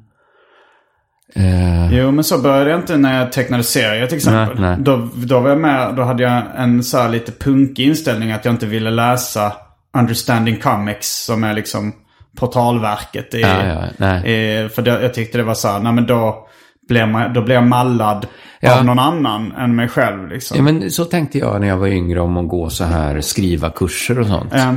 Eh, 1.35 1.93
Jo, 1.93 2.11
men 2.11 2.23
så 2.23 2.37
började 2.37 2.69
jag 2.69 2.79
inte 2.79 2.97
när 2.97 3.19
jag 3.19 3.31
tecknade 3.31 3.63
serier 3.63 4.07
till 4.07 4.17
exempel. 4.17 4.59
Nej, 4.59 4.69
nej. 4.69 4.77
Då, 4.79 5.09
då 5.15 5.39
var 5.39 5.49
jag 5.49 5.59
med, 5.59 5.95
då 5.95 6.03
hade 6.03 6.23
jag 6.23 6.43
en 6.55 6.83
så 6.83 6.97
här 6.97 7.09
lite 7.09 7.31
punkig 7.31 7.85
inställning 7.87 8.31
att 8.31 8.45
jag 8.45 8.53
inte 8.53 8.65
ville 8.65 8.89
läsa 8.91 9.53
Understanding 9.97 10.57
Comics 10.59 11.25
som 11.25 11.43
är 11.43 11.53
liksom 11.53 11.93
portalverket. 12.37 13.33
I, 13.33 13.41
Ja, 13.41 13.65
ja, 13.67 13.83
nej. 13.97 14.31
i, 14.65 14.69
för 14.69 14.81
det, 14.81 15.01
jag 15.01 15.13
tyckte 15.13 15.37
det 15.37 15.43
var 15.43 15.53
så 15.53 15.67
här, 15.67 15.79
nej 15.79 15.93
men 15.93 16.05
då 16.05 16.47
blir, 16.87 17.05
man, 17.05 17.33
då 17.33 17.41
blir 17.41 17.55
jag 17.55 17.67
mallad 17.67 18.27
Ja. 18.59 18.79
av 18.79 18.85
någon 18.85 18.99
annan 18.99 19.51
än 19.51 19.75
mig 19.75 19.87
själv 19.87 20.27
liksom. 20.29 20.57
ja, 20.57 20.63
men 20.63 20.91
så 20.91 21.05
tänkte 21.05 21.37
jag 21.37 21.61
när 21.61 21.67
jag 21.67 21.77
var 21.77 21.87
yngre 21.87 22.19
om 22.21 22.37
att 22.37 22.47
gå 22.49 22.69
så 22.69 22.83
här 22.83 23.21
skriva 23.21 23.69
kurser 23.69 24.19
och 24.19 24.27
sånt. 24.27 24.53
Eh, 24.53 24.73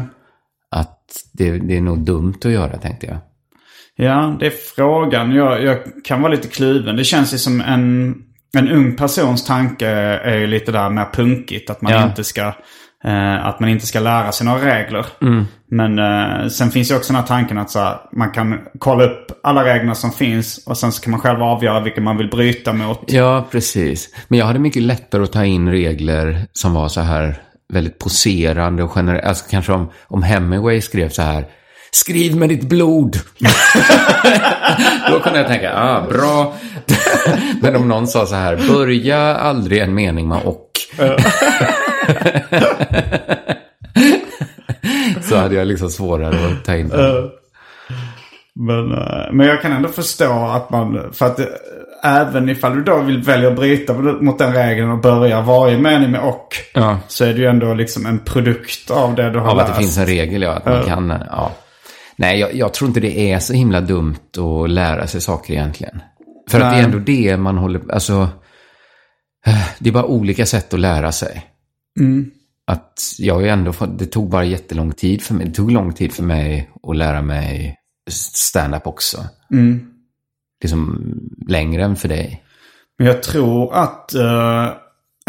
Att 0.70 0.98
det, 1.32 1.50
det 1.58 1.76
är 1.76 1.80
nog 1.80 1.98
dumt 1.98 2.34
att 2.44 2.50
göra, 2.50 2.76
tänkte 2.78 3.06
jag. 3.06 3.16
Ja, 3.96 4.36
det 4.40 4.46
är 4.46 4.50
frågan. 4.76 5.32
Jag, 5.34 5.62
jag 5.64 5.78
kan 6.04 6.22
vara 6.22 6.32
lite 6.32 6.48
kluven. 6.48 6.96
Det 6.96 7.04
känns 7.04 7.34
ju 7.34 7.38
som 7.38 7.60
en, 7.60 8.14
en 8.58 8.68
ung 8.68 8.96
persons 8.96 9.44
tanke 9.44 9.88
är 9.88 10.36
ju 10.38 10.46
lite 10.46 10.72
där 10.72 10.90
mer 10.90 11.06
punkigt. 11.12 11.70
Att 11.70 11.82
man 11.82 11.92
Ja. 11.92 12.04
inte 12.08 12.24
ska 12.24 12.52
Eh, 13.04 13.46
att 13.46 13.60
man 13.60 13.68
inte 13.68 13.86
ska 13.86 14.00
lära 14.00 14.32
sig 14.32 14.46
några 14.46 14.78
regler. 14.78 15.06
Men 15.70 15.98
eh, 15.98 16.48
sen 16.48 16.70
finns 16.70 16.90
ju 16.90 16.96
också 16.96 17.12
den 17.12 17.20
här 17.20 17.28
tanken 17.28 17.58
att 17.58 17.70
så 17.70 17.78
här, 17.78 17.96
man 18.12 18.30
kan 18.30 18.60
kolla 18.78 19.04
upp 19.04 19.26
alla 19.42 19.64
reglerna 19.64 19.94
som 19.94 20.12
finns 20.12 20.66
och 20.66 20.78
sen 20.78 20.92
så 20.92 21.02
kan 21.02 21.10
man 21.10 21.20
själv 21.20 21.42
avgöra 21.42 21.80
vilka 21.80 22.00
man 22.00 22.16
vill 22.16 22.30
bryta 22.30 22.72
mot. 22.72 23.00
Ja, 23.06 23.46
precis. 23.50 24.08
Men 24.28 24.38
jag 24.38 24.46
hade 24.46 24.58
mycket 24.58 24.82
lättare 24.82 25.22
att 25.22 25.32
ta 25.32 25.44
in 25.44 25.68
regler 25.68 26.46
som 26.52 26.74
var 26.74 26.88
så 26.88 27.00
här 27.00 27.42
väldigt 27.72 27.98
poserande 27.98 28.82
och 28.82 28.90
generella. 28.90 29.28
Alltså 29.28 29.44
kanske 29.50 29.72
om, 29.72 29.90
om 30.08 30.22
Hemingway 30.22 30.80
skrev 30.80 31.08
så 31.08 31.22
här. 31.22 31.46
Skriv 31.92 32.36
med 32.36 32.48
ditt 32.48 32.68
blod. 32.68 33.16
Då 35.10 35.20
kunde 35.20 35.38
jag 35.38 35.48
tänka, 35.48 35.72
ah, 35.74 36.06
bra. 36.08 36.54
Men 37.62 37.76
om 37.76 37.88
någon 37.88 38.06
sa 38.06 38.26
så 38.26 38.34
här, 38.34 38.56
börja 38.68 39.36
aldrig 39.36 39.82
en 39.82 39.94
mening 39.94 40.28
med 40.28 40.42
och. 40.44 40.66
så 45.22 45.36
hade 45.36 45.54
jag 45.54 45.66
liksom 45.66 45.90
svårare 45.90 46.46
att 46.52 46.64
ta 46.64 46.76
in 46.76 46.88
det. 46.88 47.30
Men, 48.54 48.92
eh, 48.92 49.32
men 49.32 49.46
jag 49.46 49.62
kan 49.62 49.72
ändå 49.72 49.88
förstå 49.88 50.32
att 50.32 50.70
man, 50.70 51.10
för 51.12 51.26
att 51.26 51.38
eh, 51.40 51.46
även 52.04 52.48
ifall 52.48 52.74
du 52.74 52.82
då 52.82 53.00
vill 53.00 53.22
välja 53.22 53.48
att 53.48 53.56
bryta 53.56 53.92
mot 53.94 54.38
den 54.38 54.54
regeln 54.54 54.90
och 54.90 55.00
börja 55.00 55.40
varje 55.40 55.78
mening 55.78 56.10
med 56.10 56.20
och. 56.20 56.48
Ja. 56.74 56.98
Så 57.08 57.24
är 57.24 57.32
det 57.32 57.38
ju 57.40 57.46
ändå 57.46 57.74
liksom 57.74 58.06
en 58.06 58.18
produkt 58.18 58.90
av 58.90 59.14
det 59.14 59.30
du 59.30 59.38
har 59.38 59.50
Av 59.50 59.56
läst. 59.56 59.70
att 59.70 59.76
det 59.76 59.82
finns 59.82 59.98
en 59.98 60.06
regel, 60.06 60.42
ja. 60.42 60.50
Att 60.52 60.66
man 60.66 60.84
kan, 60.84 61.14
ja. 61.30 61.52
Nej, 62.16 62.40
jag, 62.40 62.54
jag 62.54 62.74
tror 62.74 62.88
inte 62.88 63.00
det 63.00 63.32
är 63.32 63.38
så 63.38 63.52
himla 63.52 63.80
dumt 63.80 64.16
att 64.38 64.70
lära 64.70 65.06
sig 65.06 65.20
saker 65.20 65.54
egentligen. 65.54 66.02
För 66.50 66.60
att 66.60 66.72
det 66.74 66.78
är 66.80 66.84
ändå 66.84 66.98
det 66.98 67.36
man 67.36 67.58
håller, 67.58 67.80
alltså. 67.92 68.28
eh, 69.46 69.62
Det 69.78 69.88
är 69.88 69.92
bara 69.92 70.04
olika 70.04 70.46
sätt 70.46 70.74
att 70.74 70.80
lära 70.80 71.12
sig. 71.12 71.46
Att 72.66 73.00
jag 73.18 73.34
har 73.34 73.40
ju 73.40 73.48
ändå 73.48 73.72
fått, 73.72 73.98
det 73.98 74.06
tog 74.06 74.30
bara 74.30 74.44
jättelång 74.44 74.92
tid 74.92 75.22
för 75.22 75.34
mig. 75.34 75.46
Det 75.46 75.52
tog 75.54 75.70
lång 75.72 75.92
tid 75.92 76.12
för 76.12 76.22
mig 76.22 76.70
att 76.82 76.96
lära 76.96 77.22
mig 77.22 77.76
stand-up 78.10 78.86
också. 78.86 79.18
Liksom 80.62 81.12
längre 81.48 81.84
än 81.84 81.96
för 81.96 82.08
dig. 82.08 82.42
Men 82.98 83.06
jag 83.06 83.22
tror 83.22 83.74
att 83.74 84.14
eh, 84.14 84.68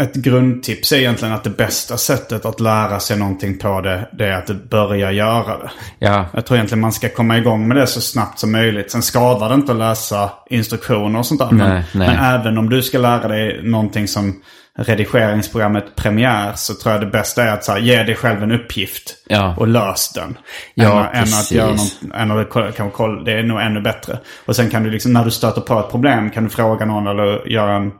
ett 0.02 0.14
grundtips 0.14 0.92
är 0.92 0.96
egentligen 0.96 1.34
att 1.34 1.44
det 1.44 1.50
bästa 1.50 1.96
sättet 1.96 2.44
att 2.44 2.60
lära 2.60 3.00
sig 3.00 3.18
någonting 3.18 3.58
på 3.58 3.80
det, 3.80 4.08
det 4.18 4.26
är 4.26 4.38
att 4.38 4.70
börja 4.70 5.12
göra 5.12 5.58
det. 5.58 5.70
Ja, 5.98 6.26
Jag 6.32 6.46
tror 6.46 6.56
egentligen 6.56 6.80
man 6.80 6.92
ska 6.92 7.08
komma 7.08 7.38
igång 7.38 7.68
med 7.68 7.76
det 7.76 7.86
så 7.86 8.00
snabbt 8.00 8.38
som 8.38 8.52
möjligt. 8.52 8.90
Sen 8.90 9.02
skadar 9.02 9.48
det 9.48 9.54
inte 9.54 9.72
att 9.72 9.78
läsa 9.78 10.30
instruktioner 10.50 11.18
och 11.18 11.26
sånt 11.26 11.40
där. 11.40 11.50
men, 11.50 11.58
Nej, 11.68 11.84
nej. 11.94 12.08
men 12.08 12.40
även 12.40 12.58
om 12.58 12.68
du 12.68 12.82
ska 12.82 12.98
lära 12.98 13.28
dig 13.28 13.60
någonting 13.62 14.08
som 14.08 14.42
redigeringsprogrammet 14.78 15.96
Premiere 15.96 16.56
så 16.56 16.74
tror 16.74 16.92
jag 16.92 17.02
det 17.02 17.06
bästa 17.06 17.44
är 17.44 17.52
att 17.52 17.64
så 17.64 17.72
här, 17.72 17.78
ge 17.78 18.02
dig 18.02 18.14
själv 18.14 18.42
en 18.42 18.52
uppgift 18.52 19.16
Ja. 19.28 19.54
och 19.56 19.68
lös 19.68 20.12
den. 20.12 20.38
Ja, 20.74 21.08
än, 21.08 21.16
än 21.16 21.22
att 21.22 21.50
göra 21.50 21.70
något, 21.70 22.00
än 22.14 22.30
att 22.30 22.76
kan 22.76 22.90
kolla, 22.90 23.22
det 23.22 23.32
är 23.32 23.42
nog 23.42 23.60
ännu 23.60 23.80
bättre. 23.80 24.18
Och 24.46 24.56
sen 24.56 24.70
kan 24.70 24.82
du 24.82 24.90
liksom, 24.90 25.12
när 25.12 25.24
du 25.24 25.30
stöter 25.30 25.60
på 25.60 25.80
ett 25.80 25.90
problem 25.90 26.30
kan 26.30 26.44
du 26.44 26.50
fråga 26.50 26.86
någon 26.86 27.06
eller 27.06 27.48
göra 27.48 27.76
en, 27.76 27.92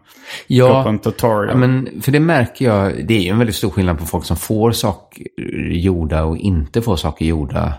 ja, 0.46 0.82
på 0.82 0.88
en 0.88 0.98
tutorial. 0.98 1.48
Ja, 1.48 1.54
men 1.54 2.02
för 2.02 2.12
det 2.12 2.20
märker 2.20 2.64
jag, 2.64 3.06
det 3.06 3.14
är 3.14 3.20
ju 3.20 3.28
en 3.28 3.38
väldigt 3.38 3.56
stor 3.56 3.70
skillnad 3.70 3.98
på 3.98 4.06
folk 4.06 4.24
som 4.24 4.36
får 4.36 4.72
saker 4.72 5.22
gjorda 5.70 6.24
och 6.24 6.36
inte 6.36 6.82
får 6.82 6.96
saker 6.96 7.24
gjorda. 7.24 7.74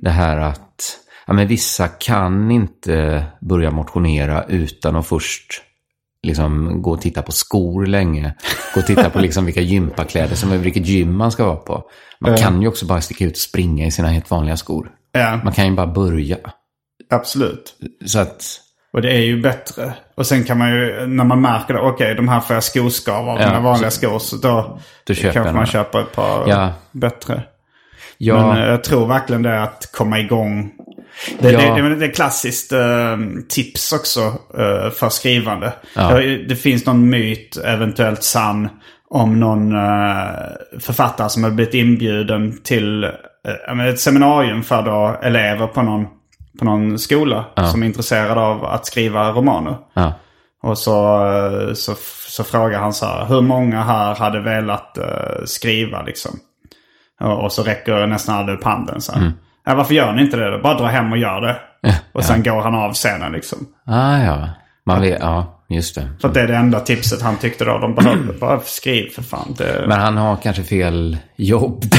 Det 0.00 0.10
här 0.10 0.36
att, 0.36 0.98
ja 1.26 1.32
men 1.32 1.48
vissa 1.48 1.88
kan 1.88 2.50
inte 2.50 3.24
börja 3.40 3.70
motionera 3.70 4.44
utan 4.44 4.96
att 4.96 5.06
först 5.06 5.62
liksom 6.24 6.82
gå 6.82 6.90
och 6.90 7.00
titta 7.00 7.22
på 7.22 7.32
skor 7.32 7.86
länge. 7.86 8.34
Gå 8.74 8.80
och 8.80 8.86
titta 8.86 9.10
på 9.10 9.18
liksom 9.18 9.44
vilka 9.44 9.60
gympakläder 9.60 10.36
som 10.36 10.52
är, 10.52 10.58
vilket 10.58 10.86
gym 10.86 11.16
man 11.16 11.32
ska 11.32 11.44
vara 11.46 11.56
på. 11.56 11.82
Man 12.20 12.36
kan 12.36 12.62
ju 12.62 12.68
också 12.68 12.86
bara 12.86 13.00
sticka 13.00 13.24
ut 13.24 13.32
och 13.32 13.38
springa 13.38 13.86
i 13.86 13.90
sina 13.90 14.08
helt 14.08 14.30
vanliga 14.30 14.56
skor. 14.56 14.90
ja, 15.12 15.40
Man 15.44 15.52
kan 15.52 15.66
ju 15.66 15.72
bara 15.74 15.86
börja. 15.86 16.36
absolut. 17.10 17.74
Så 18.06 18.18
att, 18.18 18.44
Och 18.92 19.02
det 19.02 19.10
är 19.12 19.20
ju 19.20 19.42
bättre. 19.42 19.92
Och 20.16 20.26
sen 20.26 20.44
kan 20.44 20.58
man 20.58 20.70
ju, 20.70 21.06
när 21.06 21.24
man 21.24 21.40
märker 21.40 21.74
det, 21.74 21.80
okej 21.80 22.14
de 22.14 22.28
här 22.28 22.40
får 22.40 22.54
jag 22.54 22.64
skoskav 22.64 23.28
av 23.28 23.40
Ja, 23.40 23.46
mina 23.46 23.60
vanliga 23.60 23.90
skor. 23.90 24.18
Så 24.18 24.36
då, 24.36 24.78
Då 25.06 25.14
köper 25.14 25.32
kanske 25.32 25.44
man 25.48 25.54
några. 25.54 25.66
köper 25.66 26.00
ett 26.00 26.12
par 26.12 26.48
Ja. 26.48 26.72
bättre. 26.92 27.42
ja, 28.18 28.46
Men 28.52 28.62
eh, 28.62 28.68
jag 28.68 28.84
tror 28.84 29.06
verkligen 29.06 29.42
det 29.42 29.50
är 29.50 29.60
att 29.62 29.90
komma 29.92 30.18
igång. 30.20 30.70
Det, 31.38 31.50
Ja. 31.52 31.74
det, 31.74 31.82
det, 31.82 31.94
det 31.96 32.06
är 32.06 32.12
klassiskt 32.14 32.72
eh, 32.72 33.16
tips 33.48 33.92
också 33.92 34.20
eh, 34.58 34.90
för 34.90 35.08
skrivande. 35.08 35.72
Ja. 35.94 36.20
Det, 36.48 36.56
finns 36.56 36.86
någon 36.86 37.10
myt, 37.10 37.56
eventuellt 37.64 38.22
sann, 38.22 38.68
om 39.10 39.40
någon 39.40 39.74
eh, 39.74 40.80
författare 40.80 41.28
som 41.28 41.44
har 41.44 41.50
blivit 41.50 41.74
inbjuden 41.74 42.62
till 42.62 43.04
eh, 43.04 43.86
ett 43.88 44.00
seminarium 44.00 44.62
för 44.62 44.82
då 44.82 45.16
elever 45.22 45.66
på 45.66 45.82
någon, 45.82 46.06
på 46.58 46.64
någon 46.64 46.98
skola 46.98 47.44
som 47.70 47.82
är 47.82 47.86
intresserade 47.86 48.40
av 48.40 48.64
att 48.64 48.86
skriva 48.86 49.30
romaner. 49.32 49.76
ja, 49.94 50.12
Och 50.62 50.78
så, 50.78 51.26
eh, 51.26 51.74
så, 51.74 51.94
så 52.28 52.44
frågar 52.44 52.80
han 52.80 52.92
så 52.94 53.06
här, 53.06 53.24
hur 53.24 53.40
många 53.40 53.82
här 53.82 54.14
hade 54.14 54.40
velat 54.40 54.98
eh, 54.98 55.44
skriva 55.44 56.02
liksom? 56.02 56.30
Och, 57.20 57.44
och 57.44 57.52
så 57.52 57.62
räcker 57.62 58.06
nästan 58.06 58.34
alla 58.34 58.52
upp 58.52 58.64
handen 58.64 59.00
så 59.00 59.12
här. 59.12 59.32
Ja, 59.66 59.74
varför 59.74 59.94
gör 59.94 60.12
ni 60.12 60.22
inte 60.22 60.36
det 60.36 60.50
då? 60.50 60.62
Bara 60.62 60.78
dra 60.78 60.86
hem 60.86 61.12
och 61.12 61.18
gör 61.18 61.40
det. 61.40 61.56
Och 62.12 62.24
sen 62.24 62.42
går 62.42 62.62
han 62.62 62.74
av 62.74 62.92
scenen 62.92 63.32
liksom. 63.32 63.58
ah, 63.86 64.18
ja. 64.18 64.48
Man 64.86 65.00
vet, 65.00 65.18
ja, 65.20 65.64
just 65.68 65.94
det. 65.94 66.08
För 66.20 66.28
att 66.28 66.34
det 66.34 66.40
är 66.40 66.46
det 66.46 66.56
enda 66.56 66.80
tipset 66.80 67.22
han 67.22 67.36
tyckte 67.36 67.64
då. 67.64 67.78
De 67.78 67.94
behövde 67.94 68.32
bara 68.40 68.60
skriv 68.60 69.10
för 69.10 69.22
fan. 69.22 69.54
Det... 69.58 69.84
Men 69.88 70.00
han 70.00 70.16
har 70.16 70.36
kanske 70.36 70.62
fel 70.62 71.16
jobb. 71.36 71.84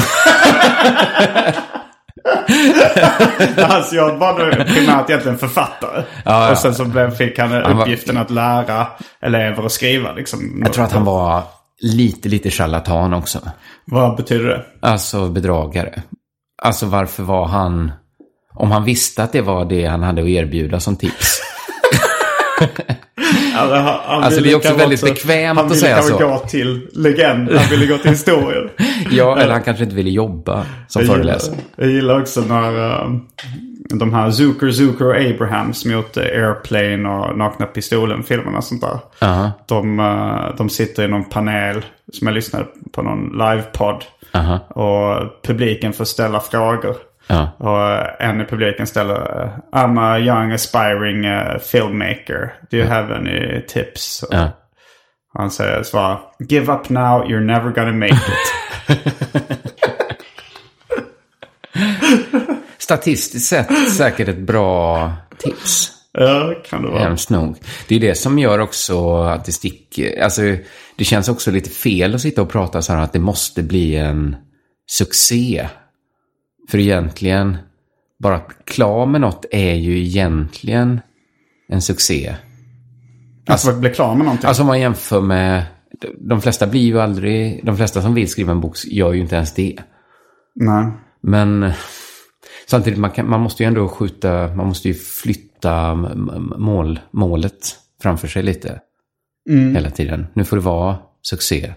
Hans 3.57 3.93
jobb 3.93 4.19
var 4.19 4.33
primärt 4.65 5.09
egentligen 5.09 5.37
författare. 5.37 6.03
Ja, 6.23 6.45
ja. 6.45 6.51
Och 6.51 6.57
sen 6.57 6.75
så 6.75 7.11
fick 7.17 7.39
han 7.39 7.49
var- 7.49 7.81
uppgiften 7.81 8.17
att 8.17 8.29
lära 8.31 8.87
elever 9.21 9.65
att 9.65 9.71
skriva 9.71 10.11
liksom. 10.13 10.61
Jag 10.63 10.73
tror 10.73 10.85
att 10.85 10.91
han 10.91 11.05
var 11.05 11.43
lite, 11.81 12.29
lite 12.29 12.49
charlatan 12.51 13.13
också. 13.13 13.39
Vad 13.85 14.15
betyder 14.17 14.45
det? 14.49 14.65
Alltså 14.81 15.29
bedragare. 15.29 16.01
Alltså 16.61 16.85
varför 16.85 17.23
var 17.23 17.45
han... 17.45 17.91
Om 18.53 18.71
han 18.71 18.83
visste 18.83 19.23
att 19.23 19.31
det 19.31 19.41
var 19.41 19.65
det 19.65 19.85
han 19.85 20.03
hade 20.03 20.21
att 20.21 20.27
erbjuda 20.27 20.79
som 20.79 20.95
tips. 20.95 21.41
Alltså, 23.57 23.75
han, 23.75 23.99
han 24.05 24.23
Alltså, 24.23 24.41
ville 24.41 24.49
det 24.49 24.53
är 24.53 24.57
också 24.57 24.73
väldigt 24.73 25.01
bekvämt 25.03 25.57
han 25.57 25.65
att 25.65 25.71
ville 25.71 25.81
säga 25.81 26.01
så. 26.01 26.17
gå 26.17 26.39
till 26.39 26.89
legend. 26.93 27.49
Han 27.51 27.69
ville 27.69 27.85
gå 27.85 27.97
till 27.97 28.11
historien. 28.11 28.69
ja, 29.11 29.37
eller 29.37 29.53
han 29.53 29.63
kanske 29.63 29.83
inte 29.83 29.95
ville 29.95 30.09
jobba 30.09 30.65
som 30.87 31.01
Jag 31.01 31.11
föreläsare. 31.11 31.55
gillar, 31.55 31.63
jag 31.75 31.89
gillar 31.89 32.19
också 32.21 32.41
när 32.41 32.89
eh, 33.01 33.11
de 33.99 34.13
här 34.13 34.31
Zucker, 34.31 34.71
Zucker 34.71 35.05
och 35.05 35.15
Abraham 35.15 35.73
som 35.73 35.91
gjort 35.91 36.17
eh, 36.17 36.23
Airplane 36.23 37.09
och 37.09 37.37
Nakna 37.37 37.65
Pistolen-filmerna 37.65 38.57
och 38.57 38.63
sånt 38.63 38.81
där. 38.81 38.99
Ja, 39.19 39.51
De, 39.67 39.99
eh, 39.99 40.55
de 40.57 40.69
sitter 40.69 41.03
i 41.03 41.07
någon 41.07 41.23
panel 41.29 41.85
som 42.13 42.27
jag 42.27 42.33
lyssnade 42.33 42.65
på 42.91 43.01
någon 43.01 43.29
livepodd. 43.37 44.03
Aha, 44.35 44.59
Och 44.69 45.43
publiken 45.43 45.93
får 45.93 46.05
ställa 46.05 46.39
frågor. 46.39 46.95
ja. 47.27 47.49
Och 47.57 48.21
en 48.21 48.41
i 48.41 48.45
publiken 48.45 48.87
ställer 48.87 49.49
I'm 49.71 49.99
a 49.99 50.19
young 50.19 50.51
aspiring 50.51 51.25
eh, 51.25 51.57
filmmaker. 51.59 52.53
Do 52.71 52.77
you 52.77 52.87
have 52.87 53.15
any 53.15 53.61
tips? 53.67 54.25
ja. 54.31 54.49
Han 55.37 55.51
säger 55.51 55.83
svara 55.83 56.19
Give 56.49 56.73
up 56.73 56.89
now, 56.89 57.23
you're 57.23 57.39
never 57.45 57.69
gonna 57.71 57.91
make 57.91 58.15
it. 58.15 58.21
Statistiskt 62.77 63.47
sett 63.47 63.89
säkert 63.91 64.27
ett 64.27 64.37
bra 64.39 65.11
tips. 65.37 65.91
Ja, 66.17 66.53
kan 66.69 66.81
det 66.81 66.87
vara. 66.87 66.99
Hemskt 66.99 67.29
nog. 67.29 67.57
Det 67.87 67.95
är 67.95 67.99
det 67.99 68.15
som 68.15 68.39
gör 68.39 68.59
också 68.59 69.21
att 69.21 69.45
det 69.45 69.51
sticker. 69.51 70.23
Alltså, 70.23 70.41
det 70.95 71.03
känns 71.03 71.29
också 71.29 71.51
lite 71.51 71.69
fel 71.69 72.15
att 72.15 72.21
sitta 72.21 72.41
och 72.41 72.49
prata 72.49 72.81
så 72.81 72.93
här 72.93 73.01
att 73.01 73.13
det 73.13 73.19
måste 73.19 73.63
bli 73.63 73.95
en 73.95 74.35
succé. 74.87 75.69
För 76.69 76.77
egentligen, 76.77 77.57
bara 78.19 78.35
att 78.35 78.65
klar 78.65 79.05
med 79.05 79.21
något 79.21 79.45
är 79.51 79.73
ju 79.73 79.99
egentligen 79.99 81.01
en 81.67 81.81
succé. 81.81 82.35
Alltså 83.47 83.69
att 83.69 83.77
bli 83.77 83.89
klar 83.89 84.15
med 84.15 84.25
någonting. 84.25 84.47
Alltså 84.47 84.63
om 84.63 84.67
man 84.67 84.79
jämför 84.79 85.21
med, 85.21 85.63
de 86.29 86.41
flesta 86.41 86.67
blir 86.67 86.81
ju 86.81 87.01
aldrig, 87.01 87.65
de 87.65 87.77
flesta 87.77 88.01
som 88.01 88.13
vill 88.13 88.29
skriva 88.29 88.51
en 88.51 88.61
bok 88.61 88.77
gör 88.85 89.13
ju 89.13 89.21
inte 89.21 89.35
ens 89.35 89.53
det. 89.53 89.77
Nej. 90.55 90.91
Men 91.21 91.71
samtidigt, 92.67 92.99
man, 92.99 93.11
kan, 93.11 93.29
man 93.29 93.39
måste 93.39 93.63
ju 93.63 93.67
ändå 93.67 93.87
skjuta, 93.87 94.55
man 94.55 94.67
måste 94.67 94.87
ju 94.87 94.93
flytta 94.93 95.44
m- 95.65 96.53
mål, 96.57 96.99
målet 97.11 97.75
framför 98.01 98.27
sig 98.27 98.43
lite. 98.43 98.79
Hela 99.73 99.89
tiden. 99.89 100.27
Nu 100.33 100.43
får 100.45 100.55
det 100.57 100.63
vara 100.63 100.97
succé. 101.21 101.73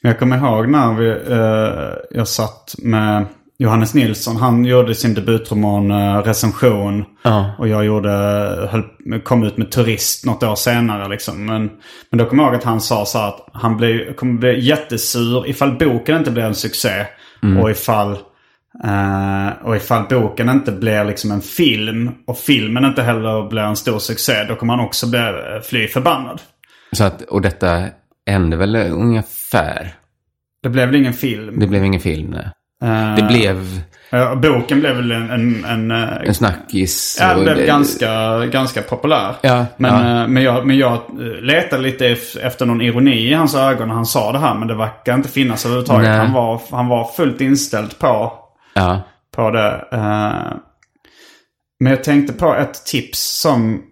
Men 0.00 0.10
jag 0.10 0.18
kommer 0.18 0.36
ihåg 0.36 0.68
när 0.68 0.94
vi, 0.94 1.08
eh, 1.10 2.18
jag 2.18 2.28
satt 2.28 2.74
med 2.78 3.24
Johannes 3.58 3.94
Nilsson, 3.94 4.36
han 4.36 4.64
gjorde 4.64 4.94
sin 4.94 5.14
debutroman 5.14 5.90
eh, 5.90 6.22
Recension. 6.22 7.04
Ja. 7.22 7.50
Och 7.58 7.68
jag 7.68 7.84
gjorde, 7.84 8.10
höll, 8.70 9.20
kom 9.20 9.44
ut 9.44 9.56
med 9.56 9.70
Turist 9.70 10.24
något 10.26 10.42
år 10.42 10.54
senare 10.54 11.08
liksom. 11.08 11.46
Men, 11.46 11.70
men 12.10 12.18
då 12.18 12.26
kommer 12.26 12.42
jag 12.42 12.50
ihåg 12.52 12.58
att 12.58 12.64
han 12.64 12.80
sa 12.80 13.04
så 13.04 13.18
att 13.18 13.48
han 13.52 13.76
blir, 13.76 14.12
kommer 14.12 14.32
bli 14.38 14.66
jättesur 14.66 15.48
ifall 15.48 15.78
boken 15.78 16.16
inte 16.18 16.30
blir 16.30 16.44
en 16.44 16.54
succé. 16.54 17.06
Och 17.62 17.70
ifall 17.70 18.18
eh, 18.84 19.48
och 19.66 19.76
ifall 19.76 20.04
boken 20.10 20.48
inte 20.48 20.72
blir 20.72 21.04
liksom 21.04 21.30
en 21.30 21.40
film 21.40 22.10
och 22.26 22.38
filmen 22.38 22.84
inte 22.84 23.02
heller 23.02 23.48
blir 23.48 23.62
en 23.62 23.76
stor 23.76 23.98
succé. 23.98 24.44
Då 24.48 24.54
kommer 24.54 24.74
han 24.76 24.84
också 24.86 25.10
bli, 25.10 25.18
eh, 25.18 25.60
fly 25.68 25.88
förbannad. 25.88 26.40
Så 26.92 27.04
att, 27.04 27.22
och 27.22 27.42
detta 27.42 27.84
hände 28.26 28.56
väl 28.56 28.76
ungefär. 28.76 29.94
Det 30.62 30.68
blev 30.68 30.86
väl 30.88 30.96
ingen 30.96 31.12
film. 31.12 31.58
Det 31.60 31.66
blev 31.66 31.84
ingen 31.84 32.00
film, 32.00 32.30
nej. 32.30 32.48
Eh, 32.82 33.14
Det 33.16 33.22
blev 33.22 33.80
ja, 34.10 34.34
boken 34.34 34.80
blev 34.80 34.96
väl 34.96 35.10
en, 35.12 35.30
en, 35.30 35.64
en, 35.64 35.90
en 35.90 36.34
snackis. 36.34 37.18
Ja, 37.20 37.34
den 37.34 37.42
blev 37.42 37.56
det- 37.56 37.66
ganska, 37.66 38.38
ganska 38.46 38.82
populär. 38.82 39.34
Ja, 39.40 39.66
men, 39.76 40.06
ja. 40.08 40.26
men, 40.26 40.42
jag, 40.42 40.66
men 40.66 40.78
jag 40.78 41.00
letade 41.40 41.82
lite 41.82 42.08
ef- 42.08 42.40
efter 42.46 42.66
någon 42.66 42.80
ironi 42.80 43.28
i 43.30 43.34
hans 43.34 43.54
ögon 43.54 43.88
när 43.88 43.94
han 43.94 44.06
sa 44.06 44.32
det 44.32 44.38
här. 44.38 44.54
Men 44.54 44.68
det 44.68 44.74
verkar 44.74 45.14
inte 45.14 45.28
finnas 45.28 45.64
överhuvudtaget. 45.64 46.08
Nej. 46.08 46.18
Han 46.18 46.32
var, 46.32 46.60
han 46.70 46.88
var 46.88 47.04
fullt 47.16 47.40
inställd 47.40 47.98
på, 47.98 48.32
Ja, 48.78 49.02
på 49.30 49.50
det. 49.50 49.88
eh. 49.92 50.52
men 51.80 51.92
jag 51.92 52.04
tänkte 52.04 52.32
på 52.32 52.54
ett 52.54 52.86
tips 52.86 53.40
som 53.40 53.82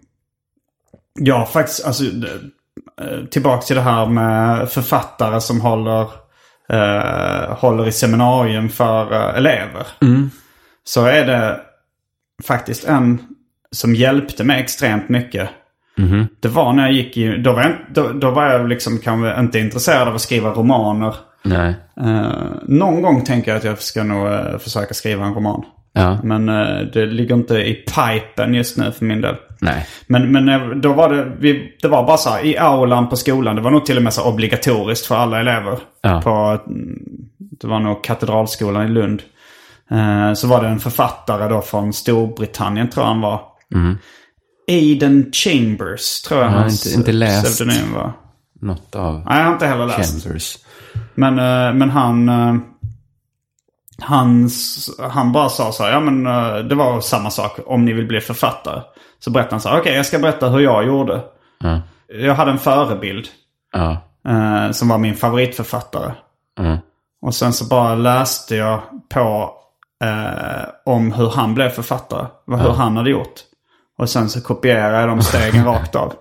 jag 1.19 1.51
faktiskt, 1.51 1.85
alltså 1.85 2.03
eh, 2.03 3.25
tillbaka 3.31 3.61
till 3.61 3.75
det 3.75 3.81
här 3.81 4.05
med 4.05 4.69
författare 4.69 5.41
som 5.41 5.61
håller, 5.61 6.01
eh, 6.69 7.57
håller 7.57 7.87
i 7.87 7.91
seminarium 7.91 8.69
för 8.69 9.13
elever. 9.33 9.87
Så 10.83 11.05
är 11.05 11.25
det 11.25 11.59
faktiskt 12.43 12.85
en 12.85 13.21
som 13.71 13.95
hjälpte 13.95 14.43
mig 14.43 14.61
extremt 14.61 15.09
mycket. 15.09 15.49
Det 16.39 16.47
var 16.47 16.73
när 16.73 16.83
jag 16.83 16.91
gick 16.93 17.17
i, 17.17 17.37
då 17.37 17.53
var 17.53 17.61
jag, 17.61 17.75
då, 17.93 18.11
då 18.13 18.31
var 18.31 18.45
jag 18.45 18.69
liksom 18.69 18.99
kanske 18.99 19.39
inte 19.39 19.59
intresserad 19.59 20.07
av 20.07 20.15
att 20.15 20.21
skriva 20.21 20.49
romaner. 20.49 21.15
Nej. 21.43 21.75
Eh, 22.01 22.31
någon 22.67 23.01
gång 23.01 23.23
tänker 23.25 23.51
jag 23.51 23.57
att 23.57 23.63
jag 23.63 23.81
ska 23.81 24.03
nog 24.03 24.27
eh, 24.27 24.57
försöka 24.57 24.93
skriva 24.93 25.25
en 25.25 25.33
roman. 25.33 25.63
Ja, 25.93 26.17
Men 26.23 26.49
eh, 26.49 26.79
det 26.93 27.05
ligger 27.05 27.35
inte 27.35 27.55
i 27.55 27.73
pipen 27.73 28.53
just 28.53 28.77
nu 28.77 28.91
för 28.91 29.05
min 29.05 29.21
del. 29.21 29.35
nej. 29.61 29.87
Men, 30.07 30.31
men 30.31 30.49
eh, 30.49 30.67
då 30.69 30.93
var 30.93 31.09
det, 31.13 31.31
vi, 31.39 31.77
det 31.81 31.87
var 31.87 32.03
bara 32.07 32.17
så 32.17 32.29
här, 32.29 32.45
i 32.45 32.57
aulan 32.57 33.09
på 33.09 33.15
skolan, 33.15 33.55
det 33.55 33.61
var 33.61 33.71
nog 33.71 33.85
till 33.85 33.97
och 33.97 34.03
med 34.03 34.13
så 34.13 34.29
obligatoriskt 34.29 35.05
för 35.05 35.15
alla 35.15 35.39
elever. 35.39 35.79
Ja. 36.01 36.21
På, 36.21 36.29
mm, 36.71 36.99
det 37.39 37.67
var 37.67 37.79
nog 37.79 38.03
Katedralskolan 38.03 38.85
i 38.85 38.89
Lund. 38.89 39.21
Eh, 39.91 40.33
så 40.33 40.47
var 40.47 40.61
det 40.63 40.67
en 40.69 40.79
författare 40.79 41.47
då 41.49 41.61
från 41.61 41.93
Storbritannien 41.93 42.89
tror 42.89 43.03
jag 43.05 43.09
han 43.09 43.21
var. 43.21 43.41
Aiden 44.69 45.31
Chambers 45.33 46.21
tror 46.21 46.41
jag 46.41 46.49
har 46.49 46.57
hans 46.59 46.85
inte- 46.85 46.97
inte 46.99 47.11
läst. 47.11 47.45
pseudonym 47.45 47.93
var. 47.93 48.13
Något 48.61 48.95
av 48.95 49.13
Nej, 49.13 49.37
jag 49.37 49.45
har 49.45 49.53
inte 49.53 49.67
heller 49.67 49.85
läst. 49.85 50.23
Chambers. 50.23 50.57
Men, 51.15 51.39
eh, 51.39 51.73
men 51.73 51.89
han... 51.89 52.29
eh, 52.29 52.55
Han, 54.01 54.49
han 55.11 55.31
bara 55.31 55.49
sa 55.49 55.71
så 55.71 55.83
här, 55.83 55.91
ja 55.91 55.99
men 55.99 56.25
eh, 56.27 56.57
det 56.57 56.75
var 56.75 57.01
samma 57.01 57.29
sak 57.29 57.59
om 57.65 57.85
ni 57.85 57.93
vill 57.93 58.07
bli 58.07 58.21
författare. 58.21 58.81
Så 59.19 59.31
berättade 59.31 59.53
han 59.53 59.61
så 59.61 59.69
här, 59.69 59.79
okej 59.79 59.95
jag 59.95 60.05
ska 60.05 60.19
berätta 60.19 60.49
hur 60.49 60.59
jag 60.59 60.85
gjorde. 60.87 61.21
Ja, 61.59 61.81
Jag 62.07 62.35
hade 62.35 62.51
en 62.51 62.57
förebild 62.59 63.27
eh, 64.27 64.71
som 64.71 64.87
var 64.87 64.97
min 64.97 65.15
favoritförfattare. 65.15 66.11
ja. 66.57 66.77
Och 67.21 67.35
sen 67.35 67.53
så 67.53 67.65
bara 67.65 67.95
läste 67.95 68.55
jag 68.55 68.81
på 69.09 69.51
eh, 70.03 70.69
om 70.85 71.11
hur 71.11 71.29
han 71.29 71.53
blev 71.53 71.69
författare. 71.69 72.25
Vad, 72.45 72.59
Hur 72.59 72.69
han 72.69 72.97
hade 72.97 73.09
gjort. 73.09 73.33
Och 73.97 74.09
sen 74.09 74.29
så 74.29 74.41
kopierade 74.41 74.99
jag 74.99 75.09
de 75.09 75.21
stegen 75.21 75.65
rakt 75.73 75.95
av. 75.95 76.13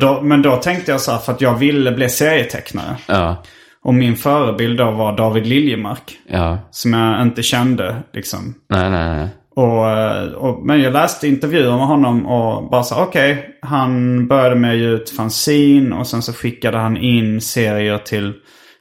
Då, 0.00 0.20
men 0.22 0.42
då 0.42 0.56
tänkte 0.56 0.90
jag 0.92 1.00
så 1.00 1.12
här, 1.12 1.18
för 1.18 1.32
att 1.32 1.40
jag 1.40 1.54
ville 1.54 1.92
bli 1.92 2.08
serietecknare. 2.08 2.96
ja, 3.06 3.42
Och 3.84 3.94
min 3.94 4.16
förebild 4.16 4.78
då 4.78 4.90
var 4.90 5.16
David 5.16 5.46
Liljemark. 5.46 6.18
ja. 6.28 6.58
Som 6.70 6.92
jag 6.92 7.22
inte 7.22 7.42
kände 7.42 7.96
liksom. 8.12 8.54
Nej, 8.70 8.90
nej, 8.90 9.16
nej. 9.16 9.28
Och, 9.56 9.90
eh, 9.90 10.32
och, 10.32 10.66
men 10.66 10.80
jag 10.82 10.92
läste 10.92 11.28
intervjuer 11.28 11.76
med 11.76 11.86
honom 11.86 12.26
och 12.26 12.70
bara 12.70 12.82
sa 12.82 13.02
okej. 13.02 13.58
han 13.62 14.26
började 14.28 14.54
med 14.54 14.72
att 14.72 14.78
ge 14.78 14.86
ut 14.86 15.10
fanzine 15.10 15.94
och 15.96 16.06
sen 16.06 16.22
så 16.22 16.32
skickade 16.32 16.78
han 16.78 16.96
in 16.96 17.40
serier 17.40 17.98
till 17.98 18.32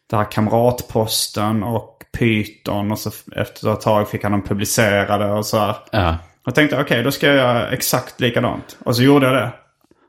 det 0.10 0.16
här 0.18 0.32
Kamratposten 0.32 1.64
och 1.64 1.98
Python. 2.18 2.92
Och 2.92 2.98
så 3.00 3.10
efter 3.36 3.74
ett 3.74 3.82
tag 3.82 4.10
fick 4.10 4.24
han 4.24 4.32
dem 4.32 4.42
publicerade 4.44 5.32
och 5.32 5.46
så 5.46 5.58
här. 5.58 5.76
Ja. 5.92 6.18
Jag 6.46 6.56
tänkte 6.56 6.82
okej 6.82 7.04
då 7.04 7.12
ska 7.12 7.28
jag 7.28 7.36
göra 7.36 7.68
exakt 7.70 8.22
likadant. 8.22 8.78
Och 8.86 8.96
så 8.96 9.04
gjorde 9.04 9.26
jag 9.26 9.36
det. 9.36 9.52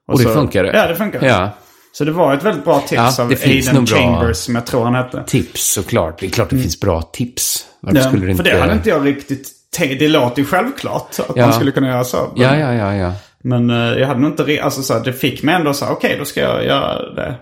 Och 0.08 0.18
det 0.18 0.24
så, 0.24 0.30
funkade? 0.34 0.68
Ja 0.76 0.86
det 0.86 0.96
funkade. 0.96 1.26
Ja. 1.26 1.50
Så 1.92 2.04
det 2.04 2.12
var 2.12 2.34
ett 2.34 2.42
väldigt 2.42 2.64
bra 2.64 2.80
tips 2.80 2.92
Ja, 3.18 3.22
av 3.22 3.28
det 3.28 3.44
Aiden 3.44 3.86
Chambers 3.86 4.36
som 4.36 4.54
jag 4.54 4.66
tror 4.66 4.84
han 4.84 4.94
hette. 4.94 5.24
Tips 5.26 5.72
såklart. 5.72 6.20
Det 6.20 6.26
är 6.26 6.30
klart 6.30 6.50
det 6.50 6.58
finns 6.58 6.80
bra 6.80 7.02
tips. 7.02 7.66
Varför 7.80 7.98
Ja, 7.98 8.04
skulle 8.08 8.24
det 8.26 8.30
inte... 8.32 8.44
För 8.44 8.50
det 8.50 8.60
hade 8.60 8.72
inte 8.72 8.88
jag 8.88 9.06
riktigt 9.06 9.48
tänkt. 9.76 9.98
Det 9.98 10.08
låter 10.08 10.42
ju 10.42 10.46
självklart 10.48 11.16
att 11.28 11.36
Ja. 11.36 11.44
man 11.46 11.52
skulle 11.52 11.70
kunna 11.72 11.88
göra 11.88 12.04
så. 12.04 12.32
Ja, 12.36 12.56
ja, 12.56 12.74
ja, 12.74 12.94
ja. 12.94 13.12
Men 13.44 13.70
eh, 13.70 13.76
jag 13.76 14.06
hade 14.06 14.20
nog 14.20 14.30
inte... 14.30 14.42
re- 14.44 14.60
Alltså 14.62 14.82
så 14.82 14.94
här, 14.94 15.04
det 15.04 15.12
fick 15.12 15.42
mig 15.42 15.54
ändå 15.54 15.74
så 15.74 15.84
här, 15.84 15.92
okej 15.92 16.16
då 16.18 16.24
ska 16.24 16.40
jag 16.40 16.64
göra 16.64 17.14
det. 17.14 17.34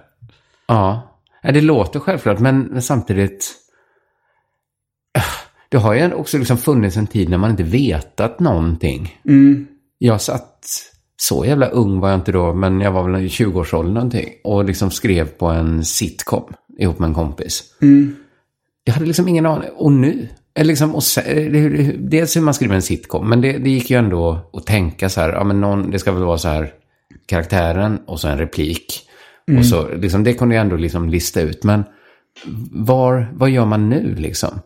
Ja. 0.68 1.02
ja, 1.42 1.52
det 1.52 1.60
låter 1.60 2.00
självklart, 2.00 2.38
men, 2.38 2.60
men 2.60 2.82
samtidigt... 2.82 3.52
Det 5.68 5.76
har 5.78 5.94
ju 5.94 6.12
också 6.12 6.38
liksom 6.38 6.58
funnits 6.58 6.96
en 6.96 7.06
tid 7.06 7.28
när 7.28 7.38
man 7.38 7.50
inte 7.50 7.62
vetat 7.62 8.40
någonting. 8.40 9.18
Jag 9.98 10.20
satt... 10.20 10.66
Så 11.22 11.44
jävla 11.44 11.66
ung 11.68 12.00
var 12.00 12.08
jag 12.10 12.18
inte 12.18 12.32
då, 12.32 12.54
men 12.54 12.80
jag 12.80 12.92
var 12.92 13.02
väl 13.10 13.22
i 13.24 13.28
20-årsåldern 13.28 13.94
någonting. 13.94 14.28
Och 14.44 14.64
liksom 14.64 14.90
skrev 14.90 15.28
på 15.28 15.46
en 15.46 15.84
sitcom 15.84 16.52
ihop 16.78 16.98
med 16.98 17.08
en 17.08 17.14
kompis. 17.14 17.64
Jag 18.84 18.92
hade 18.94 19.06
liksom 19.06 19.28
ingen 19.28 19.46
aning. 19.46 19.68
Och 19.76 19.92
nu? 19.92 20.28
Eller 20.54 20.68
liksom, 20.68 20.94
och 20.94 21.02
det- 21.26 21.96
dels 21.98 22.36
hur 22.36 22.40
man 22.40 22.54
skriver 22.54 22.74
en 22.74 22.82
sitcom, 22.82 23.28
men 23.28 23.40
det, 23.40 23.52
det 23.58 23.70
gick 23.70 23.90
ju 23.90 23.96
ändå 23.98 24.50
att 24.52 24.66
tänka 24.66 25.08
så 25.08 25.20
här, 25.20 25.32
ja 25.32 25.44
men 25.44 25.60
någon, 25.60 25.90
det 25.90 25.98
ska 25.98 26.12
väl 26.12 26.24
vara 26.24 26.38
så 26.38 26.48
här, 26.48 26.72
karaktären 27.26 27.98
och 28.06 28.20
så 28.20 28.28
en 28.28 28.38
replik. 28.38 29.06
Och 29.58 29.66
så, 29.66 29.88
liksom, 29.94 30.24
det 30.24 30.34
kunde 30.34 30.54
jag 30.54 30.62
ändå 30.62 30.76
liksom 30.76 31.08
lista 31.08 31.40
ut. 31.40 31.64
Men 31.64 31.84
var, 32.72 33.30
vad 33.34 33.50
gör 33.50 33.64
man 33.64 33.88
nu 33.88 34.14
liksom? 34.14 34.60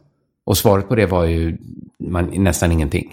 Och 0.46 0.56
svaret 0.56 0.88
på 0.88 0.94
det 0.94 1.06
var 1.06 1.24
ju 1.24 1.56
man, 2.00 2.24
nästan 2.34 2.72
ingenting. 2.72 3.12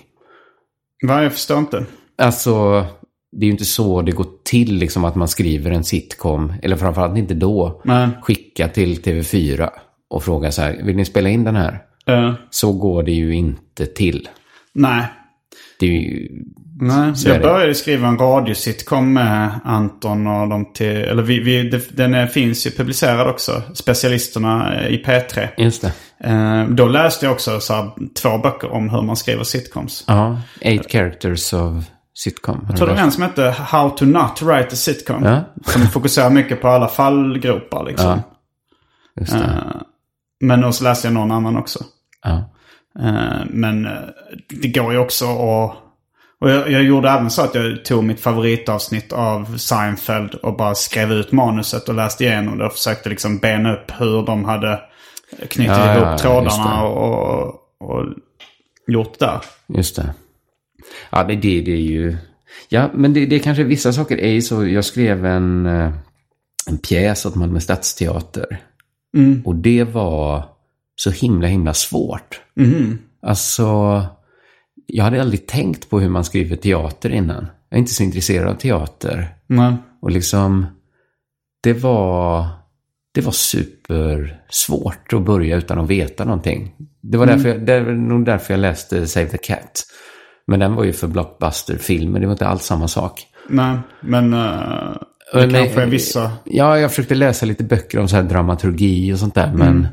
Va, 1.07 1.23
jag 1.23 1.31
förstår 1.33 1.57
inte. 1.59 1.85
Alltså, 2.17 2.85
det 3.31 3.43
är 3.45 3.47
ju 3.47 3.51
inte 3.51 3.65
så 3.65 4.01
det 4.01 4.11
går 4.11 4.25
till 4.43 4.75
liksom 4.75 5.05
att 5.05 5.15
man 5.15 5.27
skriver 5.27 5.71
en 5.71 5.83
sitcom, 5.83 6.53
eller 6.63 6.75
framförallt 6.75 7.17
inte 7.17 7.33
då, 7.33 7.81
Nej. 7.83 8.07
skicka 8.21 8.67
till 8.67 9.01
TV4 9.01 9.69
och 10.09 10.23
fråga 10.23 10.51
så 10.51 10.61
här, 10.61 10.79
vill 10.83 10.95
ni 10.95 11.05
spela 11.05 11.29
in 11.29 11.43
den 11.43 11.55
här? 11.55 11.81
Eh, 12.07 12.33
Så 12.49 12.73
går 12.73 13.03
det 13.03 13.11
ju 13.11 13.35
inte 13.35 13.85
till. 13.85 14.29
nej. 14.73 15.03
Det 15.79 15.85
är 15.85 15.91
ju... 15.91 16.29
Nej, 16.83 17.15
Så 17.15 17.29
jag 17.29 17.41
började 17.41 17.75
skriva 17.75 18.07
en 18.07 18.17
radiositcom 18.17 19.13
med 19.13 19.59
Anton 19.63 20.27
och 20.27 20.49
de 20.49 20.73
till... 20.73 20.87
Eller 20.87 21.23
vi, 21.23 21.39
vi, 21.39 21.81
den 21.91 22.13
är, 22.13 22.27
finns 22.27 22.67
ju 22.67 22.71
publicerad 22.71 23.27
också. 23.29 23.61
Specialisterna 23.73 24.87
i 24.89 25.03
P3. 25.03 25.47
Just 25.57 25.81
det. 25.81 25.91
Eh, 26.29 26.65
då 26.69 26.87
läste 26.87 27.25
jag 27.25 27.33
också 27.33 27.59
så 27.59 27.73
här, 27.73 27.91
två 28.21 28.37
böcker 28.37 28.71
om 28.71 28.89
hur 28.89 29.01
man 29.01 29.15
skriver 29.15 29.43
sitcoms. 29.43 30.03
Ja, 30.07 30.41
Eight 30.61 30.91
Characters 30.91 31.53
of 31.53 31.73
Sitcom. 32.23 32.65
Jag 32.67 32.77
tror 32.77 32.87
det 32.87 32.93
var 32.93 33.01
en 33.01 33.11
som 33.11 33.23
hette 33.23 33.49
How 33.49 33.89
to 33.89 34.05
not 34.05 34.41
write 34.41 34.67
a 34.67 34.75
sitcom. 34.75 35.23
Ja. 35.23 35.41
Som 35.65 35.81
fokuserar 35.81 36.29
mycket 36.29 36.61
på 36.61 36.67
alla 36.67 36.87
fallgropar 36.87 37.85
liksom. 37.85 38.21
Ja. 39.13 39.37
Eh, 39.37 39.81
men 40.41 40.61
då 40.61 40.71
så 40.71 40.83
läste 40.83 41.07
jag 41.07 41.13
någon 41.13 41.31
annan 41.31 41.57
också. 41.57 41.83
Ja. 42.23 42.51
Eh, 42.99 43.45
men 43.49 43.85
eh, 43.85 43.91
det 44.49 44.67
går 44.67 44.93
ju 44.93 44.99
också 44.99 45.25
att... 45.25 45.77
Och 46.41 46.49
jag, 46.49 46.71
jag 46.71 46.83
gjorde 46.83 47.09
även 47.09 47.29
så 47.29 47.41
att 47.41 47.55
jag 47.55 47.85
tog 47.85 48.03
mitt 48.03 48.19
favoritavsnitt 48.21 49.13
av 49.13 49.57
Seinfeld 49.57 50.33
och 50.35 50.57
bara 50.57 50.75
skrev 50.75 51.11
ut 51.11 51.31
manuset 51.31 51.89
och 51.89 51.95
läste 51.95 52.23
igenom 52.23 52.57
det 52.57 52.65
och 52.65 52.73
försökte 52.73 53.09
liksom 53.09 53.37
bena 53.37 53.73
upp 53.73 53.91
hur 53.97 54.25
de 54.25 54.45
hade 54.45 54.79
knutit 55.49 55.71
Ja, 55.77 55.95
ihop 55.95 56.19
trådarna 56.19 56.81
det. 56.81 56.87
och, 56.87 57.47
och 57.79 58.05
gjort 58.87 59.19
där. 59.19 59.39
Just 59.67 59.95
det. 59.95 60.13
Ja, 61.09 61.23
det, 61.23 61.35
det, 61.35 61.61
det 61.61 61.71
är 61.71 61.81
ju... 61.81 62.17
Ja, 62.69 62.89
men 62.93 63.13
det, 63.13 63.25
det 63.25 63.35
är 63.35 63.39
kanske 63.39 63.63
vissa 63.63 63.93
saker 63.93 64.17
är 64.17 64.31
ju 64.31 64.41
så. 64.41 64.67
Jag 64.67 64.85
skrev 64.85 65.25
en, 65.25 65.65
eh, 65.65 65.93
en 66.67 66.77
pjäs 66.77 67.25
åt 67.25 67.35
Malmö 67.35 67.59
Stadsteater. 67.59 68.61
Och 69.45 69.55
det 69.55 69.83
var 69.83 70.45
så 70.95 71.11
himla, 71.11 71.47
himla 71.47 71.73
svårt. 71.73 72.41
Alltså, 73.21 74.01
jag 74.85 75.03
hade 75.03 75.21
aldrig 75.21 75.47
tänkt 75.47 75.89
på 75.89 75.99
hur 75.99 76.09
man 76.09 76.23
skriver 76.23 76.55
teater 76.55 77.09
innan. 77.09 77.47
Jag 77.69 77.77
är 77.77 77.79
inte 77.79 77.93
så 77.93 78.03
intresserad 78.03 78.47
av 78.47 78.55
teater. 78.55 79.35
Nej. 79.47 79.73
Och 80.01 80.11
liksom, 80.11 80.65
det 81.63 81.73
var... 81.73 82.47
det 83.13 83.21
var 83.21 83.31
supersvårt 83.31 85.13
att 85.13 85.21
börja 85.25 85.57
utan 85.57 85.79
att 85.79 85.89
veta 85.89 86.25
någonting. 86.25 86.75
Det 87.01 87.17
var 87.17 87.25
därför 87.25 87.49
jag, 87.49 87.65
det 87.65 87.79
var 87.79 87.91
nog 87.91 88.25
därför 88.25 88.53
jag 88.53 88.61
läste 88.61 89.07
Save 89.07 89.25
the 89.25 89.37
Cat. 89.37 89.83
Men 90.47 90.59
den 90.59 90.75
var 90.75 90.83
ju 90.83 90.93
för 90.93 91.07
blockbuster-filmer, 91.07 92.19
det 92.19 92.25
var 92.25 92.31
inte 92.33 92.47
alls 92.47 92.63
samma 92.63 92.87
sak. 92.87 93.27
Nej, 93.49 93.77
men 94.01 94.33
uh, 94.33 94.97
det 95.33 95.51
kanske 95.51 95.81
är 95.81 95.85
vissa... 95.87 96.31
Ja, 96.43 96.79
jag 96.79 96.89
försökte 96.91 97.15
läsa 97.15 97.45
lite 97.45 97.63
böcker 97.63 97.99
om 97.99 98.07
så 98.07 98.15
här 98.15 98.23
dramaturgi 98.23 99.13
och 99.13 99.19
sånt 99.19 99.35
där, 99.35 99.53
men 99.53 99.87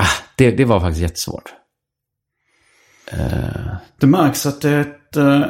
ah, 0.00 0.04
det, 0.36 0.50
det 0.50 0.64
var 0.64 0.80
faktiskt 0.80 1.02
jättesvårt. 1.02 1.52
Eh, 3.12 3.74
Det 4.00 4.06
märks 4.06 4.46
att 4.46 4.60
det 4.60 4.70
är 4.70 4.80
ett 4.80 5.16
eh, 5.16 5.42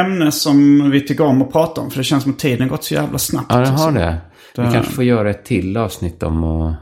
ämne 0.00 0.32
som 0.32 0.90
vi 0.90 1.00
tycker 1.00 1.24
om 1.24 1.42
att 1.42 1.52
prata 1.52 1.80
om. 1.80 1.90
För 1.90 1.98
det 1.98 2.04
känns 2.04 2.22
som 2.22 2.32
att 2.32 2.38
tiden 2.38 2.68
gått 2.68 2.84
så 2.84 2.94
jävla 2.94 3.18
snabbt. 3.18 3.46
ja, 3.50 3.56
den 3.58 3.74
har 3.74 3.92
det. 3.92 4.20
Vi 4.56 4.62
Det- 4.62 4.72
kanske 4.72 4.92
får 4.92 5.04
göra 5.04 5.30
ett 5.30 5.44
till 5.44 5.76
avsnitt 5.76 6.22
om 6.22 6.44
att 6.44 6.74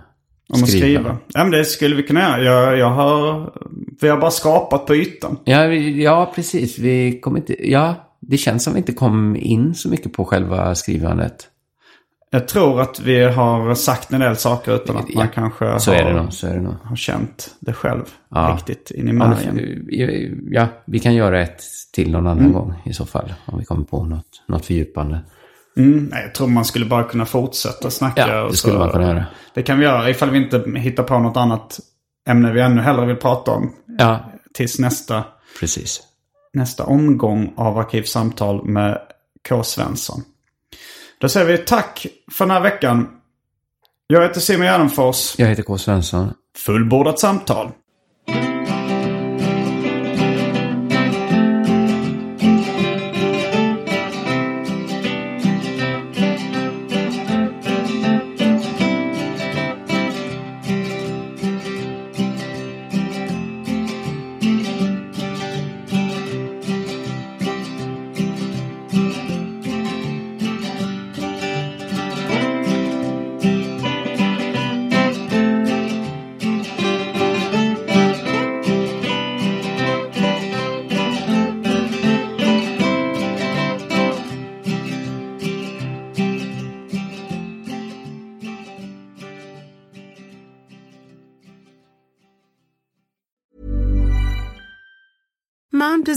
Om 0.53 0.63
att 0.63 0.69
skriva. 0.71 1.17
Ja, 1.35 1.43
men 1.45 1.51
det 1.51 1.65
skulle 1.65 1.97
vi 1.97 2.03
kunna 2.03 2.21
göra. 2.21 2.43
Jag, 2.43 2.79
jag 2.79 2.91
har... 2.91 3.53
Vi 4.01 4.09
har 4.09 4.17
bara 4.19 4.31
skapat 4.31 4.87
på 4.87 4.95
ytan. 4.97 5.39
Ja, 5.45 5.67
vi- 5.67 6.03
ja, 6.03 6.33
precis. 6.35 6.79
Vi 6.79 7.21
kom 7.21 7.37
inte... 7.37 7.71
Ja, 7.71 7.95
det 8.21 8.37
känns 8.37 8.65
som 8.65 8.73
vi 8.73 8.79
inte 8.79 8.93
kom 8.93 9.37
in 9.37 9.75
så 9.75 9.89
mycket 9.89 10.13
på 10.13 10.25
själva 10.25 10.75
skrivandet. 10.75 11.49
Jag 12.31 12.49
tror 12.49 12.81
att 12.81 13.01
vi 13.01 13.25
har 13.25 13.75
sagt 13.75 14.13
en 14.13 14.21
del 14.21 14.37
saker 14.37 14.75
utan 14.75 14.97
att 14.97 15.15
man 15.15 15.25
Ja, 15.25 15.31
kanske 15.35 15.79
Så 15.81 15.91
har, 15.91 15.99
är 15.99 16.05
det 16.05 16.23
nog. 16.23 16.33
Så 16.33 16.47
är 16.47 16.55
det 16.55 16.61
nog. 16.61 16.75
har 16.83 16.97
känt 16.97 17.51
det 17.61 17.73
själv. 17.73 18.03
Ja. 18.31 18.55
Riktigt 18.57 18.91
in 18.91 19.09
i 19.09 19.13
märgen. 19.13 19.61
ja, 20.51 20.67
vi 20.87 20.99
kan 20.99 21.15
göra 21.15 21.41
ett 21.43 21.63
till 21.95 22.11
någon 22.13 22.27
annan 22.27 22.39
Mm. 22.39 22.53
gång 22.53 22.75
i 22.85 22.93
så 22.93 23.07
fall. 23.07 23.33
Om 23.47 23.59
vi 23.59 23.65
kommer 23.65 23.85
på 23.85 24.05
något, 24.05 24.43
något 24.49 24.67
fördjupande. 24.67 25.19
Mm, 25.77 26.05
nej, 26.13 26.23
jag 26.23 26.35
tror 26.35 26.49
man 26.49 26.65
skulle 26.65 26.87
bara 26.87 27.05
kunna 27.05 27.27
fortsätta 27.27 27.91
snacka. 27.91 28.29
Ja, 28.29 28.45
det 28.49 28.57
skulle 28.57 28.73
så- 28.75 28.79
man 28.79 28.91
kunna 28.91 29.05
göra. 29.09 29.27
Det 29.55 29.63
kan 29.63 29.79
vi 29.79 29.85
göra 29.85 30.11
ifall 30.11 30.31
vi 30.31 30.39
inte 30.39 30.65
hittar 30.77 31.03
på 31.03 31.19
något 31.19 31.37
annat 31.37 31.81
ämne 32.29 32.53
vi 32.53 32.61
ännu 32.61 32.83
hellre 32.83 33.07
vill 33.07 33.17
prata 33.17 33.51
om. 33.51 33.73
Ja, 33.99 34.33
Tills 34.55 34.79
nästa, 34.79 35.25
precis. 35.61 36.01
nästa 36.53 36.85
omgång 36.85 37.55
av 37.57 37.79
Arkivsamtal 37.79 38.65
med 38.65 38.99
K. 39.49 39.63
Svensson. 39.63 40.23
Då 41.21 41.29
säger 41.29 41.47
vi 41.47 41.59
tack 41.59 42.07
för 42.33 42.45
den 42.45 42.51
här 42.51 42.61
veckan. 42.61 43.09
Jag 44.07 44.23
heter 44.23 44.41
Simon 44.41 44.67
Gärdenfors. 44.67 45.35
Jag 45.39 45.47
heter 45.47 45.63
K. 45.63 45.79
Svensson. 45.79 46.33
Fullbordat 46.57 47.19
samtal. 47.19 47.71